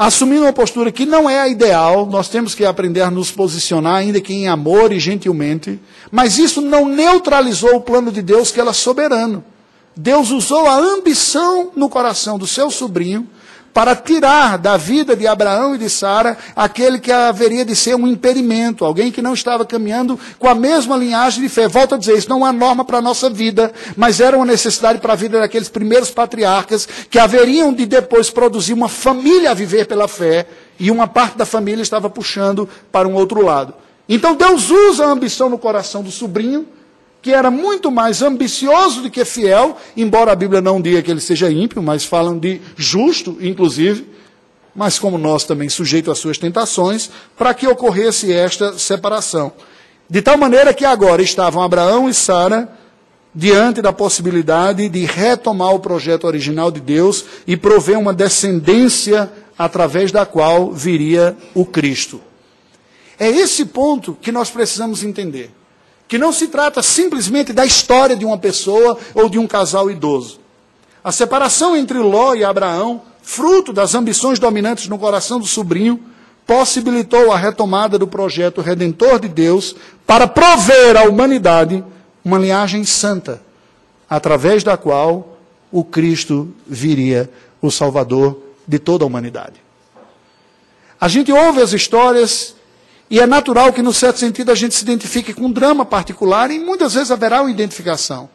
assumindo 0.00 0.44
uma 0.44 0.52
postura 0.52 0.90
que 0.90 1.04
não 1.04 1.28
é 1.28 1.40
a 1.40 1.48
ideal, 1.48 2.06
nós 2.06 2.26
temos 2.26 2.54
que 2.54 2.64
aprender 2.64 3.02
a 3.02 3.10
nos 3.10 3.30
posicionar, 3.30 3.96
ainda 3.96 4.18
que 4.18 4.32
em 4.32 4.48
amor 4.48 4.94
e 4.94 4.98
gentilmente, 4.98 5.78
mas 6.10 6.38
isso 6.38 6.62
não 6.62 6.88
neutralizou 6.88 7.76
o 7.76 7.82
plano 7.82 8.10
de 8.10 8.22
Deus, 8.22 8.50
que 8.50 8.58
era 8.58 8.72
soberano. 8.72 9.44
Deus 9.94 10.30
usou 10.30 10.66
a 10.66 10.74
ambição 10.74 11.72
no 11.76 11.90
coração 11.90 12.38
do 12.38 12.46
seu 12.46 12.70
sobrinho 12.70 13.28
para 13.72 13.94
tirar 13.94 14.58
da 14.58 14.76
vida 14.76 15.14
de 15.14 15.26
Abraão 15.26 15.74
e 15.74 15.78
de 15.78 15.88
Sara 15.88 16.36
aquele 16.56 16.98
que 16.98 17.12
haveria 17.12 17.64
de 17.64 17.76
ser 17.76 17.94
um 17.94 18.06
impedimento, 18.06 18.84
alguém 18.84 19.12
que 19.12 19.22
não 19.22 19.34
estava 19.34 19.64
caminhando 19.64 20.18
com 20.38 20.48
a 20.48 20.54
mesma 20.54 20.96
linhagem 20.96 21.42
de 21.42 21.48
fé. 21.48 21.68
Volto 21.68 21.94
a 21.94 21.98
dizer, 21.98 22.16
isso 22.16 22.28
não 22.28 22.38
é 22.38 22.50
uma 22.50 22.52
norma 22.52 22.84
para 22.84 22.98
a 22.98 23.02
nossa 23.02 23.30
vida, 23.30 23.72
mas 23.96 24.20
era 24.20 24.36
uma 24.36 24.46
necessidade 24.46 24.98
para 24.98 25.12
a 25.12 25.16
vida 25.16 25.38
daqueles 25.38 25.68
primeiros 25.68 26.10
patriarcas 26.10 26.88
que 27.08 27.18
haveriam 27.18 27.72
de 27.72 27.86
depois 27.86 28.30
produzir 28.30 28.72
uma 28.72 28.88
família 28.88 29.50
a 29.50 29.54
viver 29.54 29.86
pela 29.86 30.08
fé, 30.08 30.46
e 30.78 30.90
uma 30.90 31.06
parte 31.06 31.36
da 31.36 31.44
família 31.44 31.82
estava 31.82 32.08
puxando 32.08 32.68
para 32.90 33.06
um 33.06 33.14
outro 33.14 33.44
lado. 33.44 33.74
Então 34.08 34.34
Deus 34.34 34.70
usa 34.70 35.04
a 35.04 35.10
ambição 35.10 35.48
no 35.48 35.58
coração 35.58 36.02
do 36.02 36.10
sobrinho 36.10 36.66
que 37.22 37.32
era 37.32 37.50
muito 37.50 37.90
mais 37.90 38.22
ambicioso 38.22 39.02
do 39.02 39.10
que 39.10 39.24
fiel, 39.24 39.76
embora 39.96 40.32
a 40.32 40.36
Bíblia 40.36 40.60
não 40.60 40.80
diga 40.80 41.02
que 41.02 41.10
ele 41.10 41.20
seja 41.20 41.50
ímpio, 41.50 41.82
mas 41.82 42.04
falam 42.04 42.38
de 42.38 42.60
justo, 42.76 43.36
inclusive, 43.40 44.06
mas 44.74 44.98
como 44.98 45.18
nós 45.18 45.44
também 45.44 45.68
sujeito 45.68 46.10
às 46.10 46.18
suas 46.18 46.38
tentações, 46.38 47.10
para 47.36 47.52
que 47.52 47.66
ocorresse 47.66 48.32
esta 48.32 48.78
separação. 48.78 49.52
De 50.08 50.22
tal 50.22 50.38
maneira 50.38 50.72
que 50.72 50.84
agora 50.84 51.22
estavam 51.22 51.62
Abraão 51.62 52.08
e 52.08 52.14
Sara 52.14 52.72
diante 53.34 53.80
da 53.80 53.92
possibilidade 53.92 54.88
de 54.88 55.04
retomar 55.04 55.74
o 55.74 55.78
projeto 55.78 56.24
original 56.24 56.70
de 56.70 56.80
Deus 56.80 57.24
e 57.46 57.56
prover 57.56 57.98
uma 57.98 58.12
descendência 58.12 59.30
através 59.56 60.10
da 60.10 60.24
qual 60.24 60.72
viria 60.72 61.36
o 61.54 61.64
Cristo. 61.64 62.20
É 63.18 63.28
esse 63.28 63.66
ponto 63.66 64.16
que 64.20 64.32
nós 64.32 64.50
precisamos 64.50 65.04
entender 65.04 65.52
que 66.10 66.18
não 66.18 66.32
se 66.32 66.48
trata 66.48 66.82
simplesmente 66.82 67.52
da 67.52 67.64
história 67.64 68.16
de 68.16 68.24
uma 68.24 68.36
pessoa 68.36 68.98
ou 69.14 69.28
de 69.28 69.38
um 69.38 69.46
casal 69.46 69.88
idoso. 69.88 70.40
A 71.04 71.12
separação 71.12 71.76
entre 71.76 71.98
Ló 71.98 72.34
e 72.34 72.42
Abraão, 72.42 73.02
fruto 73.22 73.72
das 73.72 73.94
ambições 73.94 74.40
dominantes 74.40 74.88
no 74.88 74.98
coração 74.98 75.38
do 75.38 75.46
sobrinho, 75.46 76.00
possibilitou 76.44 77.30
a 77.30 77.38
retomada 77.38 77.96
do 77.96 78.08
projeto 78.08 78.60
redentor 78.60 79.20
de 79.20 79.28
Deus 79.28 79.76
para 80.04 80.26
prover 80.26 80.96
à 80.96 81.04
humanidade 81.04 81.84
uma 82.24 82.40
linhagem 82.40 82.82
santa, 82.82 83.40
através 84.08 84.64
da 84.64 84.76
qual 84.76 85.38
o 85.70 85.84
Cristo 85.84 86.52
viria, 86.66 87.30
o 87.62 87.70
Salvador 87.70 88.36
de 88.66 88.80
toda 88.80 89.04
a 89.04 89.06
humanidade. 89.06 89.62
A 91.00 91.06
gente 91.06 91.30
ouve 91.30 91.62
as 91.62 91.72
histórias 91.72 92.56
e 93.10 93.18
é 93.18 93.26
natural 93.26 93.72
que, 93.72 93.82
no 93.82 93.92
certo 93.92 94.20
sentido, 94.20 94.52
a 94.52 94.54
gente 94.54 94.72
se 94.72 94.82
identifique 94.82 95.34
com 95.34 95.46
um 95.46 95.52
drama 95.52 95.84
particular 95.84 96.48
e 96.52 96.60
muitas 96.60 96.94
vezes 96.94 97.10
haverá 97.10 97.42
uma 97.42 97.50
identificação. 97.50 98.30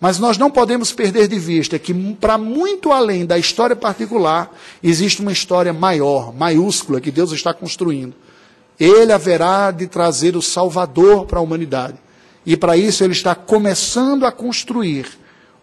Mas 0.00 0.18
nós 0.18 0.38
não 0.38 0.50
podemos 0.50 0.92
perder 0.92 1.28
de 1.28 1.38
vista 1.38 1.78
que, 1.78 1.92
para 2.14 2.38
muito 2.38 2.90
além 2.90 3.26
da 3.26 3.36
história 3.36 3.76
particular, 3.76 4.50
existe 4.82 5.20
uma 5.20 5.30
história 5.30 5.74
maior, 5.74 6.34
maiúscula, 6.34 7.02
que 7.02 7.10
Deus 7.10 7.32
está 7.32 7.52
construindo. 7.52 8.14
Ele 8.80 9.12
haverá 9.12 9.70
de 9.70 9.86
trazer 9.86 10.36
o 10.36 10.42
Salvador 10.42 11.26
para 11.26 11.38
a 11.38 11.42
humanidade. 11.42 11.98
E 12.46 12.56
para 12.56 12.78
isso 12.78 13.04
ele 13.04 13.12
está 13.12 13.34
começando 13.34 14.24
a 14.24 14.32
construir 14.32 15.06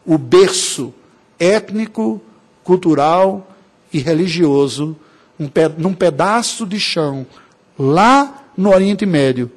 o 0.06 0.20
berço 0.20 0.94
étnico, 1.40 2.22
cultural 2.64 3.48
e 3.92 4.00
religioso 4.00 4.96
um 5.40 5.50
num 5.78 5.94
pedaço 5.94 6.66
de 6.66 6.80
chão 6.80 7.26
lá 7.78 8.41
no 8.58 8.74
Oriente 8.74 9.06
Médio 9.06 9.52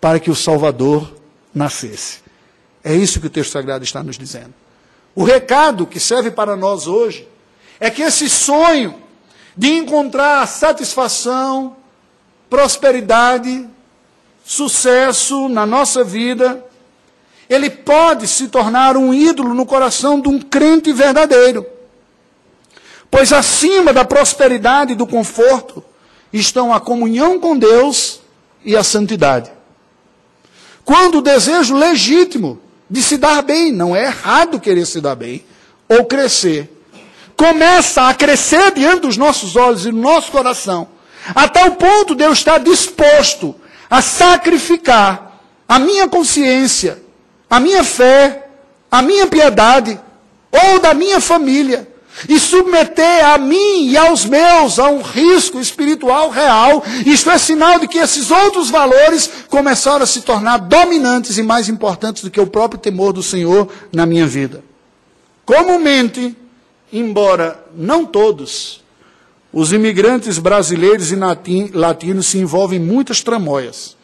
para 0.00 0.20
que 0.20 0.30
o 0.30 0.34
Salvador 0.34 1.12
nascesse. 1.54 2.18
É 2.82 2.94
isso 2.94 3.20
que 3.20 3.26
o 3.26 3.30
texto 3.30 3.52
sagrado 3.52 3.84
está 3.84 4.02
nos 4.02 4.18
dizendo. 4.18 4.52
O 5.14 5.24
recado 5.24 5.86
que 5.86 5.98
serve 5.98 6.30
para 6.30 6.56
nós 6.56 6.86
hoje 6.86 7.26
é 7.80 7.90
que 7.90 8.02
esse 8.02 8.28
sonho 8.28 8.94
de 9.56 9.70
encontrar 9.70 10.46
satisfação, 10.46 11.76
prosperidade, 12.50 13.68
sucesso 14.44 15.48
na 15.48 15.64
nossa 15.64 16.02
vida, 16.02 16.64
ele 17.48 17.70
pode 17.70 18.26
se 18.26 18.48
tornar 18.48 18.96
um 18.96 19.14
ídolo 19.14 19.54
no 19.54 19.64
coração 19.64 20.20
de 20.20 20.28
um 20.28 20.40
crente 20.40 20.92
verdadeiro. 20.92 21.66
Pois 23.10 23.32
acima 23.32 23.92
da 23.92 24.04
prosperidade 24.04 24.92
e 24.92 24.96
do 24.96 25.06
conforto 25.06 25.84
estão 26.32 26.74
a 26.74 26.80
comunhão 26.80 27.38
com 27.38 27.56
Deus 27.56 28.13
e 28.64 28.76
a 28.76 28.82
santidade. 28.82 29.50
Quando 30.84 31.18
o 31.18 31.22
desejo 31.22 31.74
legítimo 31.74 32.60
de 32.88 33.02
se 33.02 33.16
dar 33.16 33.42
bem, 33.42 33.72
não 33.72 33.94
é 33.94 34.06
errado 34.06 34.60
querer 34.60 34.86
se 34.86 35.00
dar 35.00 35.14
bem, 35.14 35.44
ou 35.88 36.04
crescer, 36.04 36.70
começa 37.36 38.08
a 38.08 38.14
crescer 38.14 38.72
diante 38.72 39.00
dos 39.00 39.16
nossos 39.16 39.56
olhos 39.56 39.86
e 39.86 39.90
do 39.90 39.96
nosso 39.96 40.30
coração, 40.30 40.88
a 41.34 41.48
tal 41.48 41.72
ponto 41.72 42.14
de 42.14 42.24
eu 42.24 42.32
estar 42.32 42.58
disposto 42.58 43.54
a 43.90 44.02
sacrificar 44.02 45.40
a 45.68 45.78
minha 45.78 46.06
consciência, 46.08 47.02
a 47.48 47.58
minha 47.58 47.82
fé, 47.82 48.48
a 48.90 49.00
minha 49.02 49.26
piedade, 49.26 49.98
ou 50.52 50.78
da 50.78 50.94
minha 50.94 51.20
família, 51.20 51.88
e 52.28 52.38
submeter 52.38 53.24
a 53.26 53.38
mim 53.38 53.88
e 53.88 53.96
aos 53.96 54.24
meus 54.24 54.78
a 54.78 54.88
um 54.88 55.02
risco 55.02 55.60
espiritual 55.60 56.30
real, 56.30 56.82
isto 57.04 57.30
é 57.30 57.38
sinal 57.38 57.78
de 57.78 57.88
que 57.88 57.98
esses 57.98 58.30
outros 58.30 58.70
valores 58.70 59.30
começaram 59.48 60.02
a 60.02 60.06
se 60.06 60.22
tornar 60.22 60.58
dominantes 60.58 61.38
e 61.38 61.42
mais 61.42 61.68
importantes 61.68 62.22
do 62.22 62.30
que 62.30 62.40
o 62.40 62.46
próprio 62.46 62.80
temor 62.80 63.12
do 63.12 63.22
Senhor 63.22 63.68
na 63.92 64.06
minha 64.06 64.26
vida. 64.26 64.62
Comumente, 65.44 66.36
embora 66.92 67.62
não 67.74 68.06
todos, 68.06 68.82
os 69.52 69.72
imigrantes 69.72 70.38
brasileiros 70.38 71.12
e 71.12 71.16
latinos 71.72 72.26
se 72.26 72.38
envolvem 72.38 72.80
em 72.80 72.84
muitas 72.84 73.22
tramóias. 73.22 73.96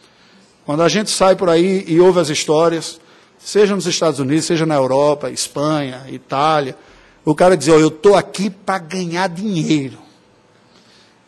Quando 0.65 0.83
a 0.83 0.89
gente 0.89 1.09
sai 1.09 1.35
por 1.35 1.49
aí 1.49 1.83
e 1.87 1.99
ouve 1.99 2.19
as 2.19 2.29
histórias, 2.29 2.99
seja 3.39 3.75
nos 3.75 3.87
Estados 3.87 4.19
Unidos, 4.19 4.45
seja 4.45 4.65
na 4.65 4.75
Europa, 4.75 5.31
Espanha, 5.31 6.05
Itália, 6.09 6.77
o 7.23 7.35
cara 7.35 7.55
dizia, 7.55 7.75
oh, 7.75 7.79
eu 7.79 7.89
estou 7.89 8.15
aqui 8.15 8.49
para 8.49 8.79
ganhar 8.79 9.27
dinheiro. 9.27 9.97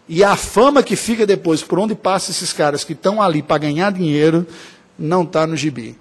E 0.08 0.24
a 0.24 0.36
fama 0.36 0.84
que 0.84 0.96
fica 0.96 1.26
depois, 1.26 1.62
por 1.62 1.80
onde 1.80 1.96
passam 1.96 2.32
esses 2.32 2.52
caras 2.52 2.84
que 2.84 2.94
estão 2.94 3.22
ali 3.22 3.42
para 3.42 3.60
ganhar 3.60 3.92
dinheiro, 3.92 4.46
não 4.98 5.24
está 5.24 5.48
no 5.48 5.56
gibi. 5.56 5.98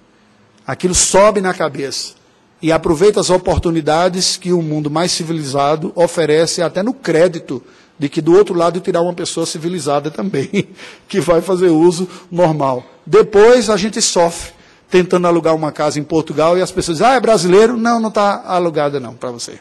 Aquilo 0.67 0.95
sobe 0.95 1.41
na 1.41 1.55
cabeça. 1.55 2.15
E 2.61 2.71
aproveita 2.71 3.21
as 3.21 3.31
oportunidades 3.31 4.37
que 4.37 4.53
o 4.53 4.63
mundo 4.63 4.91
mais 4.91 5.13
civilizado 5.13 5.93
oferece, 5.95 6.63
até 6.63 6.83
no 6.83 6.95
crédito, 6.95 7.63
de 7.99 8.09
que 8.09 8.21
do 8.21 8.35
outro 8.35 8.55
lado 8.55 8.81
tirar 8.81 9.03
uma 9.03 9.13
pessoa 9.13 9.47
civilizada 9.47 10.11
também, 10.11 10.69
que 11.09 11.21
vai 11.21 11.41
fazer 11.41 11.69
uso 11.69 12.09
normal. 12.31 12.85
Depois 13.05 13.69
a 13.69 13.77
gente 13.77 14.01
sofre, 14.01 14.53
tentando 14.89 15.27
alugar 15.27 15.55
uma 15.55 15.73
casa 15.73 15.99
em 15.99 16.05
Portugal 16.05 16.57
e 16.57 16.63
as 16.63 16.71
pessoas 16.71 16.99
dizem, 16.99 17.13
ah, 17.13 17.17
é 17.17 17.21
brasileiro? 17.21 17.77
Não, 17.77 18.01
não 18.01 18.09
está 18.09 18.43
alugada 18.47 19.01
não, 19.01 19.15
para 19.15 19.31
você. 19.31 19.59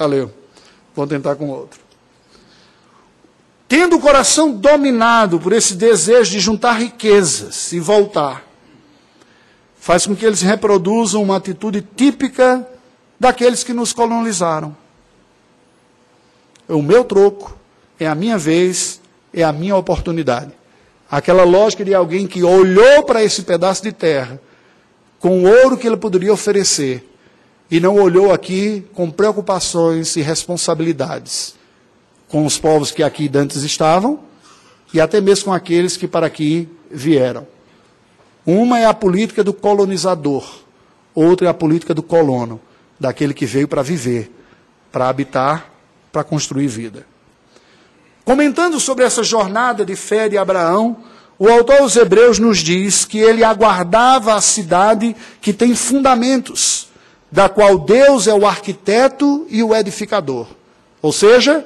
Valeu. 0.00 0.32
Vou 0.94 1.06
tentar 1.06 1.36
com 1.36 1.50
outro. 1.50 1.78
Tendo 3.68 3.96
o 3.96 4.00
coração 4.00 4.50
dominado 4.50 5.38
por 5.38 5.52
esse 5.52 5.74
desejo 5.74 6.30
de 6.30 6.40
juntar 6.40 6.72
riquezas 6.72 7.70
e 7.70 7.78
voltar, 7.78 8.42
faz 9.78 10.06
com 10.06 10.16
que 10.16 10.24
eles 10.24 10.40
reproduzam 10.40 11.22
uma 11.22 11.36
atitude 11.36 11.86
típica 11.94 12.66
daqueles 13.20 13.62
que 13.62 13.74
nos 13.74 13.92
colonizaram. 13.92 14.74
É 16.66 16.72
o 16.72 16.80
meu 16.80 17.04
troco, 17.04 17.54
é 17.98 18.06
a 18.06 18.14
minha 18.14 18.38
vez, 18.38 19.02
é 19.34 19.44
a 19.44 19.52
minha 19.52 19.76
oportunidade. 19.76 20.52
Aquela 21.10 21.44
lógica 21.44 21.84
de 21.84 21.94
alguém 21.94 22.26
que 22.26 22.42
olhou 22.42 23.02
para 23.02 23.22
esse 23.22 23.42
pedaço 23.42 23.82
de 23.82 23.92
terra 23.92 24.40
com 25.18 25.44
o 25.44 25.46
ouro 25.46 25.76
que 25.76 25.86
ele 25.86 25.98
poderia 25.98 26.32
oferecer 26.32 27.06
e 27.70 27.78
não 27.78 27.94
olhou 27.94 28.32
aqui 28.32 28.84
com 28.94 29.10
preocupações 29.10 30.16
e 30.16 30.22
responsabilidades 30.22 31.54
com 32.28 32.44
os 32.46 32.58
povos 32.58 32.90
que 32.90 33.02
aqui 33.02 33.28
dantes 33.28 33.62
estavam 33.62 34.20
e 34.92 35.00
até 35.00 35.20
mesmo 35.20 35.46
com 35.46 35.52
aqueles 35.52 35.96
que 35.96 36.08
para 36.08 36.26
aqui 36.26 36.68
vieram. 36.90 37.46
Uma 38.44 38.78
é 38.78 38.86
a 38.86 38.94
política 38.94 39.44
do 39.44 39.52
colonizador, 39.52 40.48
outra 41.14 41.46
é 41.46 41.50
a 41.50 41.54
política 41.54 41.94
do 41.94 42.02
colono, 42.02 42.60
daquele 42.98 43.34
que 43.34 43.46
veio 43.46 43.68
para 43.68 43.82
viver, 43.82 44.32
para 44.90 45.08
habitar, 45.08 45.70
para 46.10 46.24
construir 46.24 46.66
vida. 46.66 47.06
Comentando 48.24 48.78
sobre 48.80 49.04
essa 49.04 49.22
jornada 49.22 49.84
de 49.84 49.94
fé 49.94 50.28
de 50.28 50.38
Abraão, 50.38 50.96
o 51.38 51.48
autor 51.48 51.80
aos 51.80 51.96
Hebreus 51.96 52.38
nos 52.38 52.58
diz 52.58 53.04
que 53.04 53.18
ele 53.18 53.42
aguardava 53.42 54.34
a 54.34 54.40
cidade 54.40 55.16
que 55.40 55.52
tem 55.52 55.74
fundamentos 55.74 56.89
da 57.30 57.48
qual 57.48 57.78
Deus 57.78 58.26
é 58.26 58.34
o 58.34 58.46
arquiteto 58.46 59.46
e 59.48 59.62
o 59.62 59.74
edificador. 59.74 60.46
Ou 61.00 61.12
seja, 61.12 61.64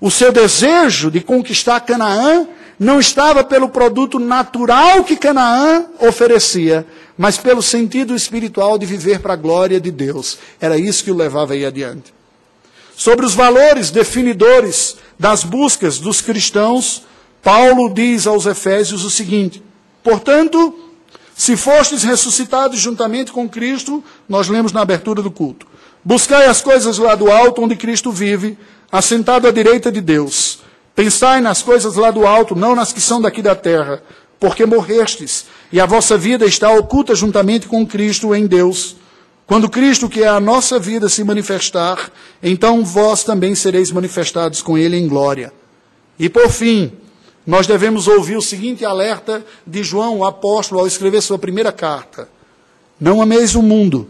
o 0.00 0.10
seu 0.10 0.30
desejo 0.30 1.10
de 1.10 1.20
conquistar 1.20 1.80
Canaã 1.80 2.46
não 2.78 3.00
estava 3.00 3.42
pelo 3.42 3.68
produto 3.68 4.18
natural 4.18 5.02
que 5.02 5.16
Canaã 5.16 5.86
oferecia, 5.98 6.86
mas 7.16 7.38
pelo 7.38 7.62
sentido 7.62 8.14
espiritual 8.14 8.78
de 8.78 8.84
viver 8.86 9.20
para 9.20 9.32
a 9.32 9.36
glória 9.36 9.80
de 9.80 9.90
Deus. 9.90 10.38
Era 10.60 10.78
isso 10.78 11.02
que 11.02 11.10
o 11.10 11.16
levava 11.16 11.54
aí 11.54 11.64
adiante. 11.64 12.14
Sobre 12.94 13.26
os 13.26 13.34
valores 13.34 13.90
definidores 13.90 14.96
das 15.18 15.42
buscas 15.42 15.98
dos 15.98 16.20
cristãos, 16.20 17.04
Paulo 17.42 17.92
diz 17.92 18.26
aos 18.26 18.46
Efésios 18.46 19.04
o 19.04 19.10
seguinte: 19.10 19.62
Portanto, 20.02 20.85
se 21.36 21.54
fostes 21.54 22.02
ressuscitados 22.02 22.80
juntamente 22.80 23.30
com 23.30 23.46
Cristo, 23.46 24.02
nós 24.26 24.48
lemos 24.48 24.72
na 24.72 24.80
abertura 24.80 25.20
do 25.20 25.30
culto. 25.30 25.66
Buscai 26.02 26.46
as 26.46 26.62
coisas 26.62 26.96
lá 26.96 27.14
do 27.14 27.30
alto, 27.30 27.62
onde 27.62 27.76
Cristo 27.76 28.10
vive, 28.10 28.56
assentado 28.90 29.46
à 29.46 29.50
direita 29.50 29.92
de 29.92 30.00
Deus. 30.00 30.60
Pensai 30.94 31.42
nas 31.42 31.60
coisas 31.60 31.94
lá 31.96 32.10
do 32.10 32.26
alto, 32.26 32.56
não 32.56 32.74
nas 32.74 32.90
que 32.90 33.02
são 33.02 33.20
daqui 33.20 33.42
da 33.42 33.54
terra, 33.54 34.02
porque 34.40 34.64
morrestes, 34.64 35.44
e 35.70 35.78
a 35.78 35.84
vossa 35.84 36.16
vida 36.16 36.46
está 36.46 36.70
oculta 36.70 37.14
juntamente 37.14 37.66
com 37.66 37.86
Cristo 37.86 38.34
em 38.34 38.46
Deus. 38.46 38.96
Quando 39.46 39.68
Cristo, 39.68 40.08
que 40.08 40.22
é 40.22 40.28
a 40.28 40.40
nossa 40.40 40.78
vida, 40.78 41.06
se 41.06 41.22
manifestar, 41.22 42.10
então 42.42 42.82
vós 42.82 43.24
também 43.24 43.54
sereis 43.54 43.92
manifestados 43.92 44.62
com 44.62 44.78
Ele 44.78 44.96
em 44.96 45.06
glória. 45.06 45.52
E 46.18 46.30
por 46.30 46.48
fim, 46.48 46.92
nós 47.46 47.66
devemos 47.66 48.08
ouvir 48.08 48.36
o 48.36 48.42
seguinte 48.42 48.84
alerta 48.84 49.44
de 49.64 49.82
João, 49.84 50.18
o 50.18 50.24
apóstolo, 50.24 50.80
ao 50.80 50.86
escrever 50.86 51.22
sua 51.22 51.38
primeira 51.38 51.70
carta: 51.70 52.28
Não 53.00 53.22
ameis 53.22 53.54
o 53.54 53.62
mundo, 53.62 54.08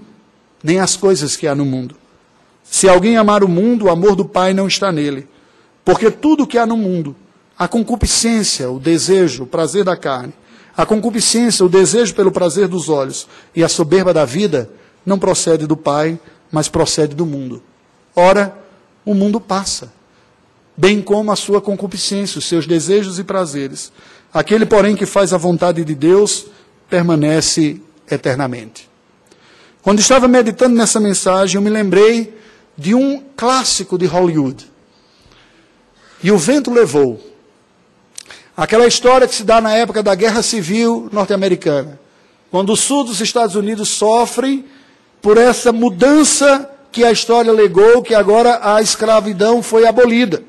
nem 0.63 0.81
as 0.81 0.97
coisas 0.97 1.37
que 1.37 1.47
há 1.47 1.55
no 1.55 1.65
mundo. 1.65 1.97
Se 2.65 2.89
alguém 2.89 3.17
amar 3.17 3.45
o 3.45 3.49
mundo, 3.49 3.85
o 3.85 3.91
amor 3.91 4.17
do 4.17 4.25
Pai 4.25 4.55
não 4.55 4.67
está 4.67 4.91
nele. 4.91 5.29
Porque 5.85 6.11
tudo 6.11 6.47
que 6.47 6.59
há 6.59 6.67
no 6.67 6.77
mundo, 6.77 7.15
a 7.57 7.69
concupiscência, 7.69 8.71
o 8.71 8.81
desejo, 8.81 9.45
o 9.45 9.47
prazer 9.47 9.85
da 9.85 9.97
carne, 9.97 10.33
a 10.77 10.85
concupiscência, 10.85 11.65
o 11.65 11.69
desejo 11.69 12.15
pelo 12.15 12.33
prazer 12.33 12.67
dos 12.67 12.89
olhos 12.89 13.29
e 13.55 13.63
a 13.63 13.69
soberba 13.69 14.13
da 14.13 14.25
vida, 14.25 14.69
não 15.05 15.19
procede 15.19 15.67
do 15.67 15.77
Pai, 15.77 16.19
mas 16.51 16.69
procede 16.69 17.15
do 17.15 17.25
mundo. 17.25 17.63
Ora, 18.17 18.59
o 19.05 19.15
mundo 19.15 19.41
passa 19.41 19.93
bem 20.77 21.01
como 21.01 21.33
a 21.33 21.37
sua 21.37 21.61
concupiscência, 21.61 22.39
os 22.39 22.47
seus 22.47 22.67
desejos 22.67 23.19
e 23.19 23.25
prazeres. 23.25 23.93
Aquele, 24.33 24.67
porém, 24.67 24.95
que 24.95 25.07
faz 25.07 25.33
a 25.33 25.39
vontade 25.39 25.85
de 25.85 25.95
Deus, 25.95 26.47
permanece 26.91 27.81
eternamente. 28.11 28.89
Quando 29.83 30.01
estava 30.01 30.29
meditando 30.29 30.75
nessa 30.75 31.01
mensagem, 31.01 31.57
eu 31.57 31.63
me 31.63 31.71
lembrei 31.71 32.37
de 32.77 32.95
um 32.95 33.23
clássico 33.37 33.97
de 33.97 34.05
Hollywood, 34.05 34.71
e 36.23 36.31
o 36.31 36.37
vento 36.37 36.71
levou. 36.71 37.21
Aquela 38.57 38.87
história 38.87 39.29
que 39.29 39.35
se 39.35 39.45
dá 39.45 39.61
na 39.61 39.75
época 39.75 40.03
da 40.03 40.15
Guerra 40.15 40.43
Civil 40.43 41.09
norte-americana, 41.13 42.01
quando 42.51 42.73
o 42.73 42.77
sul 42.77 43.05
dos 43.05 43.21
Estados 43.21 43.55
Unidos 43.55 43.89
sofre 43.89 44.65
por 45.23 45.39
essa 45.39 45.73
mudança 45.73 46.69
que 46.91 47.05
a 47.05 47.13
história 47.13 47.53
legou, 47.53 48.03
que 48.03 48.15
agora 48.15 48.61
a 48.63 48.81
escravidão 48.81 49.63
foi 49.63 49.87
abolida. 49.87 50.43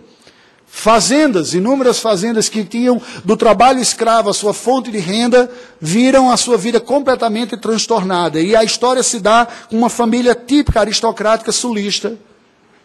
Fazendas, 0.79 1.55
inúmeras 1.55 1.99
fazendas 1.99 2.49
que 2.49 2.63
tinham 2.63 3.01
do 3.25 3.35
trabalho 3.35 3.79
escravo 3.79 4.29
a 4.29 4.33
sua 4.33 4.53
fonte 4.53 4.91
de 4.91 4.99
renda, 4.99 5.49
viram 5.81 6.29
a 6.29 6.37
sua 6.37 6.55
vida 6.55 6.79
completamente 6.79 7.57
transtornada. 7.57 8.39
E 8.39 8.55
a 8.55 8.63
história 8.63 9.01
se 9.01 9.19
dá 9.19 9.47
com 9.71 9.75
uma 9.75 9.89
família 9.89 10.35
típica 10.35 10.81
aristocrática 10.81 11.51
sulista, 11.51 12.15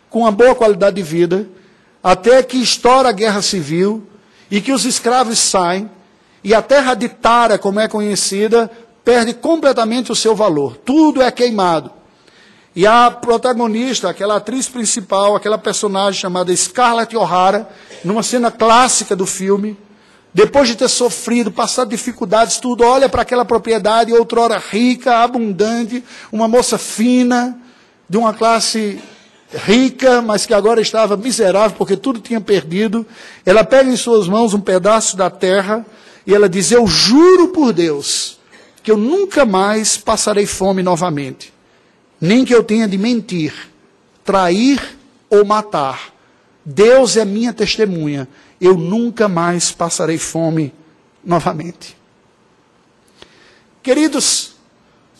com 0.08 0.20
uma 0.20 0.32
boa 0.32 0.54
qualidade 0.54 0.96
de 0.96 1.02
vida, 1.02 1.46
até 2.02 2.42
que 2.42 2.56
estoura 2.56 3.10
a 3.10 3.12
guerra 3.12 3.42
civil 3.42 4.02
e 4.50 4.62
que 4.62 4.72
os 4.72 4.86
escravos 4.86 5.38
saem, 5.38 5.90
e 6.42 6.54
a 6.54 6.62
terra 6.62 6.94
de 6.94 7.10
Tara, 7.10 7.58
como 7.58 7.78
é 7.78 7.86
conhecida, 7.88 8.70
perde 9.04 9.34
completamente 9.34 10.10
o 10.10 10.16
seu 10.16 10.34
valor. 10.34 10.78
Tudo 10.78 11.20
é 11.20 11.30
queimado. 11.30 11.90
E 12.74 12.86
a 12.86 13.10
protagonista, 13.10 14.08
aquela 14.08 14.36
atriz 14.36 14.68
principal, 14.68 15.36
aquela 15.36 15.58
personagem 15.58 16.20
chamada 16.20 16.54
Scarlett 16.56 17.14
O'Hara, 17.16 17.68
numa 18.02 18.22
cena 18.22 18.50
clássica 18.50 19.14
do 19.14 19.26
filme, 19.26 19.76
depois 20.34 20.66
de 20.68 20.76
ter 20.76 20.88
sofrido, 20.88 21.52
passado 21.52 21.90
dificuldades, 21.90 22.56
tudo, 22.56 22.84
olha 22.84 23.08
para 23.08 23.20
aquela 23.20 23.44
propriedade, 23.44 24.12
outrora 24.14 24.56
rica, 24.56 25.18
abundante, 25.18 26.02
uma 26.32 26.48
moça 26.48 26.78
fina, 26.78 27.58
de 28.08 28.16
uma 28.16 28.32
classe 28.32 28.98
rica, 29.52 30.22
mas 30.22 30.46
que 30.46 30.54
agora 30.54 30.80
estava 30.80 31.16
miserável 31.16 31.76
porque 31.76 31.96
tudo 31.96 32.20
tinha 32.20 32.40
perdido. 32.40 33.06
Ela 33.44 33.62
pega 33.64 33.90
em 33.90 33.96
suas 33.96 34.26
mãos 34.26 34.54
um 34.54 34.60
pedaço 34.60 35.16
da 35.16 35.28
terra 35.28 35.84
e 36.26 36.34
ela 36.34 36.48
diz: 36.48 36.72
Eu 36.72 36.86
juro 36.86 37.48
por 37.48 37.72
Deus 37.72 38.38
que 38.82 38.90
eu 38.90 38.96
nunca 38.96 39.44
mais 39.44 39.96
passarei 39.96 40.46
fome 40.46 40.82
novamente, 40.82 41.52
nem 42.22 42.44
que 42.44 42.54
eu 42.54 42.62
tenha 42.62 42.86
de 42.86 42.96
mentir, 42.96 43.52
trair 44.24 44.96
ou 45.28 45.44
matar. 45.44 46.14
Deus 46.64 47.16
é 47.16 47.24
minha 47.24 47.52
testemunha, 47.52 48.28
eu 48.60 48.78
nunca 48.78 49.28
mais 49.28 49.72
passarei 49.72 50.16
fome 50.16 50.72
novamente. 51.24 51.96
Queridos, 53.82 54.52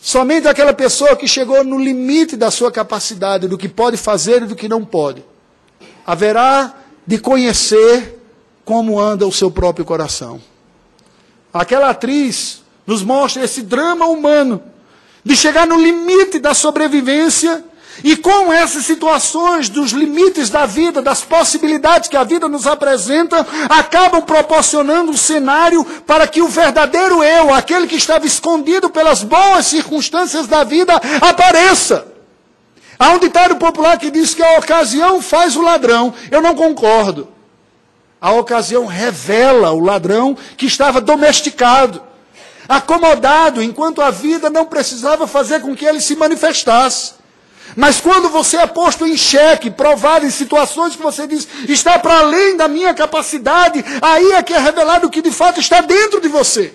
Somente 0.05 0.49
aquela 0.49 0.73
pessoa 0.73 1.15
que 1.15 1.29
chegou 1.29 1.63
no 1.63 1.79
limite 1.79 2.35
da 2.35 2.51
sua 2.51 2.69
capacidade, 2.69 3.47
do 3.47 3.57
que 3.57 3.69
pode 3.69 3.95
fazer 3.95 4.41
e 4.41 4.45
do 4.47 4.53
que 4.53 4.67
não 4.67 4.83
pode, 4.83 5.23
haverá 6.05 6.75
de 7.07 7.17
conhecer 7.17 8.21
como 8.65 8.99
anda 8.99 9.25
o 9.25 9.31
seu 9.31 9.49
próprio 9.49 9.85
coração. 9.85 10.41
Aquela 11.53 11.91
atriz 11.91 12.63
nos 12.85 13.01
mostra 13.01 13.45
esse 13.45 13.61
drama 13.61 14.05
humano 14.05 14.61
de 15.23 15.35
chegar 15.35 15.65
no 15.65 15.77
limite 15.77 16.39
da 16.39 16.53
sobrevivência 16.53 17.63
e 18.03 18.15
com 18.15 18.51
essas 18.51 18.85
situações 18.85 19.69
dos 19.69 19.91
limites 19.91 20.49
da 20.49 20.65
vida, 20.65 21.01
das 21.01 21.21
possibilidades 21.21 22.09
que 22.09 22.17
a 22.17 22.23
vida 22.23 22.47
nos 22.47 22.65
apresenta, 22.65 23.45
acabam 23.69 24.21
proporcionando 24.21 25.11
um 25.11 25.17
cenário 25.17 25.83
para 26.05 26.27
que 26.27 26.41
o 26.41 26.47
verdadeiro 26.47 27.23
eu, 27.23 27.53
aquele 27.53 27.87
que 27.87 27.95
estava 27.95 28.25
escondido 28.25 28.89
pelas 28.89 29.23
boas 29.23 29.67
circunstâncias 29.67 30.47
da 30.47 30.63
vida, 30.63 30.99
apareça. 31.21 32.07
Há 32.97 33.11
um 33.11 33.19
ditado 33.19 33.55
popular 33.57 33.97
que 33.97 34.09
diz 34.09 34.33
que 34.33 34.43
a 34.43 34.57
ocasião 34.57 35.21
faz 35.21 35.55
o 35.55 35.61
ladrão. 35.61 36.13
Eu 36.31 36.41
não 36.41 36.55
concordo. 36.55 37.27
A 38.19 38.31
ocasião 38.31 38.85
revela 38.85 39.71
o 39.71 39.79
ladrão 39.79 40.37
que 40.55 40.65
estava 40.65 41.01
domesticado, 41.01 42.01
acomodado, 42.67 43.61
enquanto 43.61 44.01
a 44.01 44.09
vida 44.09 44.49
não 44.49 44.65
precisava 44.65 45.27
fazer 45.27 45.61
com 45.61 45.75
que 45.75 45.85
ele 45.85 46.01
se 46.01 46.15
manifestasse. 46.15 47.13
Mas 47.75 47.99
quando 47.99 48.29
você 48.29 48.57
é 48.57 48.67
posto 48.67 49.05
em 49.05 49.17
xeque, 49.17 49.71
provado 49.71 50.25
em 50.25 50.29
situações 50.29 50.95
que 50.95 51.01
você 51.01 51.25
diz 51.25 51.47
está 51.67 51.97
para 51.97 52.19
além 52.19 52.55
da 52.55 52.67
minha 52.67 52.93
capacidade, 52.93 53.83
aí 54.01 54.33
é 54.33 54.43
que 54.43 54.53
é 54.53 54.59
revelado 54.59 55.07
o 55.07 55.09
que 55.09 55.21
de 55.21 55.31
fato 55.31 55.59
está 55.59 55.81
dentro 55.81 56.21
de 56.21 56.27
você. 56.27 56.73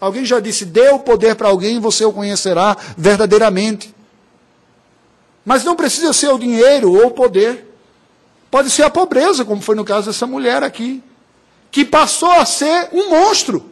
Alguém 0.00 0.24
já 0.24 0.40
disse: 0.40 0.64
dê 0.64 0.90
o 0.90 0.98
poder 0.98 1.34
para 1.36 1.48
alguém 1.48 1.76
e 1.76 1.80
você 1.80 2.04
o 2.04 2.12
conhecerá 2.12 2.76
verdadeiramente. 2.96 3.94
Mas 5.44 5.64
não 5.64 5.74
precisa 5.74 6.12
ser 6.12 6.28
o 6.28 6.38
dinheiro 6.38 6.92
ou 6.92 7.06
o 7.06 7.10
poder. 7.10 7.66
Pode 8.50 8.70
ser 8.70 8.82
a 8.82 8.90
pobreza, 8.90 9.44
como 9.44 9.62
foi 9.62 9.74
no 9.74 9.84
caso 9.84 10.06
dessa 10.06 10.26
mulher 10.26 10.62
aqui, 10.62 11.02
que 11.70 11.84
passou 11.84 12.30
a 12.30 12.44
ser 12.44 12.88
um 12.92 13.10
monstro. 13.10 13.64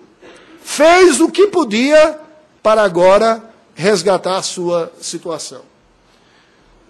Fez 0.69 1.21
o 1.21 1.31
que 1.31 1.47
podia 1.47 2.19
para 2.61 2.83
agora 2.83 3.41
resgatar 3.73 4.37
a 4.37 4.43
sua 4.43 4.93
situação. 5.01 5.63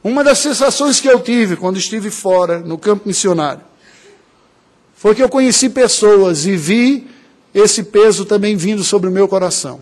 Uma 0.03 0.25
das 0.25 0.39
sensações 0.39 0.99
que 0.99 1.07
eu 1.07 1.21
tive 1.21 1.57
quando 1.57 1.77
estive 1.77 2.11
fora, 2.11 2.59
no 2.59 2.79
campo 2.79 3.07
missionário, 3.07 3.61
foi 4.95 5.15
que 5.15 5.23
eu 5.23 5.29
conheci 5.29 5.69
pessoas 5.69 6.47
e 6.47 6.57
vi 6.57 7.07
esse 7.53 7.83
peso 7.83 8.25
também 8.25 8.57
vindo 8.57 8.83
sobre 8.83 9.11
o 9.11 9.13
meu 9.13 9.29
coração, 9.29 9.81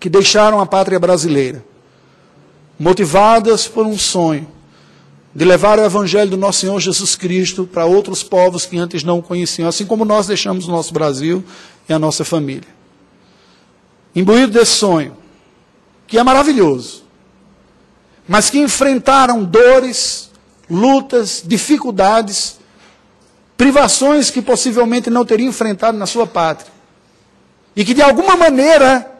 que 0.00 0.08
deixaram 0.08 0.58
a 0.58 0.64
pátria 0.64 0.98
brasileira, 0.98 1.62
motivadas 2.78 3.68
por 3.68 3.86
um 3.86 3.98
sonho 3.98 4.48
de 5.34 5.44
levar 5.44 5.78
o 5.78 5.84
evangelho 5.84 6.30
do 6.30 6.36
nosso 6.38 6.60
Senhor 6.60 6.80
Jesus 6.80 7.14
Cristo 7.14 7.68
para 7.70 7.84
outros 7.84 8.22
povos 8.22 8.64
que 8.64 8.78
antes 8.78 9.04
não 9.04 9.18
o 9.18 9.22
conheciam, 9.22 9.68
assim 9.68 9.84
como 9.84 10.04
nós 10.04 10.26
deixamos 10.26 10.66
o 10.66 10.70
nosso 10.70 10.94
Brasil 10.94 11.44
e 11.90 11.92
a 11.92 11.98
nossa 11.98 12.24
família. 12.24 12.68
Imbuído 14.14 14.52
desse 14.52 14.72
sonho, 14.72 15.16
que 16.06 16.18
é 16.18 16.22
maravilhoso, 16.22 17.04
mas 18.26 18.48
que 18.48 18.58
enfrentaram 18.58 19.44
dores, 19.44 20.30
lutas, 20.70 21.42
dificuldades, 21.44 22.58
privações 23.56 24.30
que 24.30 24.40
possivelmente 24.40 25.10
não 25.10 25.24
teriam 25.24 25.48
enfrentado 25.48 25.98
na 25.98 26.06
sua 26.06 26.26
pátria. 26.26 26.72
E 27.74 27.84
que 27.84 27.92
de 27.92 28.02
alguma 28.02 28.36
maneira 28.36 29.10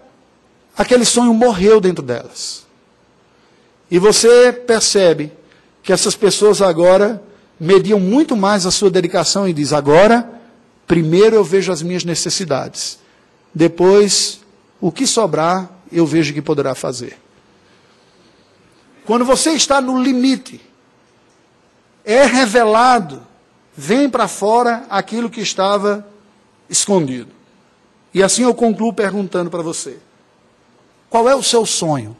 aquele 0.76 1.04
sonho 1.04 1.34
morreu 1.34 1.80
dentro 1.80 2.04
delas. 2.04 2.64
E 3.90 3.98
você 3.98 4.52
percebe 4.52 5.32
que 5.82 5.92
essas 5.92 6.14
pessoas 6.14 6.62
agora 6.62 7.22
mediam 7.58 7.98
muito 7.98 8.36
mais 8.36 8.64
a 8.64 8.70
sua 8.70 8.90
dedicação 8.90 9.48
e 9.48 9.52
diz: 9.52 9.72
agora, 9.72 10.39
primeiro 10.90 11.36
eu 11.36 11.44
vejo 11.44 11.70
as 11.70 11.82
minhas 11.82 12.02
necessidades, 12.02 12.98
depois 13.54 14.40
o 14.80 14.90
que 14.90 15.06
sobrar 15.06 15.70
eu 15.92 16.04
vejo 16.04 16.34
que 16.34 16.42
poderá 16.42 16.74
fazer. 16.74 17.16
Quando 19.04 19.24
você 19.24 19.50
está 19.50 19.80
no 19.80 20.02
limite, 20.02 20.60
é 22.04 22.24
revelado, 22.24 23.24
vem 23.76 24.10
para 24.10 24.26
fora 24.26 24.84
aquilo 24.90 25.30
que 25.30 25.40
estava 25.40 26.04
escondido. 26.68 27.30
E 28.12 28.20
assim 28.20 28.42
eu 28.42 28.52
concluo 28.52 28.92
perguntando 28.92 29.48
para 29.48 29.62
você: 29.62 29.96
qual 31.08 31.28
é 31.28 31.36
o 31.36 31.42
seu 31.42 31.64
sonho? 31.64 32.16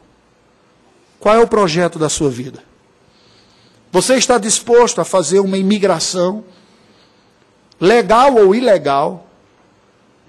Qual 1.19 1.35
é 1.35 1.39
o 1.39 1.47
projeto 1.47 1.99
da 1.99 2.07
sua 2.07 2.29
vida? 2.29 2.63
Você 3.91 4.15
está 4.15 4.37
disposto 4.37 5.01
a 5.01 5.03
fazer 5.03 5.41
uma 5.41 5.57
imigração, 5.57 6.45
legal 7.81 8.35
ou 8.35 8.55
ilegal, 8.55 9.27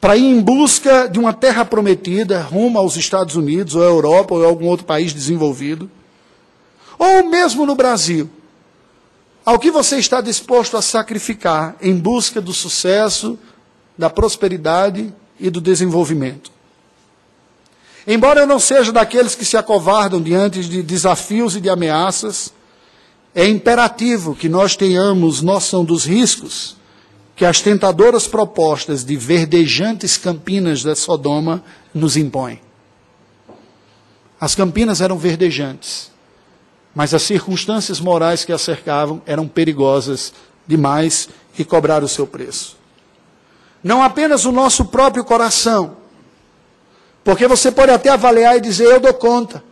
para 0.00 0.16
ir 0.16 0.24
em 0.24 0.40
busca 0.40 1.06
de 1.06 1.20
uma 1.20 1.32
terra 1.32 1.64
prometida 1.64 2.40
rumo 2.40 2.78
aos 2.78 2.96
Estados 2.96 3.36
Unidos, 3.36 3.76
ou 3.76 3.82
à 3.82 3.86
Europa, 3.86 4.34
ou 4.34 4.42
a 4.42 4.46
algum 4.48 4.66
outro 4.66 4.84
país 4.84 5.12
desenvolvido? 5.12 5.88
ou 7.02 7.28
mesmo 7.28 7.66
no 7.66 7.74
Brasil, 7.74 8.30
ao 9.44 9.58
que 9.58 9.72
você 9.72 9.96
está 9.98 10.20
disposto 10.20 10.76
a 10.76 10.82
sacrificar 10.82 11.74
em 11.82 11.96
busca 11.96 12.40
do 12.40 12.52
sucesso, 12.52 13.36
da 13.98 14.08
prosperidade 14.08 15.12
e 15.38 15.50
do 15.50 15.60
desenvolvimento. 15.60 16.52
Embora 18.06 18.40
eu 18.40 18.46
não 18.46 18.60
seja 18.60 18.92
daqueles 18.92 19.34
que 19.34 19.44
se 19.44 19.56
acovardam 19.56 20.20
diante 20.20 20.62
de 20.62 20.80
desafios 20.80 21.56
e 21.56 21.60
de 21.60 21.68
ameaças, 21.68 22.52
é 23.34 23.48
imperativo 23.48 24.36
que 24.36 24.48
nós 24.48 24.76
tenhamos 24.76 25.42
noção 25.42 25.84
dos 25.84 26.04
riscos 26.04 26.76
que 27.34 27.44
as 27.44 27.60
tentadoras 27.60 28.26
propostas 28.26 29.04
de 29.04 29.16
verdejantes 29.16 30.16
campinas 30.16 30.82
da 30.82 30.94
Sodoma 30.94 31.64
nos 31.94 32.16
impõem. 32.16 32.60
As 34.40 34.54
campinas 34.54 35.00
eram 35.00 35.16
verdejantes 35.16 36.12
mas 36.94 37.14
as 37.14 37.22
circunstâncias 37.22 38.00
morais 38.00 38.44
que 38.44 38.52
a 38.52 38.58
cercavam 38.58 39.22
eram 39.26 39.48
perigosas 39.48 40.32
demais 40.66 41.28
e 41.58 41.64
cobraram 41.64 42.04
o 42.04 42.08
seu 42.08 42.26
preço. 42.26 42.76
Não 43.82 44.02
apenas 44.02 44.44
o 44.44 44.52
nosso 44.52 44.86
próprio 44.86 45.24
coração, 45.24 45.96
porque 47.24 47.46
você 47.48 47.70
pode 47.72 47.90
até 47.90 48.10
avaliar 48.10 48.56
e 48.56 48.60
dizer: 48.60 48.84
eu 48.84 49.00
dou 49.00 49.14
conta, 49.14 49.64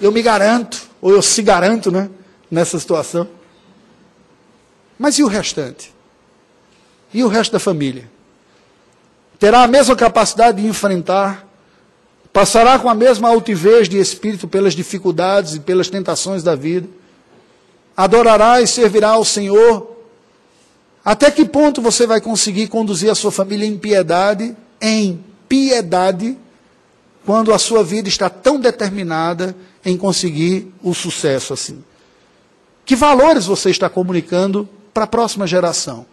eu 0.00 0.10
me 0.10 0.20
garanto, 0.20 0.82
ou 1.00 1.12
eu 1.12 1.22
se 1.22 1.42
garanto 1.42 1.90
né, 1.90 2.10
nessa 2.50 2.78
situação. 2.78 3.28
Mas 4.98 5.18
e 5.18 5.22
o 5.22 5.28
restante? 5.28 5.94
E 7.12 7.22
o 7.22 7.28
resto 7.28 7.52
da 7.52 7.58
família? 7.58 8.10
Terá 9.38 9.62
a 9.62 9.66
mesma 9.66 9.96
capacidade 9.96 10.62
de 10.62 10.68
enfrentar? 10.68 11.46
Passará 12.32 12.78
com 12.78 12.88
a 12.88 12.94
mesma 12.94 13.28
altivez 13.28 13.88
de 13.88 13.98
espírito 13.98 14.48
pelas 14.48 14.72
dificuldades 14.72 15.54
e 15.54 15.60
pelas 15.60 15.90
tentações 15.90 16.42
da 16.42 16.54
vida? 16.54 16.88
Adorará 17.96 18.62
e 18.62 18.66
servirá 18.66 19.10
ao 19.10 19.24
Senhor? 19.24 19.96
Até 21.04 21.30
que 21.30 21.44
ponto 21.44 21.82
você 21.82 22.06
vai 22.06 22.20
conseguir 22.20 22.68
conduzir 22.68 23.10
a 23.10 23.14
sua 23.14 23.32
família 23.32 23.66
em 23.66 23.76
piedade, 23.76 24.56
em 24.80 25.22
piedade, 25.48 26.38
quando 27.26 27.52
a 27.52 27.58
sua 27.58 27.84
vida 27.84 28.08
está 28.08 28.30
tão 28.30 28.58
determinada 28.58 29.54
em 29.84 29.96
conseguir 29.96 30.72
o 30.82 30.94
sucesso 30.94 31.52
assim? 31.52 31.84
Que 32.86 32.96
valores 32.96 33.46
você 33.46 33.70
está 33.70 33.90
comunicando 33.90 34.68
para 34.94 35.04
a 35.04 35.08
próxima 35.08 35.46
geração? 35.46 36.06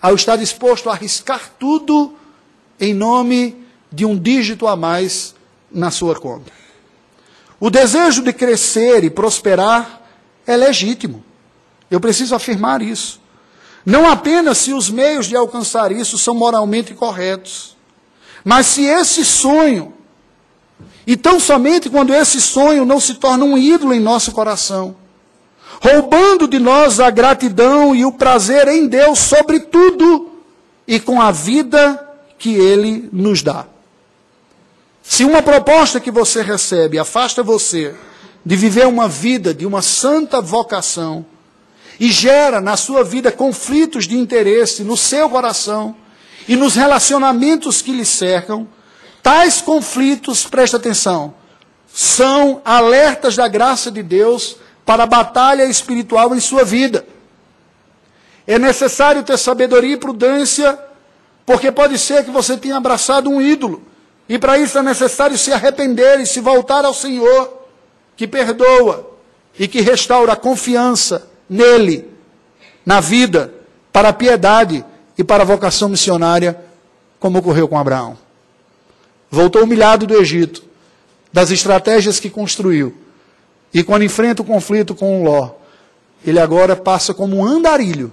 Ao 0.00 0.14
estar 0.14 0.36
disposto 0.36 0.88
a 0.88 0.92
arriscar 0.92 1.52
tudo 1.58 2.14
em 2.78 2.94
nome 2.94 3.64
de 3.90 4.04
um 4.04 4.18
dígito 4.18 4.66
a 4.66 4.76
mais 4.76 5.34
na 5.70 5.90
sua 5.90 6.14
conta. 6.14 6.52
O 7.58 7.70
desejo 7.70 8.22
de 8.22 8.32
crescer 8.32 9.02
e 9.04 9.10
prosperar 9.10 10.02
é 10.46 10.56
legítimo. 10.56 11.24
Eu 11.90 12.00
preciso 12.00 12.34
afirmar 12.34 12.82
isso. 12.82 13.20
Não 13.84 14.10
apenas 14.10 14.58
se 14.58 14.72
os 14.72 14.90
meios 14.90 15.26
de 15.26 15.36
alcançar 15.36 15.92
isso 15.92 16.18
são 16.18 16.34
moralmente 16.34 16.92
corretos, 16.92 17.76
mas 18.44 18.66
se 18.66 18.84
esse 18.84 19.24
sonho, 19.24 19.94
e 21.06 21.16
tão 21.16 21.38
somente 21.38 21.88
quando 21.88 22.12
esse 22.12 22.40
sonho 22.40 22.84
não 22.84 22.98
se 22.98 23.14
torna 23.14 23.44
um 23.44 23.56
ídolo 23.56 23.94
em 23.94 24.00
nosso 24.00 24.32
coração, 24.32 24.96
roubando 25.80 26.48
de 26.48 26.58
nós 26.58 27.00
a 27.00 27.10
gratidão 27.10 27.94
e 27.94 28.04
o 28.04 28.12
prazer 28.12 28.68
em 28.68 28.86
Deus 28.86 29.18
sobre 29.18 29.60
tudo 29.60 30.30
e 30.86 30.98
com 31.00 31.20
a 31.20 31.30
vida 31.30 32.02
que 32.38 32.54
Ele 32.54 33.08
nos 33.12 33.42
dá. 33.42 33.66
Se 35.02 35.24
uma 35.24 35.42
proposta 35.42 36.00
que 36.00 36.10
você 36.10 36.42
recebe 36.42 36.98
afasta 36.98 37.42
você 37.42 37.94
de 38.44 38.56
viver 38.56 38.86
uma 38.86 39.08
vida 39.08 39.52
de 39.52 39.66
uma 39.66 39.82
santa 39.82 40.40
vocação 40.40 41.24
e 41.98 42.10
gera 42.10 42.60
na 42.60 42.76
sua 42.76 43.02
vida 43.02 43.32
conflitos 43.32 44.06
de 44.06 44.16
interesse 44.16 44.84
no 44.84 44.96
seu 44.96 45.28
coração 45.28 45.96
e 46.48 46.54
nos 46.54 46.74
relacionamentos 46.74 47.82
que 47.82 47.92
lhe 47.92 48.04
cercam, 48.04 48.68
tais 49.22 49.60
conflitos, 49.60 50.44
presta 50.44 50.76
atenção, 50.76 51.34
são 51.92 52.60
alertas 52.64 53.34
da 53.34 53.48
graça 53.48 53.90
de 53.90 54.02
Deus 54.02 54.56
para 54.86 55.02
a 55.02 55.06
batalha 55.06 55.64
espiritual 55.64 56.34
em 56.34 56.40
sua 56.40 56.64
vida. 56.64 57.04
É 58.46 58.58
necessário 58.58 59.24
ter 59.24 59.36
sabedoria 59.36 59.94
e 59.94 59.98
prudência, 59.98 60.78
porque 61.44 61.70
pode 61.72 61.98
ser 61.98 62.24
que 62.24 62.30
você 62.30 62.56
tenha 62.56 62.76
abraçado 62.76 63.28
um 63.28 63.42
ídolo 63.42 63.82
e 64.28 64.38
para 64.38 64.58
isso 64.58 64.78
é 64.78 64.82
necessário 64.82 65.36
se 65.38 65.52
arrepender 65.52 66.20
e 66.20 66.26
se 66.26 66.40
voltar 66.40 66.84
ao 66.84 66.94
Senhor, 66.94 67.66
que 68.16 68.26
perdoa 68.26 69.10
e 69.58 69.68
que 69.68 69.80
restaura 69.80 70.32
a 70.32 70.36
confiança 70.36 71.28
nele, 71.48 72.10
na 72.84 73.00
vida, 73.00 73.52
para 73.92 74.08
a 74.08 74.12
piedade 74.12 74.84
e 75.16 75.24
para 75.24 75.42
a 75.42 75.46
vocação 75.46 75.88
missionária, 75.88 76.58
como 77.18 77.38
ocorreu 77.38 77.68
com 77.68 77.78
Abraão. 77.78 78.18
Voltou 79.30 79.64
humilhado 79.64 80.06
do 80.06 80.16
Egito, 80.16 80.62
das 81.32 81.50
estratégias 81.50 82.18
que 82.20 82.30
construiu, 82.30 82.96
e 83.76 83.84
quando 83.84 84.04
enfrenta 84.04 84.40
o 84.40 84.44
conflito 84.44 84.94
com 84.94 85.20
o 85.20 85.24
Ló, 85.24 85.50
ele 86.24 86.40
agora 86.40 86.74
passa 86.74 87.12
como 87.12 87.36
um 87.36 87.44
andarilho 87.44 88.10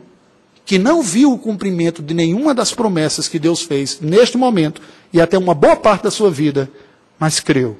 que 0.66 0.78
não 0.78 1.02
viu 1.02 1.32
o 1.32 1.40
cumprimento 1.40 2.04
de 2.04 2.14
nenhuma 2.14 2.54
das 2.54 2.74
promessas 2.74 3.30
que 3.30 3.40
Deus 3.40 3.62
fez 3.62 4.02
neste 4.02 4.38
momento 4.38 4.82
e 5.14 5.22
até 5.22 5.38
uma 5.38 5.54
boa 5.54 5.78
parte 5.78 6.04
da 6.04 6.12
sua 6.12 6.30
vida, 6.30 6.70
mas 7.18 7.40
creu 7.40 7.78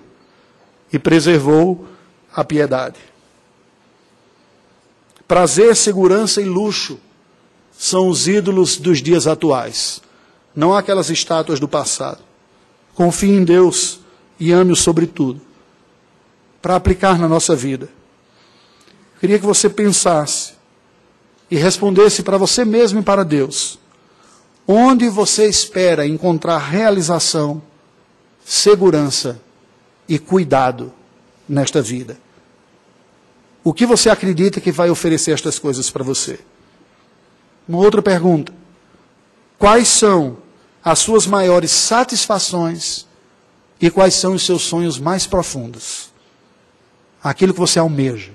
e 0.94 0.98
preservou 0.98 1.86
a 2.34 2.42
piedade. 2.42 2.96
Prazer, 5.28 5.76
segurança 5.76 6.42
e 6.42 6.46
luxo 6.46 6.98
são 7.78 8.08
os 8.08 8.30
ídolos 8.30 8.78
dos 8.78 9.02
dias 9.02 9.28
atuais, 9.28 10.02
não 10.56 10.74
aquelas 10.74 11.10
estátuas 11.10 11.60
do 11.60 11.68
passado. 11.68 12.24
Confie 12.96 13.32
em 13.32 13.44
Deus 13.44 14.00
e 14.40 14.54
ame-o 14.54 14.76
sobre 14.78 15.06
tudo, 15.06 15.42
para 16.64 16.78
aplicar 16.78 17.20
na 17.20 17.28
nossa 17.28 17.58
vida. 17.58 17.90
Queria 19.20 19.38
que 19.38 19.46
você 19.46 19.70
pensasse 19.70 20.54
e 21.52 21.58
respondesse 21.58 22.24
para 22.24 22.38
você 22.38 22.64
mesmo 22.64 23.02
e 23.02 23.04
para 23.04 23.26
Deus: 23.26 23.78
onde 24.66 25.10
você 25.10 25.46
espera 25.46 26.08
encontrar 26.08 26.58
realização, 26.60 27.62
segurança 28.46 29.42
e 30.08 30.18
cuidado 30.18 30.94
nesta 31.48 31.82
vida? 31.82 32.18
O 33.62 33.74
que 33.74 33.86
você 33.86 34.10
acredita 34.10 34.62
que 34.62 34.72
vai 34.72 34.90
oferecer 34.90 35.32
estas 35.32 35.60
coisas 35.60 35.90
para 35.90 36.04
você? 36.04 36.40
Uma 37.68 37.80
outra 37.80 38.02
pergunta: 38.02 38.54
quais 39.60 39.90
são 39.90 40.38
as 40.82 41.00
suas 41.00 41.28
maiores 41.28 41.72
satisfações 41.72 43.06
e 43.82 43.92
quais 43.92 44.14
são 44.14 44.34
os 44.34 44.46
seus 44.46 44.62
sonhos 44.62 44.98
mais 44.98 45.28
profundos? 45.28 46.13
Aquilo 47.24 47.54
que 47.54 47.60
você 47.60 47.80
almeja, 47.80 48.32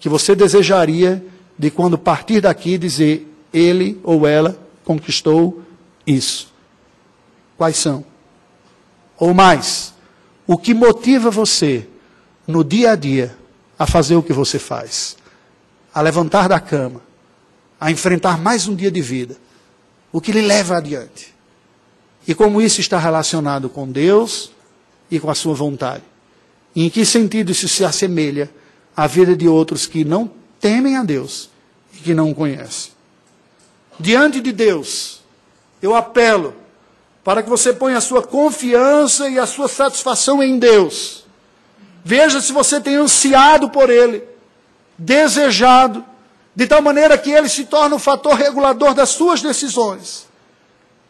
que 0.00 0.08
você 0.08 0.34
desejaria 0.34 1.22
de 1.58 1.70
quando 1.70 1.98
partir 1.98 2.40
daqui 2.40 2.78
dizer 2.78 3.30
ele 3.52 4.00
ou 4.02 4.26
ela 4.26 4.58
conquistou 4.84 5.62
isso. 6.06 6.52
Quais 7.56 7.76
são? 7.76 8.04
Ou 9.18 9.34
mais, 9.34 9.94
o 10.46 10.56
que 10.56 10.74
motiva 10.74 11.30
você 11.30 11.88
no 12.46 12.62
dia 12.62 12.92
a 12.92 12.96
dia 12.96 13.36
a 13.78 13.86
fazer 13.86 14.16
o 14.16 14.22
que 14.22 14.32
você 14.32 14.58
faz? 14.58 15.16
A 15.92 16.00
levantar 16.00 16.48
da 16.48 16.60
cama, 16.60 17.00
a 17.80 17.90
enfrentar 17.90 18.38
mais 18.38 18.68
um 18.68 18.74
dia 18.74 18.90
de 18.90 19.00
vida. 19.00 19.36
O 20.12 20.20
que 20.20 20.32
lhe 20.32 20.42
leva 20.42 20.76
adiante? 20.76 21.34
E 22.28 22.34
como 22.34 22.60
isso 22.60 22.80
está 22.80 22.98
relacionado 22.98 23.68
com 23.68 23.90
Deus 23.90 24.50
e 25.10 25.18
com 25.18 25.30
a 25.30 25.34
sua 25.34 25.54
vontade? 25.54 26.02
Em 26.76 26.90
que 26.90 27.06
sentido 27.06 27.50
isso 27.50 27.66
se 27.66 27.82
assemelha 27.84 28.50
à 28.94 29.06
vida 29.06 29.34
de 29.34 29.48
outros 29.48 29.86
que 29.86 30.04
não 30.04 30.30
temem 30.60 30.98
a 30.98 31.02
Deus 31.02 31.48
e 31.94 31.96
que 31.96 32.12
não 32.12 32.30
o 32.30 32.34
conhecem. 32.34 32.92
Diante 33.98 34.42
de 34.42 34.52
Deus, 34.52 35.22
eu 35.80 35.96
apelo 35.96 36.54
para 37.24 37.42
que 37.42 37.48
você 37.48 37.72
ponha 37.72 37.96
a 37.96 38.00
sua 38.00 38.22
confiança 38.22 39.28
e 39.28 39.38
a 39.38 39.46
sua 39.46 39.68
satisfação 39.68 40.42
em 40.42 40.58
Deus. 40.58 41.24
Veja 42.04 42.40
se 42.40 42.52
você 42.52 42.80
tem 42.80 42.96
ansiado 42.96 43.70
por 43.70 43.88
Ele, 43.88 44.22
desejado, 44.98 46.04
de 46.54 46.66
tal 46.66 46.80
maneira 46.82 47.18
que 47.18 47.30
Ele 47.30 47.48
se 47.48 47.64
torna 47.64 47.96
o 47.96 47.98
fator 47.98 48.34
regulador 48.34 48.94
das 48.94 49.08
suas 49.08 49.42
decisões. 49.42 50.26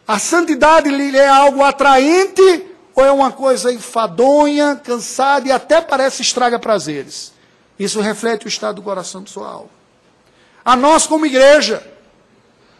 A 0.07 0.19
santidade 0.19 0.89
lhe 0.89 1.17
é 1.17 1.29
algo 1.29 1.63
atraente 1.63 2.65
ou 2.97 3.05
é 3.05 3.13
uma 3.13 3.31
coisa 3.31 3.71
enfadonha, 3.71 4.81
cansada 4.83 5.47
e 5.47 5.53
até 5.53 5.83
parece 5.83 6.23
estraga 6.23 6.59
prazeres? 6.59 7.31
Isso 7.79 8.01
reflete 8.01 8.47
o 8.47 8.49
estado 8.49 8.77
do 8.77 8.83
coração 8.83 9.23
de 9.23 9.31
sua 9.31 9.49
alma. 9.49 9.69
A 10.65 10.75
nós, 10.75 11.07
como 11.07 11.27
igreja, 11.27 11.87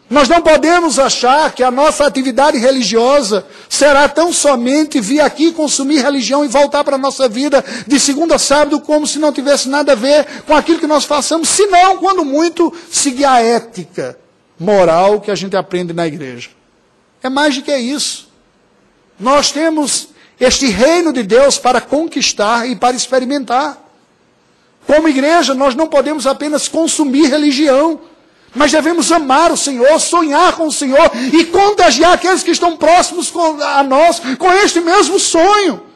nós 0.09 0.27
não 0.27 0.41
podemos 0.41 0.97
achar 0.97 1.53
que 1.53 1.61
a 1.61 1.69
nossa 1.69 2.05
atividade 2.05 2.57
religiosa 2.57 3.45
será 3.69 4.09
tão 4.09 4.33
somente 4.33 4.99
vir 4.99 5.19
aqui 5.19 5.51
consumir 5.51 6.01
religião 6.01 6.43
e 6.43 6.47
voltar 6.47 6.83
para 6.83 6.95
a 6.95 6.99
nossa 6.99 7.29
vida 7.29 7.63
de 7.85 7.99
segunda 7.99 8.35
a 8.35 8.39
sábado 8.39 8.79
como 8.81 9.05
se 9.05 9.19
não 9.19 9.31
tivesse 9.31 9.69
nada 9.69 9.91
a 9.91 9.95
ver 9.95 10.25
com 10.47 10.55
aquilo 10.55 10.79
que 10.79 10.87
nós 10.87 11.05
façamos, 11.05 11.47
senão, 11.49 11.97
quando 11.97 12.25
muito, 12.25 12.73
seguir 12.89 13.25
a 13.25 13.39
ética 13.39 14.17
moral 14.59 15.21
que 15.21 15.29
a 15.29 15.35
gente 15.35 15.55
aprende 15.55 15.93
na 15.93 16.07
igreja. 16.07 16.49
É 17.21 17.29
mais 17.29 17.55
do 17.55 17.61
que 17.61 17.75
isso. 17.77 18.26
Nós 19.19 19.51
temos 19.51 20.09
este 20.39 20.67
reino 20.67 21.11
de 21.11 21.23
Deus 21.23 21.57
para 21.57 21.81
conquistar 21.81 22.69
e 22.69 22.75
para 22.75 22.95
experimentar. 22.95 23.77
Como 24.85 25.09
igreja, 25.09 25.53
nós 25.53 25.75
não 25.75 25.87
podemos 25.87 26.27
apenas 26.27 26.67
consumir 26.67 27.27
religião, 27.27 27.99
mas 28.55 28.71
devemos 28.71 29.11
amar 29.11 29.51
o 29.51 29.57
Senhor, 29.57 29.99
sonhar 29.99 30.53
com 30.55 30.67
o 30.67 30.71
Senhor 30.71 31.11
e 31.33 31.45
contagiar 31.45 32.13
aqueles 32.13 32.43
que 32.43 32.51
estão 32.51 32.77
próximos 32.77 33.31
a 33.61 33.83
nós 33.83 34.21
com 34.37 34.51
este 34.53 34.79
mesmo 34.79 35.19
sonho. 35.19 35.86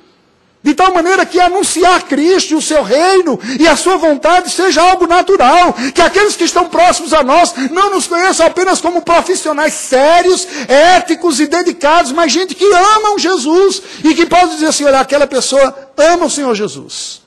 De 0.64 0.76
tal 0.76 0.94
maneira 0.94 1.26
que 1.26 1.40
anunciar 1.40 2.04
Cristo 2.04 2.52
e 2.52 2.56
o 2.56 2.62
seu 2.62 2.84
reino 2.84 3.40
e 3.60 3.68
a 3.68 3.76
sua 3.76 3.98
vontade 3.98 4.52
seja 4.52 4.82
algo 4.82 5.08
natural. 5.08 5.74
Que 5.94 6.02
aqueles 6.02 6.36
que 6.36 6.44
estão 6.44 6.70
próximos 6.70 7.14
a 7.14 7.24
nós 7.24 7.54
não 7.72 7.90
nos 7.90 8.06
conheçam 8.06 8.46
apenas 8.46 8.80
como 8.80 9.02
profissionais 9.02 9.74
sérios, 9.74 10.48
éticos 10.68 11.40
e 11.40 11.48
dedicados, 11.48 12.12
mas 12.12 12.32
gente 12.32 12.54
que 12.54 12.66
ama 12.66 13.18
Jesus 13.18 13.82
e 14.04 14.14
que 14.14 14.28
pode 14.28 14.52
dizer 14.52 14.68
assim: 14.68 14.86
olha, 14.86 15.00
aquela 15.00 15.26
pessoa 15.26 15.92
ama 15.98 16.26
o 16.26 16.30
Senhor 16.30 16.54
Jesus. 16.54 17.22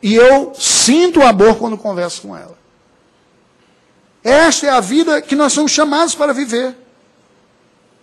E 0.00 0.14
eu 0.14 0.52
sinto 0.56 1.20
o 1.20 1.26
amor 1.26 1.56
quando 1.56 1.76
converso 1.76 2.22
com 2.22 2.36
ela. 2.36 2.56
Esta 4.22 4.66
é 4.66 4.70
a 4.70 4.80
vida 4.80 5.20
que 5.20 5.34
nós 5.34 5.52
somos 5.52 5.72
chamados 5.72 6.14
para 6.14 6.32
viver. 6.32 6.76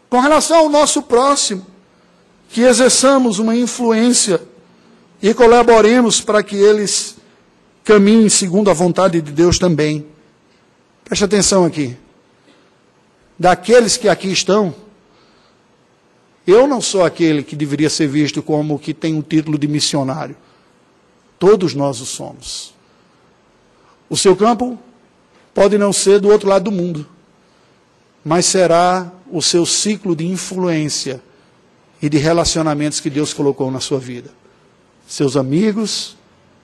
Com 0.09 0.19
relação 0.19 0.57
ao 0.57 0.69
nosso 0.69 1.01
próximo, 1.03 1.65
que 2.51 2.61
exerçamos 2.61 3.39
uma 3.39 3.55
influência 3.55 4.41
e 5.21 5.33
colaboremos 5.33 6.19
para 6.19 6.43
que 6.43 6.57
eles 6.57 7.15
caminhem 7.83 8.27
segundo 8.27 8.69
a 8.69 8.73
vontade 8.73 9.21
de 9.21 9.31
Deus 9.31 9.57
também. 9.57 10.05
Preste 11.05 11.23
atenção 11.23 11.63
aqui. 11.63 11.95
Daqueles 13.39 13.95
que 13.95 14.09
aqui 14.09 14.31
estão, 14.31 14.75
eu 16.45 16.67
não 16.67 16.81
sou 16.81 17.05
aquele 17.05 17.41
que 17.41 17.55
deveria 17.55 17.89
ser 17.89 18.07
visto 18.07 18.43
como 18.43 18.77
que 18.77 18.93
tem 18.93 19.15
um 19.15 19.21
título 19.21 19.57
de 19.57 19.67
missionário. 19.67 20.35
Todos 21.39 21.73
nós 21.73 22.01
o 22.01 22.05
somos. 22.05 22.73
O 24.09 24.17
seu 24.17 24.35
campo 24.35 24.77
pode 25.53 25.77
não 25.77 25.93
ser 25.93 26.19
do 26.19 26.27
outro 26.27 26.49
lado 26.49 26.65
do 26.65 26.71
mundo, 26.71 27.07
mas 28.25 28.45
será 28.45 29.09
o 29.31 29.41
seu 29.41 29.65
ciclo 29.65 30.15
de 30.15 30.25
influência 30.27 31.23
e 32.01 32.09
de 32.09 32.17
relacionamentos 32.17 32.99
que 32.99 33.09
Deus 33.09 33.33
colocou 33.33 33.69
na 33.69 33.79
sua 33.79 33.99
vida. 33.99 34.31
Seus 35.07 35.37
amigos 35.37 36.17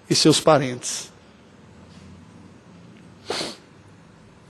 e 0.10 0.16
seus 0.16 0.40
parentes. 0.40 1.12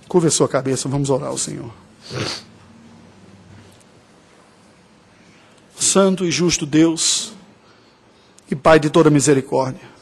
Curva 0.08 0.28
a 0.28 0.32
sua 0.32 0.48
cabeça, 0.48 0.88
vamos 0.88 1.10
orar 1.10 1.30
ao 1.30 1.38
Senhor. 1.38 1.72
Santo 5.78 6.26
e 6.26 6.32
justo 6.32 6.66
Deus 6.66 7.34
e 8.50 8.56
Pai 8.56 8.80
de 8.80 8.90
toda 8.90 9.10
misericórdia. 9.10 9.98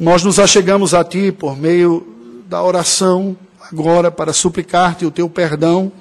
Nós 0.00 0.24
nos 0.24 0.38
achegamos 0.38 0.94
a 0.94 1.04
Ti 1.04 1.30
por 1.30 1.56
meio 1.56 2.06
da 2.48 2.62
oração 2.62 3.36
agora 3.70 4.10
para 4.10 4.32
suplicar-te 4.32 5.04
o 5.04 5.10
Teu 5.10 5.28
perdão 5.28 5.92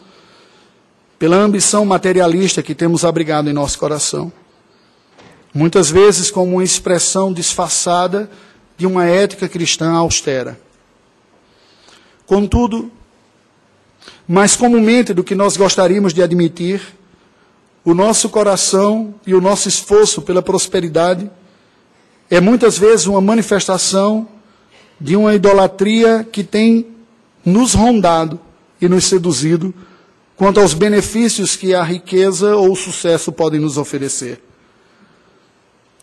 pela 1.22 1.38
ambição 1.38 1.86
materialista 1.86 2.63
que 2.63 2.74
temos 2.74 3.05
abrigado 3.05 3.47
em 3.47 3.53
nosso 3.53 3.78
coração. 3.78 4.34
Muitas 5.53 5.91
vezes 5.91 6.32
como 6.32 6.53
uma 6.53 6.63
expressão 6.63 7.32
disfarçada 7.32 8.28
de 8.76 8.88
uma 8.88 9.05
ética 9.05 9.47
cristã 9.47 9.91
austera. 9.91 10.59
Contudo, 12.26 12.91
mais 14.28 14.55
comumente 14.55 15.13
do 15.13 15.24
que 15.24 15.36
nós 15.36 15.55
gostaríamos 15.55 16.11
de 16.11 16.24
admitir, 16.24 16.82
o 17.86 17.93
nosso 17.93 18.28
coração 18.28 19.13
e 19.24 19.36
o 19.36 19.41
nosso 19.41 19.67
esforço 19.69 20.24
pela 20.24 20.41
prosperidade 20.41 21.30
é 22.32 22.41
muitas 22.41 22.80
vezes 22.80 23.05
uma 23.05 23.22
manifestação 23.22 24.28
de 24.99 25.15
uma 25.15 25.36
idolatria 25.36 26.28
que 26.32 26.43
tem 26.43 26.88
nos 27.45 27.76
rondado 27.76 28.39
e 28.82 28.89
nos 28.89 29.05
seduzido 29.05 29.72
quanto 30.41 30.59
aos 30.59 30.73
benefícios 30.73 31.55
que 31.55 31.75
a 31.75 31.83
riqueza 31.83 32.55
ou 32.55 32.71
o 32.71 32.75
sucesso 32.75 33.31
podem 33.31 33.59
nos 33.59 33.77
oferecer. 33.77 34.41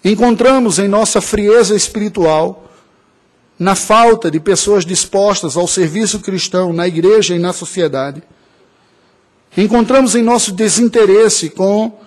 Encontramos 0.05 0.78
em 0.78 0.86
nossa 0.86 1.20
frieza 1.20 1.74
espiritual, 1.74 2.70
na 3.59 3.74
falta 3.74 4.30
de 4.30 4.39
pessoas 4.39 4.86
dispostas 4.86 5.57
ao 5.57 5.66
serviço 5.66 6.20
cristão 6.20 6.72
na 6.72 6.86
igreja 6.86 7.34
e 7.34 7.39
na 7.41 7.53
sociedade, 7.53 8.22
Encontramos 9.57 10.14
em 10.14 10.22
nosso 10.22 10.53
desinteresse 10.53 11.51
com 11.51 11.99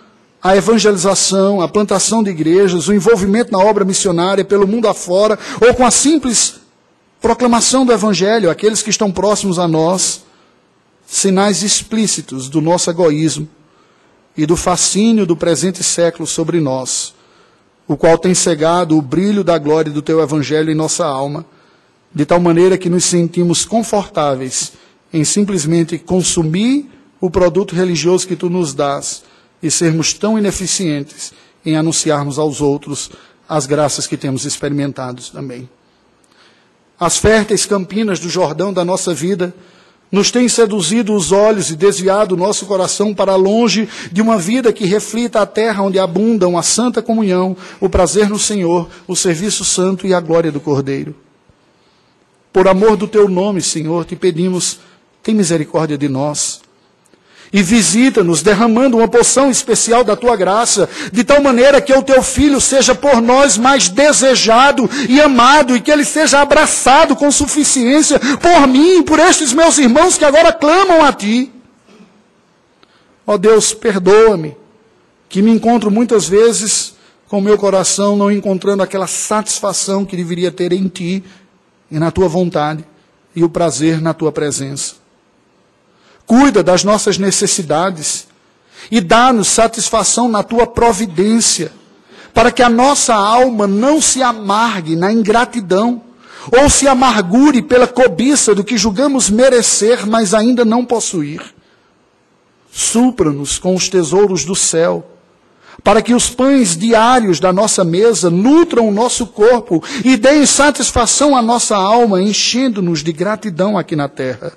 a 0.41 0.55
evangelização, 0.55 1.59
a 1.59 1.67
plantação 1.67 2.23
de 2.23 2.29
igrejas, 2.29 2.87
o 2.87 2.93
envolvimento 2.93 3.51
na 3.51 3.59
obra 3.59 3.83
missionária 3.83 4.45
pelo 4.45 4.65
mundo 4.65 4.87
afora, 4.87 5.37
ou 5.59 5.73
com 5.73 5.85
a 5.85 5.91
simples 5.91 6.61
proclamação 7.19 7.85
do 7.85 7.91
Evangelho, 7.91 8.49
aqueles 8.49 8.81
que 8.81 8.89
estão 8.89 9.11
próximos 9.11 9.59
a 9.59 9.67
nós, 9.67 10.21
sinais 11.11 11.61
explícitos 11.61 12.47
do 12.47 12.61
nosso 12.61 12.89
egoísmo 12.89 13.45
e 14.35 14.45
do 14.45 14.55
fascínio 14.55 15.25
do 15.25 15.35
presente 15.35 15.83
século 15.83 16.25
sobre 16.25 16.61
nós, 16.61 17.13
o 17.85 17.97
qual 17.97 18.17
tem 18.17 18.33
cegado 18.33 18.97
o 18.97 19.01
brilho 19.01 19.43
da 19.43 19.57
glória 19.57 19.91
do 19.91 20.01
teu 20.01 20.21
Evangelho 20.21 20.71
em 20.71 20.73
nossa 20.73 21.05
alma, 21.05 21.45
de 22.15 22.25
tal 22.25 22.39
maneira 22.39 22.77
que 22.77 22.89
nos 22.89 23.03
sentimos 23.03 23.65
confortáveis 23.65 24.71
em 25.11 25.25
simplesmente 25.25 25.99
consumir 25.99 26.89
o 27.19 27.29
produto 27.29 27.75
religioso 27.75 28.25
que 28.25 28.37
tu 28.37 28.49
nos 28.49 28.73
dás 28.73 29.21
e 29.61 29.69
sermos 29.69 30.13
tão 30.13 30.39
ineficientes 30.39 31.33
em 31.65 31.75
anunciarmos 31.75 32.39
aos 32.39 32.61
outros 32.61 33.11
as 33.49 33.65
graças 33.65 34.07
que 34.07 34.15
temos 34.15 34.45
experimentado 34.45 35.21
também. 35.23 35.69
As 36.97 37.17
férteis 37.17 37.65
campinas 37.65 38.17
do 38.17 38.29
Jordão 38.29 38.71
da 38.71 38.85
nossa 38.85 39.13
vida 39.13 39.53
nos 40.11 40.29
têm 40.29 40.49
seduzido 40.49 41.13
os 41.13 41.31
olhos 41.31 41.69
e 41.69 41.75
desviado 41.75 42.35
o 42.35 42.37
nosso 42.37 42.65
coração 42.65 43.13
para 43.13 43.35
longe 43.35 43.87
de 44.11 44.21
uma 44.21 44.37
vida 44.37 44.73
que 44.73 44.85
reflita 44.85 45.41
a 45.41 45.45
terra 45.45 45.83
onde 45.83 45.97
abundam 45.97 46.57
a 46.57 46.63
santa 46.63 47.01
comunhão, 47.01 47.55
o 47.79 47.89
prazer 47.89 48.29
no 48.29 48.37
Senhor, 48.37 48.89
o 49.07 49.15
serviço 49.15 49.63
santo 49.63 50.05
e 50.05 50.13
a 50.13 50.19
glória 50.19 50.51
do 50.51 50.59
Cordeiro. 50.59 51.15
Por 52.51 52.67
amor 52.67 52.97
do 52.97 53.07
teu 53.07 53.29
nome, 53.29 53.61
Senhor, 53.61 54.03
te 54.03 54.15
pedimos, 54.15 54.79
tem 55.23 55.33
misericórdia 55.33 55.97
de 55.97 56.09
nós 56.09 56.61
e 57.53 57.61
visita-nos, 57.61 58.41
derramando 58.41 58.97
uma 58.97 59.07
poção 59.07 59.51
especial 59.51 60.03
da 60.03 60.15
tua 60.15 60.37
graça, 60.37 60.87
de 61.11 61.23
tal 61.23 61.41
maneira 61.41 61.81
que 61.81 61.93
o 61.93 62.01
teu 62.01 62.23
filho 62.23 62.61
seja 62.61 62.95
por 62.95 63.21
nós 63.21 63.57
mais 63.57 63.89
desejado 63.89 64.89
e 65.09 65.19
amado, 65.19 65.75
e 65.75 65.81
que 65.81 65.91
ele 65.91 66.05
seja 66.05 66.39
abraçado 66.39 67.15
com 67.15 67.29
suficiência 67.29 68.19
por 68.19 68.67
mim 68.67 68.99
e 68.99 69.03
por 69.03 69.19
estes 69.19 69.51
meus 69.51 69.77
irmãos 69.77 70.17
que 70.17 70.23
agora 70.23 70.53
clamam 70.53 71.03
a 71.03 71.11
ti. 71.11 71.51
Ó 73.27 73.33
oh 73.33 73.37
Deus, 73.37 73.73
perdoa-me, 73.73 74.55
que 75.27 75.41
me 75.41 75.51
encontro 75.51 75.91
muitas 75.91 76.27
vezes 76.27 76.95
com 77.27 77.39
o 77.39 77.41
meu 77.41 77.57
coração 77.57 78.15
não 78.15 78.31
encontrando 78.31 78.83
aquela 78.83 79.07
satisfação 79.07 80.05
que 80.05 80.15
deveria 80.15 80.51
ter 80.51 80.71
em 80.71 80.87
ti 80.87 81.23
e 81.89 81.99
na 81.99 82.11
tua 82.11 82.29
vontade, 82.29 82.85
e 83.35 83.43
o 83.43 83.49
prazer 83.49 84.01
na 84.01 84.13
tua 84.13 84.31
presença 84.31 85.00
cuida 86.31 86.63
das 86.63 86.85
nossas 86.85 87.17
necessidades 87.17 88.25
e 88.89 89.01
dá-nos 89.01 89.49
satisfação 89.49 90.29
na 90.29 90.41
tua 90.41 90.65
providência, 90.65 91.73
para 92.33 92.49
que 92.53 92.63
a 92.63 92.69
nossa 92.69 93.13
alma 93.13 93.67
não 93.67 93.99
se 93.99 94.23
amargue 94.23 94.95
na 94.95 95.11
ingratidão 95.11 96.01
ou 96.49 96.69
se 96.69 96.87
amargure 96.87 97.61
pela 97.61 97.85
cobiça 97.85 98.55
do 98.55 98.63
que 98.63 98.77
julgamos 98.77 99.29
merecer, 99.29 100.07
mas 100.07 100.33
ainda 100.33 100.63
não 100.63 100.85
possuir. 100.85 101.53
Supra-nos 102.71 103.59
com 103.59 103.75
os 103.75 103.89
tesouros 103.89 104.45
do 104.45 104.55
céu, 104.55 105.05
para 105.83 106.01
que 106.01 106.13
os 106.13 106.29
pães 106.29 106.77
diários 106.77 107.41
da 107.41 107.51
nossa 107.51 107.83
mesa 107.83 108.29
nutram 108.29 108.87
o 108.87 108.93
nosso 108.93 109.27
corpo 109.27 109.83
e 110.05 110.15
deem 110.15 110.45
satisfação 110.45 111.35
à 111.35 111.41
nossa 111.41 111.75
alma, 111.75 112.21
enchendo-nos 112.21 113.03
de 113.03 113.11
gratidão 113.11 113.77
aqui 113.77 113.97
na 113.97 114.07
terra. 114.07 114.53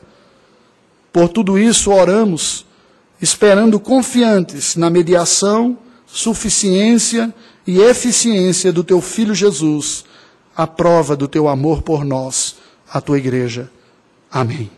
Por 1.14 1.28
tudo 1.28 1.56
isso, 1.56 1.92
oramos, 1.92 2.66
esperando 3.22 3.78
confiantes 3.78 4.74
na 4.74 4.90
mediação, 4.90 5.78
suficiência 6.08 7.32
e 7.64 7.78
eficiência 7.78 8.72
do 8.72 8.82
teu 8.82 9.00
Filho 9.00 9.32
Jesus, 9.32 10.04
a 10.56 10.66
prova 10.66 11.14
do 11.14 11.28
teu 11.28 11.46
amor 11.46 11.82
por 11.82 12.04
nós, 12.04 12.56
a 12.92 13.00
tua 13.00 13.16
igreja. 13.16 13.70
Amém. 14.28 14.68